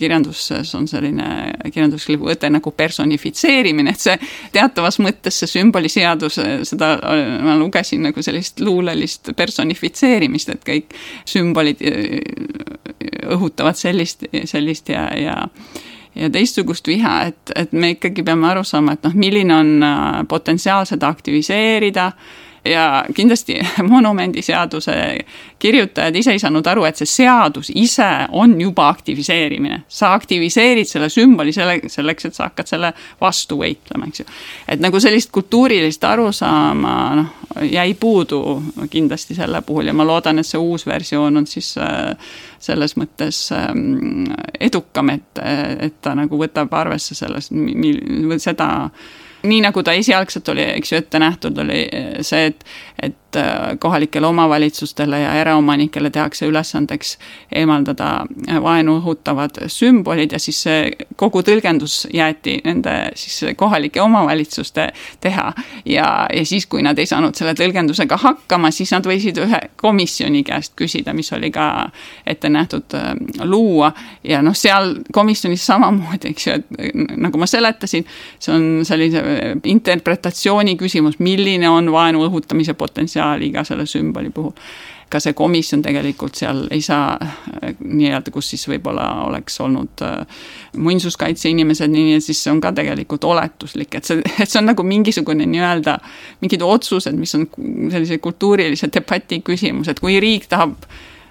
kirjanduses 0.00 0.70
on 0.78 0.88
selline 0.88 1.26
kirjanduslik 1.68 2.22
võte 2.24 2.48
nagu 2.52 2.72
personifitseerimine, 2.72 3.92
et 3.92 4.00
see 4.00 4.16
teatavas 4.54 4.98
mõttes 5.04 5.42
see 5.42 5.50
sümboliseadus, 5.58 6.40
seda 6.70 6.94
ma 7.44 7.56
lugesin 7.60 8.06
nagu 8.08 8.24
sellist 8.24 8.62
luulelist 8.64 9.34
personifitseerimist, 9.36 10.54
et 10.54 10.64
kõik 10.64 10.96
sümbolid 11.28 11.84
õhutavad 13.34 13.76
sellist, 13.76 14.24
sellist 14.48 14.88
ja, 14.94 15.08
ja 15.18 15.42
ja 16.14 16.28
teistsugust 16.30 16.86
viha, 16.86 17.14
et, 17.26 17.52
et 17.58 17.72
me 17.74 17.88
ikkagi 17.96 18.22
peame 18.22 18.46
aru 18.46 18.62
saama, 18.62 18.94
et 18.94 19.02
noh, 19.02 19.16
milline 19.18 19.54
on 19.56 20.26
potentsiaal 20.30 20.86
seda 20.86 21.08
aktiviseerida 21.10 22.12
ja 22.64 23.04
kindlasti 23.14 23.60
monumendiseaduse 23.88 25.18
kirjutajad 25.58 26.16
ise 26.16 26.32
ei 26.32 26.38
saanud 26.38 26.66
aru, 26.66 26.84
et 26.84 26.96
see 26.96 27.08
seadus 27.08 27.70
ise 27.74 28.08
on 28.32 28.60
juba 28.60 28.88
aktiviseerimine. 28.88 29.82
sa 29.88 30.12
aktiviseerid 30.14 30.88
selle 30.88 31.08
sümboli 31.08 31.52
selle, 31.52 31.80
selleks, 31.88 32.24
et 32.24 32.34
sa 32.34 32.48
hakkad 32.48 32.68
selle 32.68 32.92
vastu 33.20 33.58
võitlema, 33.60 34.08
eks 34.08 34.20
ju. 34.20 34.26
et 34.68 34.80
nagu 34.80 35.00
sellist 35.00 35.32
kultuurilist 35.32 36.04
arusaama, 36.04 36.94
noh, 37.20 37.32
jäi 37.70 37.94
puudu 37.94 38.62
kindlasti 38.90 39.34
selle 39.34 39.62
puhul 39.62 39.92
ja 39.92 39.96
ma 39.96 40.06
loodan, 40.06 40.38
et 40.38 40.48
see 40.48 40.60
uus 40.60 40.86
versioon 40.86 41.36
on 41.36 41.46
siis 41.46 41.74
äh, 41.78 42.14
selles 42.58 42.96
mõttes 42.96 43.40
ähm, 43.52 44.24
edukam, 44.60 45.12
et, 45.14 45.42
et 45.78 46.00
ta 46.00 46.14
nagu 46.16 46.38
võtab 46.40 46.72
arvesse 46.74 47.14
selles, 47.14 47.50
seda 48.38 48.68
nii 49.44 49.60
nagu 49.64 49.82
ta 49.84 49.92
esialgselt 49.96 50.48
oli, 50.52 50.64
eks 50.78 50.92
ju, 50.92 51.00
ette 51.02 51.20
nähtud, 51.22 51.58
oli 51.64 51.82
see, 52.24 52.50
et, 52.50 52.64
et 53.02 53.18
äh, 53.36 53.78
kohalikele 53.78 54.26
omavalitsustele 54.26 55.20
ja 55.20 55.34
eraomanikele 55.40 56.10
tehakse 56.10 56.46
ülesandeks 56.46 57.16
eemaldada 57.52 58.26
vaenu 58.62 58.98
õhutavad 59.00 59.64
sümbolid 59.68 60.32
ja 60.32 60.38
siis 60.38 60.62
see 60.66 60.90
kogu 61.16 61.42
tõlgendus 61.46 62.04
jäeti 62.14 62.58
nende 62.64 62.94
siis 63.18 63.56
kohalike 63.56 64.00
omavalitsuste 64.02 64.88
teha. 65.20 65.52
ja, 65.84 66.26
ja 66.32 66.46
siis, 66.46 66.66
kui 66.66 66.82
nad 66.82 66.98
ei 66.98 67.06
saanud 67.06 67.34
selle 67.34 67.54
tõlgendusega 67.58 68.18
hakkama, 68.20 68.70
siis 68.70 68.92
nad 68.92 69.06
võisid 69.06 69.38
ühe 69.42 69.60
komisjoni 69.80 70.44
käest 70.44 70.74
küsida, 70.76 71.12
mis 71.12 71.32
oli 71.32 71.50
ka 71.54 71.90
ette 72.26 72.48
nähtud 72.48 72.94
äh, 72.94 73.12
luua 73.44 73.92
ja 74.24 74.42
noh, 74.42 74.56
seal 74.56 74.94
komisjonis 75.12 75.66
samamoodi, 75.66 76.34
eks 76.34 76.46
ju, 76.46 76.58
et 76.58 76.94
nagu 77.16 77.38
ma 77.38 77.48
seletasin, 77.48 78.06
see 78.38 78.54
on 78.54 78.66
sellise 78.86 79.22
interpretatsiooni 79.64 80.76
küsimus, 80.80 81.18
milline 81.22 81.68
on 81.70 81.90
vaenu 81.92 82.24
õhutamise 82.28 82.74
potentsiaal 82.78 83.23
iga 83.44 83.64
selle 83.64 83.86
sümboli 83.86 84.30
puhul. 84.34 84.52
ka 85.10 85.20
see 85.20 85.34
komisjon 85.36 85.82
tegelikult 85.84 86.34
seal 86.34 86.64
ei 86.74 86.80
saa 86.82 87.12
nii-öelda, 87.78 88.32
kus 88.34 88.48
siis 88.50 88.64
võib-olla 88.66 89.04
oleks 89.28 89.60
olnud 89.62 90.02
äh, 90.02 90.40
muinsuskaitse 90.80 91.52
inimesed, 91.52 91.92
nii 91.92 92.16
et 92.16 92.24
siis 92.24 92.40
see 92.42 92.50
on 92.50 92.60
ka 92.64 92.72
tegelikult 92.74 93.24
oletuslik, 93.28 93.94
et 93.94 94.08
see, 94.08 94.22
et 94.42 94.50
see 94.50 94.58
on 94.58 94.72
nagu 94.72 94.82
mingisugune 94.82 95.46
nii-öelda 95.46 95.98
mingid 96.42 96.64
otsused, 96.66 97.14
mis 97.20 97.34
on 97.38 97.46
sellise 97.92 98.18
kultuurilise 98.24 98.90
debati 98.94 99.42
küsimus, 99.46 99.92
et 99.92 100.02
kui 100.02 100.18
riik 100.24 100.48
tahab 100.50 100.74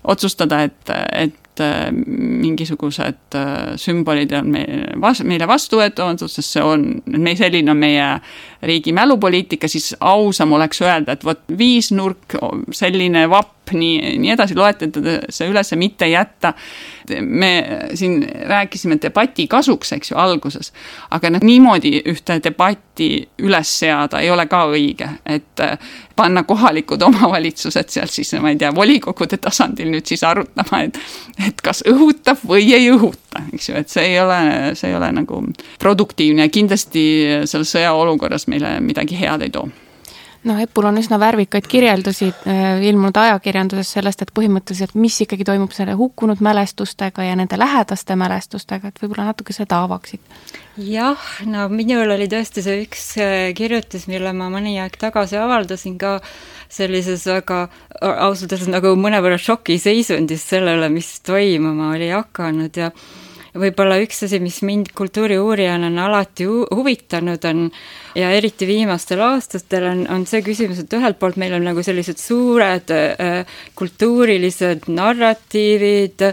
otsustada, 0.03 0.63
et, 0.69 0.93
et 1.11 1.42
et 1.53 1.61
äh, 1.61 1.91
mingisugused 1.93 3.35
äh, 3.37 3.75
sümbolid 3.77 4.31
on 4.33 4.49
meile, 4.53 5.13
meile 5.23 5.47
vastuvõetamatud, 5.49 6.31
sest 6.31 6.55
see 6.55 6.63
on, 6.65 6.87
me, 7.05 7.35
selline 7.37 7.71
on 7.71 7.77
meie 7.77 8.07
riigi 8.65 8.93
mälupoliitika, 8.95 9.69
siis 9.69 9.93
ausam 9.99 10.55
oleks 10.57 10.81
öelda, 10.81 11.13
et 11.13 11.25
vot 11.25 11.43
viisnurk, 11.57 12.37
selline 12.73 13.27
vapp, 13.29 13.62
nii, 13.71 14.17
nii 14.19 14.33
edasi, 14.33 14.55
loetleda 14.57 15.19
see 15.31 15.47
üles, 15.51 15.71
mitte 15.79 16.07
jätta. 16.09 16.53
me 17.21 17.65
siin 17.93 18.21
rääkisime 18.47 18.95
debati 19.01 19.47
kasuks, 19.47 19.91
eks 19.91 20.11
ju, 20.11 20.17
alguses, 20.17 20.71
aga 21.11 21.33
noh, 21.33 21.43
niimoodi 21.43 21.97
ühte 22.07 22.37
debatti 22.43 23.27
üles 23.43 23.73
seada 23.79 24.21
ei 24.23 24.31
ole 24.31 24.45
ka 24.47 24.61
õige, 24.71 25.09
et 25.25 25.59
äh, 25.59 25.77
panna 26.15 26.43
kohalikud 26.47 27.01
omavalitsused 27.09 27.91
seal 27.91 28.07
siis, 28.07 28.33
ma 28.39 28.53
ei 28.53 28.59
tea, 28.61 28.71
volikogude 28.75 29.37
tasandil 29.37 29.91
nüüd 29.91 30.07
siis 30.07 30.23
arutama, 30.23 30.83
et 30.87 30.99
et 31.47 31.61
kas 31.61 31.83
õhutab 31.89 32.43
või 32.47 32.71
ei 32.73 32.87
õhuta, 32.93 33.43
eks 33.53 33.69
ju, 33.69 33.75
et 33.75 33.91
see 33.91 34.13
ei 34.13 34.19
ole, 34.23 34.41
see 34.79 34.91
ei 34.91 34.95
ole 34.95 35.11
nagu 35.11 35.43
produktiivne 35.79 36.47
ja 36.47 36.53
kindlasti 36.53 37.05
selles 37.49 37.75
sõjaolukorras 37.75 38.47
meile 38.47 38.77
midagi 38.79 39.19
head 39.19 39.43
ei 39.43 39.51
too 39.51 39.67
noh, 40.47 40.59
Epul 40.63 40.87
on 40.89 40.99
üsna 40.99 41.19
värvikaid 41.21 41.67
kirjeldusi 41.69 42.29
äh, 42.29 42.81
ilmunud 42.87 43.17
ajakirjanduses 43.19 43.93
sellest, 43.97 44.23
et 44.23 44.33
põhimõtteliselt, 44.35 44.95
mis 44.99 45.17
ikkagi 45.25 45.47
toimub 45.47 45.73
selle 45.75 45.95
hukkunud 45.99 46.43
mälestustega 46.43 47.27
ja 47.27 47.37
nende 47.39 47.59
lähedaste 47.59 48.17
mälestustega, 48.19 48.91
et 48.91 49.01
võib-olla 49.03 49.31
natuke 49.31 49.55
seda 49.55 49.83
avaksid? 49.87 50.21
jah, 50.77 51.27
no 51.45 51.67
minul 51.69 52.15
oli 52.15 52.27
tõesti 52.31 52.63
see 52.65 52.83
üks 52.85 53.07
äh, 53.21 53.49
kirjutis, 53.57 54.07
mille 54.11 54.33
ma 54.35 54.49
mõni 54.53 54.75
aeg 54.81 54.97
tagasi 54.99 55.37
avaldasin 55.39 55.97
ka 56.01 56.17
sellises 56.73 57.27
väga 57.29 57.67
ausalt 58.01 58.55
öeldes 58.55 58.71
nagu 58.71 58.95
mõnevõrra 58.97 59.37
šokiseisundis 59.41 60.47
selle 60.49 60.73
üle, 60.79 60.89
mis 60.93 61.19
toimuma 61.25 61.93
oli 61.93 62.09
hakanud 62.13 62.81
ja 62.81 62.89
võib-olla 63.53 63.99
üks 64.01 64.23
asi, 64.25 64.39
mis 64.41 64.61
mind 64.65 64.91
kultuuriuurijana 64.97 65.91
on 65.91 65.99
alati 66.07 66.47
hu 66.49 66.63
huvitanud, 66.73 67.45
on 67.45 67.67
ja 68.15 68.29
eriti 68.31 68.67
viimastel 68.67 69.21
aastatel 69.25 69.87
on, 69.89 70.03
on 70.11 70.25
see 70.29 70.43
küsimus, 70.45 70.83
et 70.83 70.93
ühelt 70.97 71.19
poolt 71.21 71.39
meil 71.41 71.55
on 71.57 71.65
nagu 71.65 71.83
sellised 71.85 72.21
suured 72.21 72.93
äh, 72.93 73.57
kultuurilised 73.79 74.87
narratiivid, 74.93 76.25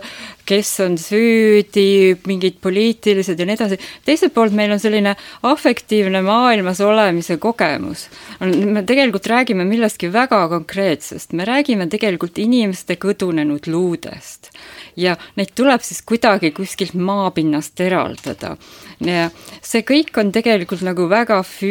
kes 0.51 0.73
on 0.83 0.97
süüdi, 0.99 2.17
mingid 2.27 2.59
poliitilised 2.63 3.39
ja 3.39 3.47
nii 3.47 3.57
edasi, 3.57 3.79
teiselt 4.07 4.35
poolt 4.35 4.55
meil 4.57 4.75
on 4.75 4.83
selline 4.83 5.15
afektiivne 5.47 6.25
maailmas 6.27 6.83
olemise 6.85 7.39
kogemus. 7.43 8.09
me 8.41 8.83
tegelikult 8.87 9.27
räägime 9.31 9.65
millestki 9.65 10.13
väga 10.13 10.47
konkreetsest, 10.49 11.33
me 11.33 11.47
räägime 11.49 11.87
tegelikult 11.89 12.39
inimeste 12.39 12.99
kõdunenud 13.01 13.71
luudest 13.71 14.51
ja 14.97 15.17
neid 15.39 15.55
tuleb 15.57 15.83
siis 15.85 16.03
kuidagi 16.07 16.51
kuskilt 16.57 16.95
maapinnast 16.95 17.81
eraldada. 17.81 18.57
see 19.63 19.83
kõik 19.87 20.19
on 20.21 20.33
tegelikult 20.33 20.83
nagu 20.85 21.09
väga 21.09 21.41
füüsiline, 21.47 21.70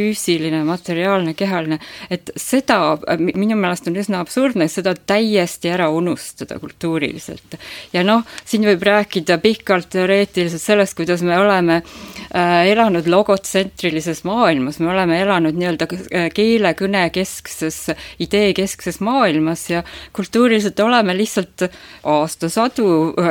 materiaalne, 0.65 1.33
kehaline, 1.37 1.79
et 2.09 2.31
seda 2.39 2.97
minu 3.19 3.57
meelest 3.59 3.87
on 3.89 3.97
üsna 3.99 4.21
absurdne 4.23 4.67
seda 4.71 4.93
täiesti 4.95 5.71
ära 5.73 5.89
unustada 5.93 6.59
kultuuriliselt. 6.59 7.57
ja 7.93 8.03
noh, 8.03 8.23
siin 8.45 8.65
võib 8.67 8.83
rääkida 8.83 9.39
pikalt 9.43 9.89
teoreetiliselt 9.93 10.61
sellest, 10.61 10.95
kuidas 10.97 11.23
me 11.25 11.37
oleme 11.39 11.81
äh, 11.81 12.67
elanud 12.71 13.07
logotsentrilises 13.07 14.23
maailmas, 14.27 14.79
me 14.79 14.91
oleme 14.91 15.19
elanud 15.21 15.57
nii-öelda 15.59 15.87
keele, 16.33 16.73
kõne 16.77 17.05
keskses, 17.13 17.81
idee 18.19 18.53
keskses 18.57 18.99
maailmas 19.05 19.69
ja 19.69 19.83
kultuuriliselt 20.13 20.79
oleme 20.83 21.15
lihtsalt 21.17 21.69
aastasadu 22.03 22.89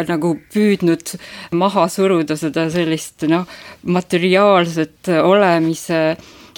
nagu 0.09 0.35
püüdnud 0.53 1.15
maha 1.59 1.87
suruda 1.93 2.37
seda 2.39 2.69
sellist 2.73 3.27
noh, 3.31 3.47
materiaalset 3.89 5.11
olemise 5.23 6.03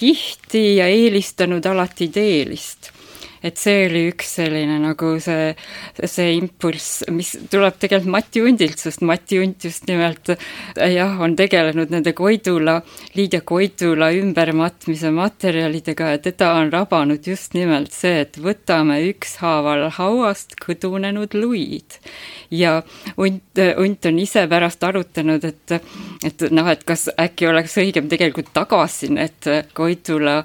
kihti 0.01 0.65
ja 0.77 0.87
eelistanud 0.89 1.67
alati 1.67 2.09
ideelist 2.09 2.91
et 3.43 3.57
see 3.61 3.87
oli 3.87 4.03
üks 4.11 4.35
selline 4.37 4.77
nagu 4.83 5.15
see, 5.23 5.55
see 6.05 6.35
impulss, 6.37 7.05
mis 7.13 7.33
tuleb 7.51 7.79
tegelikult 7.81 8.13
Mati 8.13 8.43
Undilt, 8.45 8.81
sest 8.81 9.05
Mati 9.07 9.41
Unt 9.41 9.65
just 9.65 9.87
nimelt 9.89 10.33
jah, 10.77 11.21
on 11.23 11.37
tegelenud 11.39 11.93
nende 11.93 12.13
Koidula, 12.17 12.81
Liidia 13.17 13.43
Koidula 13.47 14.11
ümbermatmise 14.17 15.13
materjalidega 15.15 16.15
ja 16.15 16.23
teda 16.23 16.53
on 16.61 16.73
rabanud 16.73 17.27
just 17.27 17.57
nimelt 17.57 17.95
see, 17.97 18.25
et 18.27 18.39
võtame 18.41 19.01
ükshaaval 19.11 19.89
hauast 19.97 20.59
kõdunenud 20.61 21.35
luid. 21.39 21.99
ja 22.51 22.81
Unt, 23.21 23.59
Unt 23.81 24.07
on 24.07 24.19
ise 24.19 24.47
pärast 24.51 24.85
arutanud, 24.85 25.45
et, 25.45 25.77
et 26.27 26.47
noh, 26.51 26.69
et 26.69 26.85
kas 26.85 27.09
äkki 27.21 27.49
oleks 27.51 27.77
õigem 27.81 28.09
tegelikult 28.11 28.53
tagasi 28.55 29.11
need 29.15 29.49
Koidula 29.77 30.41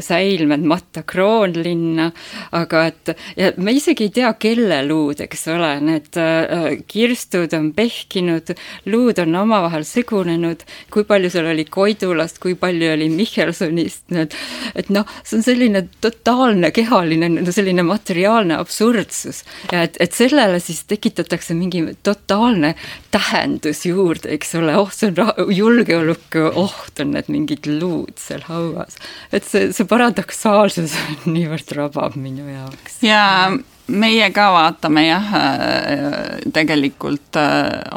säilmed 0.00 0.64
matta 0.66 1.02
kroonlinna, 1.06 2.10
aga 2.56 2.84
et 2.90 3.12
ja 3.38 3.52
me 3.56 3.74
isegi 3.76 4.08
ei 4.08 4.14
tea, 4.20 4.32
kelle 4.40 4.80
luud, 4.86 5.20
eks 5.24 5.46
ole, 5.52 5.72
need 5.84 6.18
äh, 6.20 6.78
kirstud 6.90 7.54
on 7.56 7.70
pehkinud, 7.76 8.54
luud 8.90 9.20
on 9.22 9.40
omavahel 9.42 9.84
segunenud, 9.88 10.64
kui 10.92 11.06
palju 11.08 11.30
seal 11.32 11.50
oli 11.52 11.66
Koidulast, 11.70 12.40
kui 12.42 12.56
palju 12.58 12.92
oli 12.94 13.10
Michelsonist, 13.12 14.06
et 14.14 14.36
et 14.74 14.90
noh, 14.92 15.06
see 15.24 15.38
on 15.38 15.44
selline 15.44 15.82
totaalne 16.02 16.70
kehaline, 16.74 17.30
selline 17.52 17.84
materiaalne 17.86 18.56
absurdsus 18.60 19.42
ja 19.72 19.84
et, 19.86 19.98
et 20.02 20.16
sellele 20.16 20.60
siis 20.62 20.82
tekitatakse 20.90 21.54
mingi 21.58 21.82
totaalne 22.06 22.74
tähendus 23.14 23.84
juurde, 23.86 24.30
eks 24.36 24.54
ole, 24.60 24.76
oh, 24.78 24.90
see 24.94 25.10
on 25.10 25.52
julgeolekuoht, 25.54 27.02
on 27.02 27.14
need 27.16 27.30
mingid 27.32 27.68
luud 27.70 28.16
seal 28.20 28.44
hauas. 28.48 28.98
et 29.32 29.46
see, 29.46 29.70
see 29.74 29.88
paradoksaalsus 29.90 30.96
niivõrd 31.26 31.74
rabab 31.76 32.16
mind 32.16 32.29
minu 32.30 32.46
jaoks. 32.48 33.02
ja 33.02 33.50
meie 33.90 34.30
ka 34.30 34.50
vaatame 34.54 35.06
jah, 35.08 35.32
tegelikult 36.54 37.38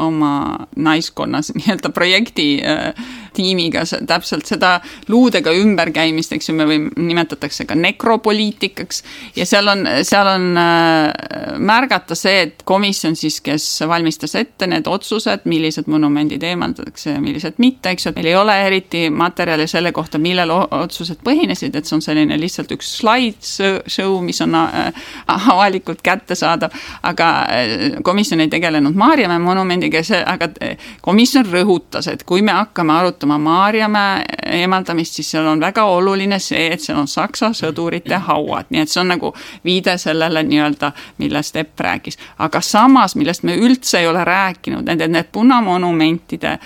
oma 0.02 0.34
naiskonnas 0.76 1.52
nii-öelda 1.58 1.94
projekti 1.94 2.48
tiimiga 3.34 3.84
täpselt 4.08 4.48
seda 4.50 4.78
luudega 5.12 5.54
ümberkäimist, 5.56 6.34
eks 6.36 6.50
ju, 6.50 6.56
me 6.58 6.68
võime, 6.70 6.92
nimetatakse 6.98 7.66
ka 7.70 7.76
nekropoliitikaks. 7.78 9.04
ja 9.36 9.46
seal 9.46 9.68
on, 9.72 9.86
seal 10.08 10.30
on 10.36 10.48
äh, 10.60 11.58
märgata 11.60 12.16
see, 12.18 12.48
et 12.48 12.64
komisjon 12.68 13.16
siis, 13.20 13.40
kes 13.44 13.66
valmistas 13.88 14.36
ette 14.40 14.68
need 14.70 14.88
otsused, 14.90 15.46
millised 15.50 15.90
monumendid 15.92 16.44
eemaldatakse 16.44 17.16
ja 17.16 17.22
millised 17.22 17.60
mitte, 17.64 17.94
eks 17.94 18.08
ju, 18.08 18.14
et 18.14 18.22
meil 18.22 18.32
ei 18.32 18.38
ole 18.40 18.58
eriti 18.68 19.06
materjali 19.14 19.68
selle 19.70 19.92
kohta, 19.96 20.22
millel 20.22 20.52
otsused 20.54 21.22
põhinesid, 21.26 21.76
et 21.76 21.90
see 21.90 21.98
on 21.98 22.06
selline 22.06 22.38
lihtsalt 22.40 22.72
üks 22.76 22.96
slideshow, 23.00 24.20
mis 24.26 24.42
on 24.46 24.58
äh, 24.60 25.06
avalikult 25.38 26.04
kättesaadav, 26.06 26.76
aga 27.04 27.32
äh, 27.50 28.02
komisjon 28.04 28.44
ei 28.44 28.52
tegelenud 28.54 28.96
Maarjamäe 29.04 29.40
monumendiga, 29.42 30.04
see, 30.06 30.20
aga 30.24 30.50
komisjon 31.02 31.48
rõhutas, 31.50 32.08
et 32.12 32.24
kui 32.28 32.44
me 32.46 32.54
hakkame 32.56 32.94
arutama 32.94 33.23
arutama 33.24 33.38
Maarjamäe 33.38 34.24
eemaldamist, 34.46 35.14
siis 35.14 35.32
seal 35.32 35.46
on 35.46 35.60
väga 35.60 35.84
oluline 35.84 36.40
see, 36.40 36.74
et 36.74 36.82
seal 36.82 36.98
on 37.00 37.08
Saksa 37.08 37.54
sõdurite 37.56 38.18
hauad, 38.20 38.68
nii 38.70 38.82
et 38.82 38.90
see 38.90 39.02
on 39.02 39.08
nagu 39.14 39.34
viide 39.66 39.98
sellele 39.98 40.44
nii-öelda, 40.44 40.92
millest 41.18 41.56
Epp 41.56 41.80
rääkis. 41.80 42.18
aga 42.40 42.62
samas, 42.62 43.16
millest 43.16 43.44
me 43.44 43.56
üldse 43.56 44.00
ei 44.00 44.08
ole 44.08 44.24
rääkinud, 44.24 44.84
need, 44.84 45.08
need 45.08 45.32
punamonumentide 45.32 46.60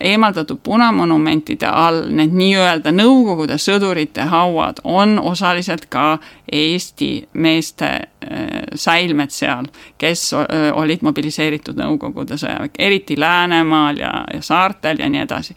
eemaldatud 0.00 0.58
punamonumentide 0.62 1.66
all 1.66 2.08
need 2.10 2.34
nii-öelda 2.34 2.90
Nõukogude 2.92 3.56
sõdurite 3.56 4.26
hauad 4.28 4.82
on 4.84 5.18
osaliselt 5.18 5.86
ka 5.86 6.18
Eesti 6.52 7.28
meeste 7.32 8.11
säilmed 8.74 9.30
seal, 9.30 9.66
kes 9.98 10.32
äh, 10.32 10.68
olid 10.72 11.02
mobiliseeritud 11.02 11.78
Nõukogude 11.78 12.36
sõjaväkke, 12.40 12.82
eriti 12.82 13.16
Läänemaal 13.20 13.98
ja, 13.98 14.12
ja 14.34 14.42
saartel 14.42 15.00
ja 15.02 15.08
nii 15.08 15.22
edasi. 15.24 15.56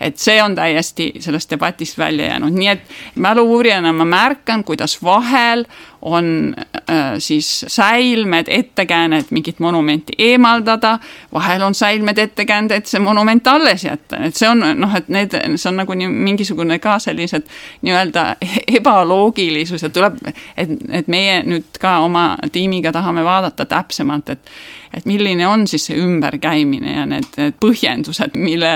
et 0.00 0.18
see 0.18 0.42
on 0.42 0.54
täiesti 0.54 1.12
sellest 1.20 1.50
debatist 1.50 1.98
välja 1.98 2.32
jäänud, 2.32 2.52
nii 2.52 2.68
et 2.68 2.96
mälu-uurijana 3.14 3.92
ma 3.92 4.04
märkan, 4.04 4.64
kuidas 4.64 4.98
vahel 5.02 5.64
on 6.02 6.54
äh, 6.90 6.96
siis 7.18 7.64
säilmed, 7.68 8.46
ettekääne, 8.48 9.18
et 9.18 9.30
mingit 9.30 9.58
monumenti 9.58 10.12
eemaldada, 10.18 10.98
vahel 11.32 11.62
on 11.62 11.74
säilmed, 11.74 12.18
ettekäänd, 12.18 12.70
et 12.70 12.86
see 12.86 13.00
monument 13.00 13.46
alles 13.46 13.84
jätta, 13.84 14.20
et 14.28 14.36
see 14.36 14.48
on 14.48 14.62
noh, 14.78 14.94
et 14.94 15.08
need, 15.08 15.34
see 15.56 15.70
on 15.70 15.80
nagu 15.82 15.96
nii 15.98 16.08
mingisugune 16.08 16.78
ka 16.78 16.98
sellised 17.02 17.48
nii-öelda 17.82 18.26
ebaloogilisus 18.78 19.82
ja 19.82 19.90
tuleb, 19.90 20.20
et, 20.56 20.76
et 21.00 21.10
meie 21.10 21.40
nüüd 21.42 21.80
ka 21.82 21.96
oma 22.06 22.24
tiimiga 22.52 22.92
tahame 22.94 23.24
vaadata 23.26 23.66
täpsemalt, 23.68 24.34
et 24.34 24.50
et 24.96 25.04
milline 25.04 25.44
on 25.46 25.66
siis 25.68 25.90
see 25.90 25.98
ümberkäimine 26.00 26.94
ja 26.94 27.04
need, 27.06 27.26
need 27.36 27.56
põhjendused, 27.60 28.36
mille 28.40 28.70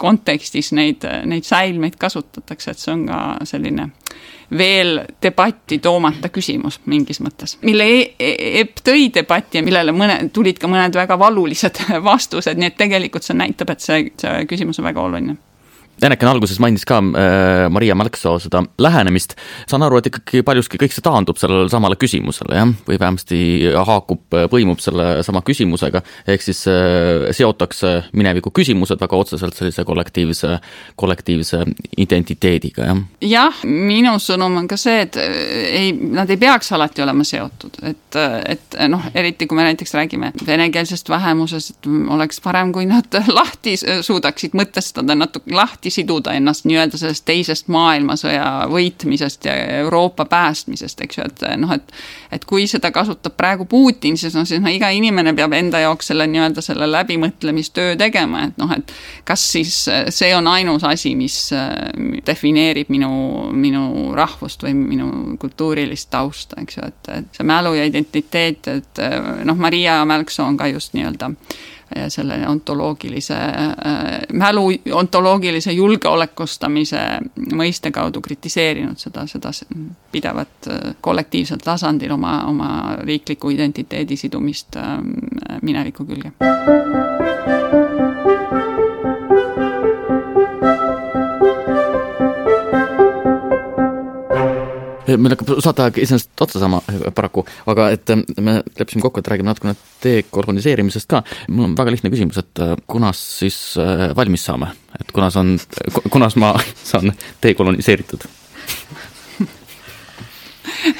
kontekstis 0.00 0.72
neid, 0.74 1.06
neid 1.28 1.46
säilmeid 1.46 1.98
kasutatakse, 2.00 2.72
et 2.72 2.82
see 2.82 2.94
on 2.94 3.04
ka 3.06 3.20
selline 3.46 3.90
veel 4.58 4.98
debatti 5.22 5.78
toomata 5.78 6.28
küsimus 6.32 6.80
mingis 6.90 7.22
mõttes, 7.24 7.56
mille 7.62 7.86
e-, 7.88 8.10
e-, 8.18 8.50
Epp 8.62 8.82
tõi 8.84 9.06
debatti 9.14 9.60
ja 9.60 9.64
millele 9.64 9.94
mõne, 9.96 10.18
tulid 10.34 10.58
ka 10.60 10.68
mõned 10.68 10.96
väga 10.98 11.16
valulised 11.20 11.80
vastused, 12.10 12.58
nii 12.58 12.72
et 12.72 12.76
tegelikult 12.80 13.24
see 13.24 13.38
näitab, 13.38 13.72
et 13.72 13.84
see, 13.84 14.10
see 14.20 14.44
küsimus 14.50 14.82
on 14.82 14.90
väga 14.90 15.06
oluline 15.06 15.38
Eneken 16.02 16.28
alguses 16.28 16.58
mainis 16.58 16.82
ka 16.88 16.96
äh, 16.98 17.68
Maria 17.70 17.94
Mälksoo 17.94 18.38
seda 18.42 18.62
lähenemist, 18.80 19.36
saan 19.70 19.84
aru, 19.86 20.00
et 20.00 20.08
ikkagi 20.10 20.40
paljuski 20.42 20.80
kõik 20.80 20.94
see 20.94 21.04
taandub 21.04 21.38
sellele 21.38 21.68
samale 21.70 21.98
küsimusele, 22.00 22.56
jah, 22.58 22.72
või 22.88 22.98
vähemasti 22.98 23.38
haakub, 23.86 24.24
põimub 24.50 24.82
selle 24.82 25.20
sama 25.22 25.44
küsimusega, 25.46 26.02
ehk 26.32 26.42
siis 26.42 26.64
äh, 26.70 27.28
seotakse 27.36 27.92
mineviku 28.18 28.50
küsimused 28.50 28.98
väga 29.02 29.20
otseselt 29.20 29.58
sellise 29.58 29.84
kollektiivse, 29.86 30.56
kollektiivse 30.98 31.62
identiteediga, 32.02 32.88
jah. 32.88 33.04
jah, 33.28 33.62
minu 33.68 34.16
sõnum 34.22 34.58
on 34.58 34.66
ka 34.72 34.80
see, 34.80 35.04
et 35.06 35.20
äh, 35.22 35.38
ei, 35.84 35.94
nad 35.94 36.30
ei 36.34 36.40
peaks 36.40 36.72
alati 36.74 37.06
olema 37.06 37.22
seotud, 37.28 37.78
et, 37.92 38.20
et 38.56 38.80
noh, 38.90 39.06
eriti 39.14 39.46
kui 39.46 39.60
me 39.60 39.68
näiteks 39.68 39.94
räägime 40.00 40.32
venekeelsest 40.48 41.14
vähemusest, 41.14 41.86
oleks 42.16 42.42
parem, 42.42 42.74
kui 42.74 42.90
nad 42.90 43.06
lahti 43.38 43.76
suudaksid 43.78 44.58
mõtestada 44.58 45.14
natuke 45.14 45.54
lahti 45.54 45.81
siduda 45.90 46.34
ennast 46.38 46.66
nii-öelda 46.68 46.98
sellest 46.98 47.24
teisest 47.26 47.68
maailmasõja 47.72 48.68
võitmisest 48.70 49.46
ja 49.48 49.54
Euroopa 49.82 50.24
päästmisest, 50.30 51.00
eks 51.00 51.18
ju, 51.18 51.26
et 51.26 51.44
noh, 51.58 51.72
et 51.74 51.94
et 52.32 52.44
kui 52.48 52.66
seda 52.70 52.90
kasutab 52.94 53.34
praegu 53.36 53.66
Putin, 53.68 54.16
siis 54.16 54.34
noh, 54.36 54.46
siis 54.48 54.62
no 54.62 54.70
iga 54.72 54.88
inimene 54.94 55.34
peab 55.36 55.52
enda 55.56 55.82
jaoks 55.82 56.12
selle 56.12 56.26
nii-öelda 56.30 56.64
selle 56.64 56.88
läbimõtlemistöö 56.90 57.96
tegema, 58.00 58.46
et 58.48 58.60
noh, 58.60 58.72
et 58.76 58.94
kas 59.28 59.44
siis 59.52 59.74
see 60.08 60.32
on 60.36 60.48
ainus 60.48 60.84
asi, 60.88 61.14
mis 61.18 61.36
defineerib 62.26 62.92
minu, 62.92 63.12
minu 63.52 64.12
rahvust 64.16 64.64
või 64.66 64.74
minu 64.78 65.10
kultuurilist 65.42 66.10
tausta, 66.12 66.60
eks 66.62 66.78
ju, 66.78 66.88
et, 66.88 67.12
et 67.18 67.38
see 67.38 67.46
mälu 67.48 67.74
ja 67.78 67.86
identiteet, 67.88 68.72
et 68.72 69.04
noh, 69.44 69.58
Maria 69.58 70.02
Mälksoo 70.08 70.46
on 70.46 70.56
ka 70.56 70.70
just 70.72 70.96
nii-öelda 70.96 71.32
selle 72.08 72.48
ontoloogilise 72.48 73.34
äh, 73.34 74.20
mälu, 74.32 74.68
ontoloogilise 74.92 75.72
julgeolekustamise 75.72 77.02
mõiste 77.54 77.90
kaudu 77.90 78.20
kritiseerinud 78.20 78.98
seda, 78.98 79.26
seda 79.26 79.52
pidevat 80.12 80.68
äh, 80.68 80.94
kollektiivsel 81.00 81.62
tasandil 81.64 82.12
oma, 82.16 82.42
oma 82.48 82.72
riikliku 83.02 83.50
identiteedi 83.50 84.16
sidumist 84.16 84.76
äh, 84.76 84.98
mineviku 85.62 86.06
külge. 86.08 86.34
Meil 95.18 95.34
hakkab 95.34 95.54
saateaeg 95.64 96.02
iseenesest 96.02 96.44
otsa 96.44 96.62
saama 96.62 96.82
paraku, 97.14 97.44
aga 97.70 97.88
et 97.94 98.12
äh, 98.14 98.22
me 98.40 98.58
leppisime 98.78 99.04
kokku, 99.04 99.22
et 99.22 99.32
räägime 99.32 99.50
natukene 99.50 99.74
dekoloniseerimisest 100.04 101.10
ka. 101.10 101.22
mul 101.48 101.70
on 101.70 101.78
väga 101.78 101.94
lihtne 101.94 102.12
küsimus, 102.12 102.38
et 102.42 102.62
kunas 102.90 103.22
siis 103.40 103.58
valmis 104.16 104.44
saame, 104.48 104.72
et 105.00 105.12
kunas 105.12 105.36
on, 105.40 105.56
kunas 106.10 106.36
ma 106.40 106.54
saan 106.90 107.12
dekoloniseeritud? 107.42 108.28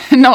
no 0.25 0.33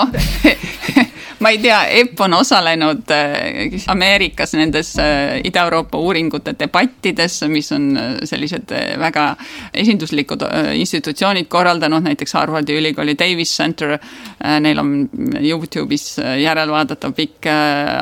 ma 1.39 1.49
ei 1.49 1.59
tea, 1.61 1.85
EPP 1.85 2.19
on 2.25 2.33
osalenud 2.33 3.11
äh, 3.11 3.83
Ameerikas 3.88 4.53
nendes 4.57 4.95
äh, 4.99 5.38
Ida-Euroopa 5.45 5.97
uuringute 5.97 6.55
debattides, 6.59 7.41
mis 7.51 7.71
on 7.71 7.91
äh, 7.97 8.15
sellised 8.25 8.73
väga 8.99 9.27
esinduslikud 9.73 10.45
institutsioonid 10.73 11.45
korraldanud, 11.49 12.03
näiteks 12.07 12.33
Harvardi 12.33 12.77
ülikooli 12.77 13.17
Davis 13.19 13.57
Center. 13.57 13.97
Neil 14.59 14.79
on 14.79 15.09
Youtube'is 15.41 16.17
järelvaadatav 16.41 17.13
pikk 17.17 17.47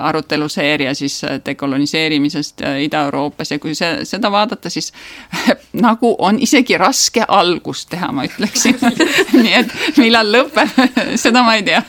aruteluseeria 0.01 0.93
siis 0.93 1.21
dekoloniseerimisest 1.45 2.61
Ida-Euroopas 2.85 3.51
ja 3.51 3.59
kui 3.59 3.75
see, 3.75 4.05
seda 4.07 4.31
vaadata, 4.31 4.69
siis 4.69 4.91
nagu 5.87 6.15
on 6.19 6.39
isegi 6.39 6.77
raske 6.77 7.23
algust 7.27 7.89
teha, 7.91 8.11
ma 8.15 8.27
ütleksin 8.27 8.79
nii 9.43 9.55
et 9.59 9.75
millal 9.99 10.31
lõpeb, 10.31 10.75
seda 11.23 11.43
ma 11.45 11.57
ei 11.59 11.65
tea, 11.67 11.83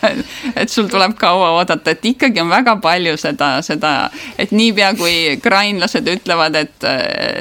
et 0.54 0.72
sul 0.72 0.90
tuleb 0.90 1.16
ka 1.18 1.35
kaua 1.36 1.50
oodata, 1.60 1.90
et 1.92 2.04
ikkagi 2.04 2.40
on 2.40 2.50
väga 2.50 2.76
palju 2.82 3.16
seda, 3.20 3.50
seda, 3.66 3.92
et 4.38 4.52
niipea 4.56 4.92
kui 4.98 5.16
krainlased 5.42 6.08
ütlevad, 6.16 6.56
et, 6.62 6.86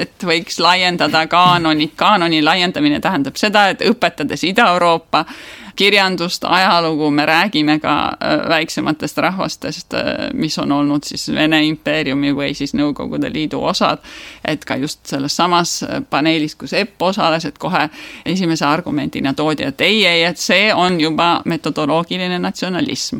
et 0.06 0.26
võiks 0.28 0.60
laiendada 0.60 1.26
kaanonit, 1.32 1.94
kaanoni 1.96 2.42
laiendamine 2.44 3.00
tähendab 3.04 3.38
seda, 3.40 3.70
et 3.72 3.84
õpetades 3.86 4.44
Ida-Euroopa 4.50 5.24
kirjandust, 5.76 6.44
ajalugu, 6.44 7.10
me 7.10 7.26
räägime 7.26 7.78
ka 7.80 8.08
äh, 8.08 8.48
väiksematest 8.48 9.18
rahvastest, 9.18 9.94
äh, 9.94 10.00
mis 10.32 10.58
on 10.58 10.72
olnud 10.72 11.04
siis 11.04 11.28
Vene 11.34 11.60
impeeriumi 11.66 12.32
või 12.34 12.54
siis 12.54 12.74
Nõukogude 12.74 13.32
Liidu 13.32 13.60
osad. 13.64 13.98
et 14.44 14.64
ka 14.64 14.76
just 14.76 15.06
selles 15.06 15.36
samas 15.36 15.82
äh, 15.82 16.02
paneelis, 16.10 16.54
kus 16.54 16.72
EPP 16.72 17.02
osales, 17.02 17.44
et 17.44 17.58
kohe 17.58 17.88
esimese 18.24 18.64
argumendina 18.64 19.34
toodi, 19.34 19.62
et 19.62 19.80
ei, 19.80 20.06
ei, 20.06 20.24
et 20.24 20.38
see 20.38 20.74
on 20.74 21.00
juba 21.00 21.42
metodoloogiline 21.44 22.38
natsionalism. 22.38 23.18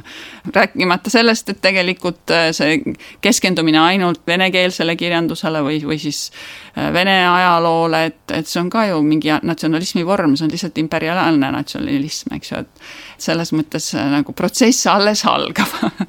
rääkimata 0.55 1.11
sellest, 1.11 1.49
et 1.49 1.61
tegelikult 1.61 2.33
see 2.53 2.81
keskendumine 3.21 3.79
ainult 3.79 4.21
venekeelsele 4.27 4.97
kirjandusele 4.97 5.63
või, 5.63 5.83
või 5.85 5.99
siis 5.99 6.31
Vene 6.77 7.15
ajaloole, 7.25 8.03
et, 8.11 8.33
et 8.37 8.49
see 8.49 8.61
on 8.61 8.67
ka 8.69 8.83
ju 8.91 8.99
mingi 9.01 9.31
natsionalismi 9.49 10.03
vorm, 10.05 10.35
see 10.37 10.45
on 10.45 10.53
lihtsalt 10.53 10.77
imperiaalne 10.83 11.49
natsionalism, 11.55 12.35
eks 12.37 12.51
ju, 12.53 12.59
et 12.67 12.83
selles 13.23 13.53
mõttes 13.57 13.87
äh, 13.97 14.09
nagu 14.13 14.35
protsess 14.37 14.87
alles 14.91 15.25
algab. 15.29 15.73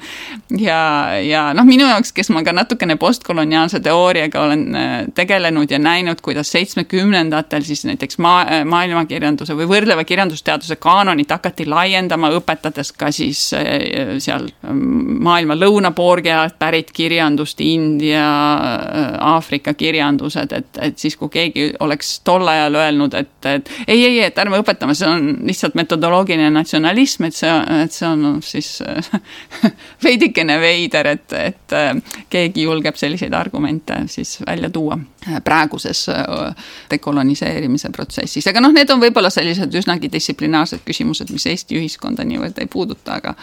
Ja, 0.58 1.12
ja 1.20 1.50
noh, 1.56 1.66
minu 1.68 1.84
jaoks, 1.86 2.14
kes 2.16 2.30
ma 2.32 2.40
ka 2.46 2.54
natukene 2.56 2.96
postkoloniaalse 3.00 3.82
teooriaga 3.84 4.42
olen 4.46 4.62
äh, 4.76 4.94
tegelenud 5.16 5.72
ja 5.72 5.80
näinud, 5.80 6.22
kuidas 6.24 6.52
seitsmekümnendatel 6.56 7.66
siis 7.68 7.84
näiteks 7.88 8.20
maa, 8.24 8.62
maailmakirjanduse 8.66 9.56
või 9.58 9.68
võrdleva 9.70 10.06
kirjandusteaduse 10.08 10.80
kaanonit 10.82 11.32
hakati 11.36 11.68
laiendama, 11.68 12.32
õpetades 12.40 12.94
ka 12.96 13.12
siis 13.16 13.42
seal 13.52 14.48
maailma 14.64 15.58
lõunapoolkealt 15.60 16.58
pärit 16.60 16.94
kirjandust, 16.96 17.62
India, 17.62 18.26
Aafrika 19.34 19.76
kirjandused, 19.78 20.56
et, 20.58 20.80
et 20.82 21.00
siis, 21.00 21.16
kui 21.18 21.30
keegi 21.34 21.70
oleks 21.84 22.18
tol 22.28 22.48
ajal 22.48 22.78
öelnud, 22.82 23.14
et, 23.18 23.34
et 23.46 23.72
ei, 23.88 24.02
ei, 24.06 24.20
et 24.26 24.38
ärme 24.42 24.60
õpetame, 24.62 24.96
see 24.98 25.10
on 25.10 25.30
lihtsalt 25.48 25.78
metodoloogiline 25.80 26.50
natsionalism, 26.54 27.28
et 27.30 27.38
see, 27.38 27.54
et 27.84 27.94
see 27.96 28.08
on 28.10 28.42
siis 28.46 28.72
veidikene 30.06 30.60
veider, 30.62 31.12
et, 31.16 31.38
et 31.40 31.78
keegi 32.34 32.68
julgeb 32.68 33.00
selliseid 33.00 33.36
argumente 33.38 34.02
siis 34.12 34.38
välja 34.46 34.70
tuua 34.74 35.00
praeguses 35.44 36.06
dekoloniseerimise 36.92 37.92
protsessis, 37.96 38.48
aga 38.48 38.62
noh, 38.64 38.76
need 38.76 38.92
on 38.94 39.02
võib-olla 39.02 39.32
sellised 39.34 39.74
üsnagi 39.76 40.12
distsiplinaarsed 40.12 40.86
küsimused, 40.88 41.32
mis 41.34 41.48
Eesti 41.52 41.80
ühiskonda 41.80 42.26
niivõrd 42.28 42.62
ei 42.62 42.70
puuduta, 42.72 43.20
aga 43.22 43.36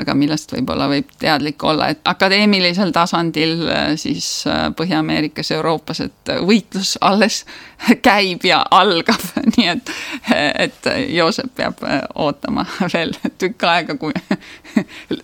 aga 0.00 0.14
millest 0.16 0.52
võib-olla 0.54 0.88
võib 0.90 1.10
teadlik 1.20 1.62
olla, 1.68 1.90
et 1.92 2.00
akadeemilisel 2.08 2.92
tasandil 2.94 3.66
äh, 3.68 3.92
siis 4.00 4.28
äh, 4.48 4.68
Põhja-Ameerikas, 4.76 5.52
Euroopas, 5.56 6.02
et 6.06 6.32
võitlus 6.46 6.94
alles 7.04 7.42
käib 8.06 8.46
ja 8.48 8.62
algab, 8.70 9.24
nii 9.56 9.68
et, 9.74 9.94
et 10.32 10.92
Joosep 11.16 11.52
peab 11.58 11.82
äh, 11.86 12.02
ootama 12.14 12.66
veel 12.94 13.14
tükk 13.38 13.68
aega, 13.68 13.98
kui 14.00 14.14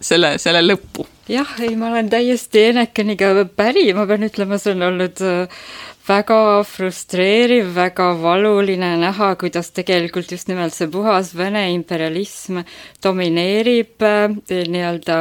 selle, 0.01 0.37
selle 0.43 0.63
lõppu. 0.67 1.07
jah, 1.33 1.57
ei, 1.65 1.75
ma 1.77 1.93
olen 1.93 2.11
täiesti 2.13 2.69
Enekeniga 2.73 3.33
päri, 3.57 3.89
ma 3.97 4.07
pean 4.11 4.27
ütlema, 4.29 4.61
see 4.61 4.77
on 4.77 4.89
olnud 4.93 5.25
väga 6.09 6.65
frustreeriv, 6.65 7.73
väga 7.77 8.13
valuline 8.23 8.95
näha, 9.01 9.33
kuidas 9.41 9.69
tegelikult 9.77 10.31
just 10.33 10.49
nimelt 10.49 10.75
see 10.75 10.89
puhas 10.91 11.35
Vene 11.37 11.67
imperialism 11.75 12.63
domineerib 13.05 14.05
äh, 14.07 14.33
nii-öelda 14.49 15.19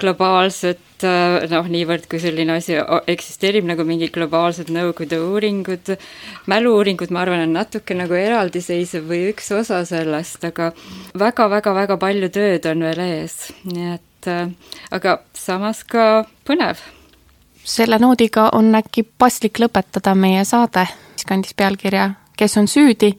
globaalset 0.00 1.06
äh, 1.06 1.46
noh, 1.52 1.68
niivõrd 1.70 2.08
kui 2.10 2.22
selline 2.22 2.56
asi 2.58 2.80
eksisteerib 3.14 3.68
nagu 3.68 3.86
mingid 3.86 4.10
globaalsed 4.14 4.72
Nõukogude 4.74 5.20
uuringud, 5.22 5.94
mälu-uuringud, 6.50 7.14
ma 7.14 7.22
arvan, 7.22 7.44
on 7.46 7.54
natuke 7.60 7.94
nagu 7.94 8.18
eraldiseisev 8.18 9.06
või 9.10 9.28
üks 9.30 9.52
osa 9.54 9.84
sellest, 9.86 10.42
aga 10.50 10.72
väga-väga-väga 11.20 12.00
palju 12.02 12.32
tööd 12.34 12.66
on 12.72 12.84
veel 12.88 13.06
ees, 13.06 13.38
nii 13.70 13.88
et 13.94 14.30
äh, 14.34 14.76
aga 14.98 15.20
samas 15.38 15.86
ka 15.86 16.26
põnev 16.48 16.82
selle 17.64 17.98
noodiga 17.98 18.48
on 18.52 18.74
äkki 18.74 19.02
paslik 19.18 19.58
lõpetada 19.58 20.14
meie 20.14 20.44
saade, 20.44 20.86
mis 21.14 21.24
kandis 21.24 21.54
pealkirja 21.54 22.10
Kes 22.36 22.56
on 22.58 22.68
süüdi? 22.68 23.12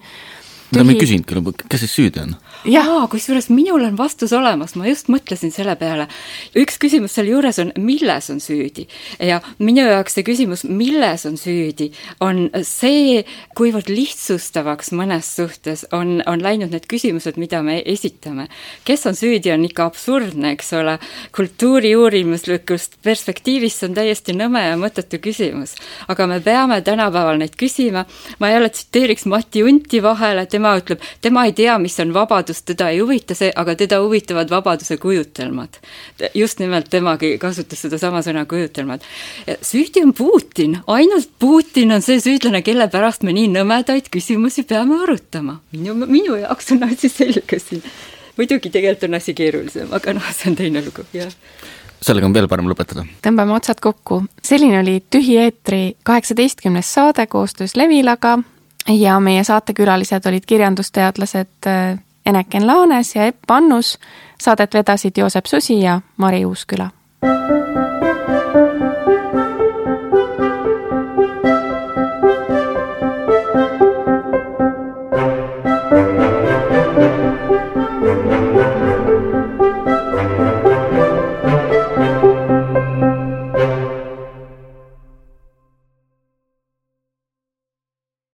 Mida 0.71 0.83
ma 0.83 0.93
ei 0.93 0.99
küsinudki, 0.99 1.67
kes 1.69 1.85
siis 1.85 1.93
süüdi 1.95 2.21
on? 2.23 2.35
jaa, 2.65 3.05
kusjuures 3.11 3.47
minul 3.53 3.83
on 3.85 3.97
vastus 3.97 4.33
olemas, 4.35 4.75
ma 4.75 4.87
just 4.89 5.09
mõtlesin 5.13 5.53
selle 5.53 5.75
peale. 5.79 6.07
üks 6.57 6.79
küsimus 6.81 7.15
sealjuures 7.15 7.59
on, 7.61 7.71
milles 7.77 8.29
on 8.33 8.41
süüdi 8.43 8.87
ja 9.19 9.41
minu 9.59 9.85
jaoks 9.85 10.17
see 10.17 10.25
küsimus, 10.27 10.65
milles 10.65 11.25
on 11.29 11.37
süüdi, 11.39 11.91
on 12.19 12.49
see, 12.65 13.23
kuivõrd 13.57 13.89
lihtsustavaks 13.91 14.91
mõnes 14.95 15.29
suhtes 15.37 15.85
on, 15.95 16.19
on 16.25 16.43
läinud 16.43 16.73
need 16.73 16.89
küsimused, 16.89 17.39
mida 17.41 17.61
me 17.63 17.81
esitame. 17.85 18.47
kes 18.85 19.05
on 19.05 19.15
süüdi, 19.15 19.53
on 19.53 19.65
ikka 19.69 19.85
absurdne, 19.91 20.55
eks 20.55 20.73
ole, 20.79 20.97
kultuuri 21.35 21.95
uurimuslikust 21.95 22.99
perspektiivist 23.05 23.79
see 23.79 23.89
on 23.89 23.97
täiesti 23.97 24.33
nõme 24.35 24.61
ja 24.63 24.75
mõttetu 24.79 25.19
küsimus. 25.21 25.75
aga 26.07 26.27
me 26.27 26.39
peame 26.41 26.81
tänapäeval 26.81 27.37
neid 27.37 27.55
küsima, 27.59 28.05
ma 28.39 28.49
jälle 28.49 28.69
tsiteeriks 28.69 29.25
Mati 29.25 29.63
Unti 29.63 30.01
vahele, 30.03 30.45
tema 30.55 30.75
ütleb, 30.79 31.03
tema 31.21 31.45
ei 31.45 31.53
tea, 31.53 31.77
mis 31.81 31.99
on 31.99 32.15
vabadus, 32.15 32.55
vabadust 32.55 32.65
teda 32.65 32.89
ei 32.89 32.99
huvita 32.99 33.35
see, 33.35 33.51
aga 33.55 33.75
teda 33.75 33.99
huvitavad 34.01 34.49
vabaduse 34.49 34.97
kujutelmad. 34.97 35.77
just 36.33 36.59
nimelt 36.59 36.89
temagi 36.89 37.37
kasutas 37.37 37.81
sedasama 37.81 38.21
sõna 38.21 38.45
kujutelmad. 38.45 39.01
süüdi 39.61 40.03
on 40.03 40.13
Putin, 40.13 40.77
ainult 40.87 41.29
Putin 41.39 41.91
on 41.91 42.01
see 42.01 42.19
süüdlane, 42.19 42.61
kelle 42.61 42.87
pärast 42.87 43.23
me 43.23 43.33
nii 43.33 43.47
nõmedaid 43.47 44.09
küsimusi 44.11 44.63
peame 44.63 45.01
arutama. 45.03 45.59
minu, 45.71 45.93
minu 46.05 46.35
jaoks 46.35 46.71
on 46.71 46.83
asi 46.83 47.09
selge 47.09 47.59
siin. 47.59 47.83
muidugi 48.37 48.69
tegelikult 48.69 49.09
on 49.09 49.15
asi 49.15 49.33
keerulisem, 49.33 49.91
aga 49.91 50.13
noh, 50.13 50.33
see 50.33 50.49
on 50.49 50.55
teine 50.55 50.85
lugu, 50.85 51.05
jah 51.13 51.31
sellega 52.05 52.27
on 52.27 52.33
veel 52.33 52.47
parem 52.47 52.67
lõpetada. 52.69 53.05
tõmbame 53.21 53.55
otsad 53.55 53.79
kokku. 53.81 54.25
selline 54.43 54.79
oli 54.79 54.99
Tühi 55.09 55.39
eetri 55.41 55.95
kaheksateistkümnes 56.03 56.93
saade 56.93 57.25
koostöös 57.27 57.75
Levilaga 57.75 58.39
ja 58.89 59.19
meie 59.19 59.43
saatekülalised 59.43 60.25
olid 60.25 60.43
kirjandusteadlased 60.47 61.67
äh, 61.67 61.99
Eneken 62.25 62.67
Laanes 62.67 63.15
ja 63.15 63.25
Epp 63.25 63.51
Annus, 63.51 63.99
saadet 64.41 64.73
vedasid 64.73 65.17
Joosep 65.17 65.45
Susi 65.45 65.81
ja 65.81 66.01
Mari 66.17 66.45
Uusküla. 66.45 66.89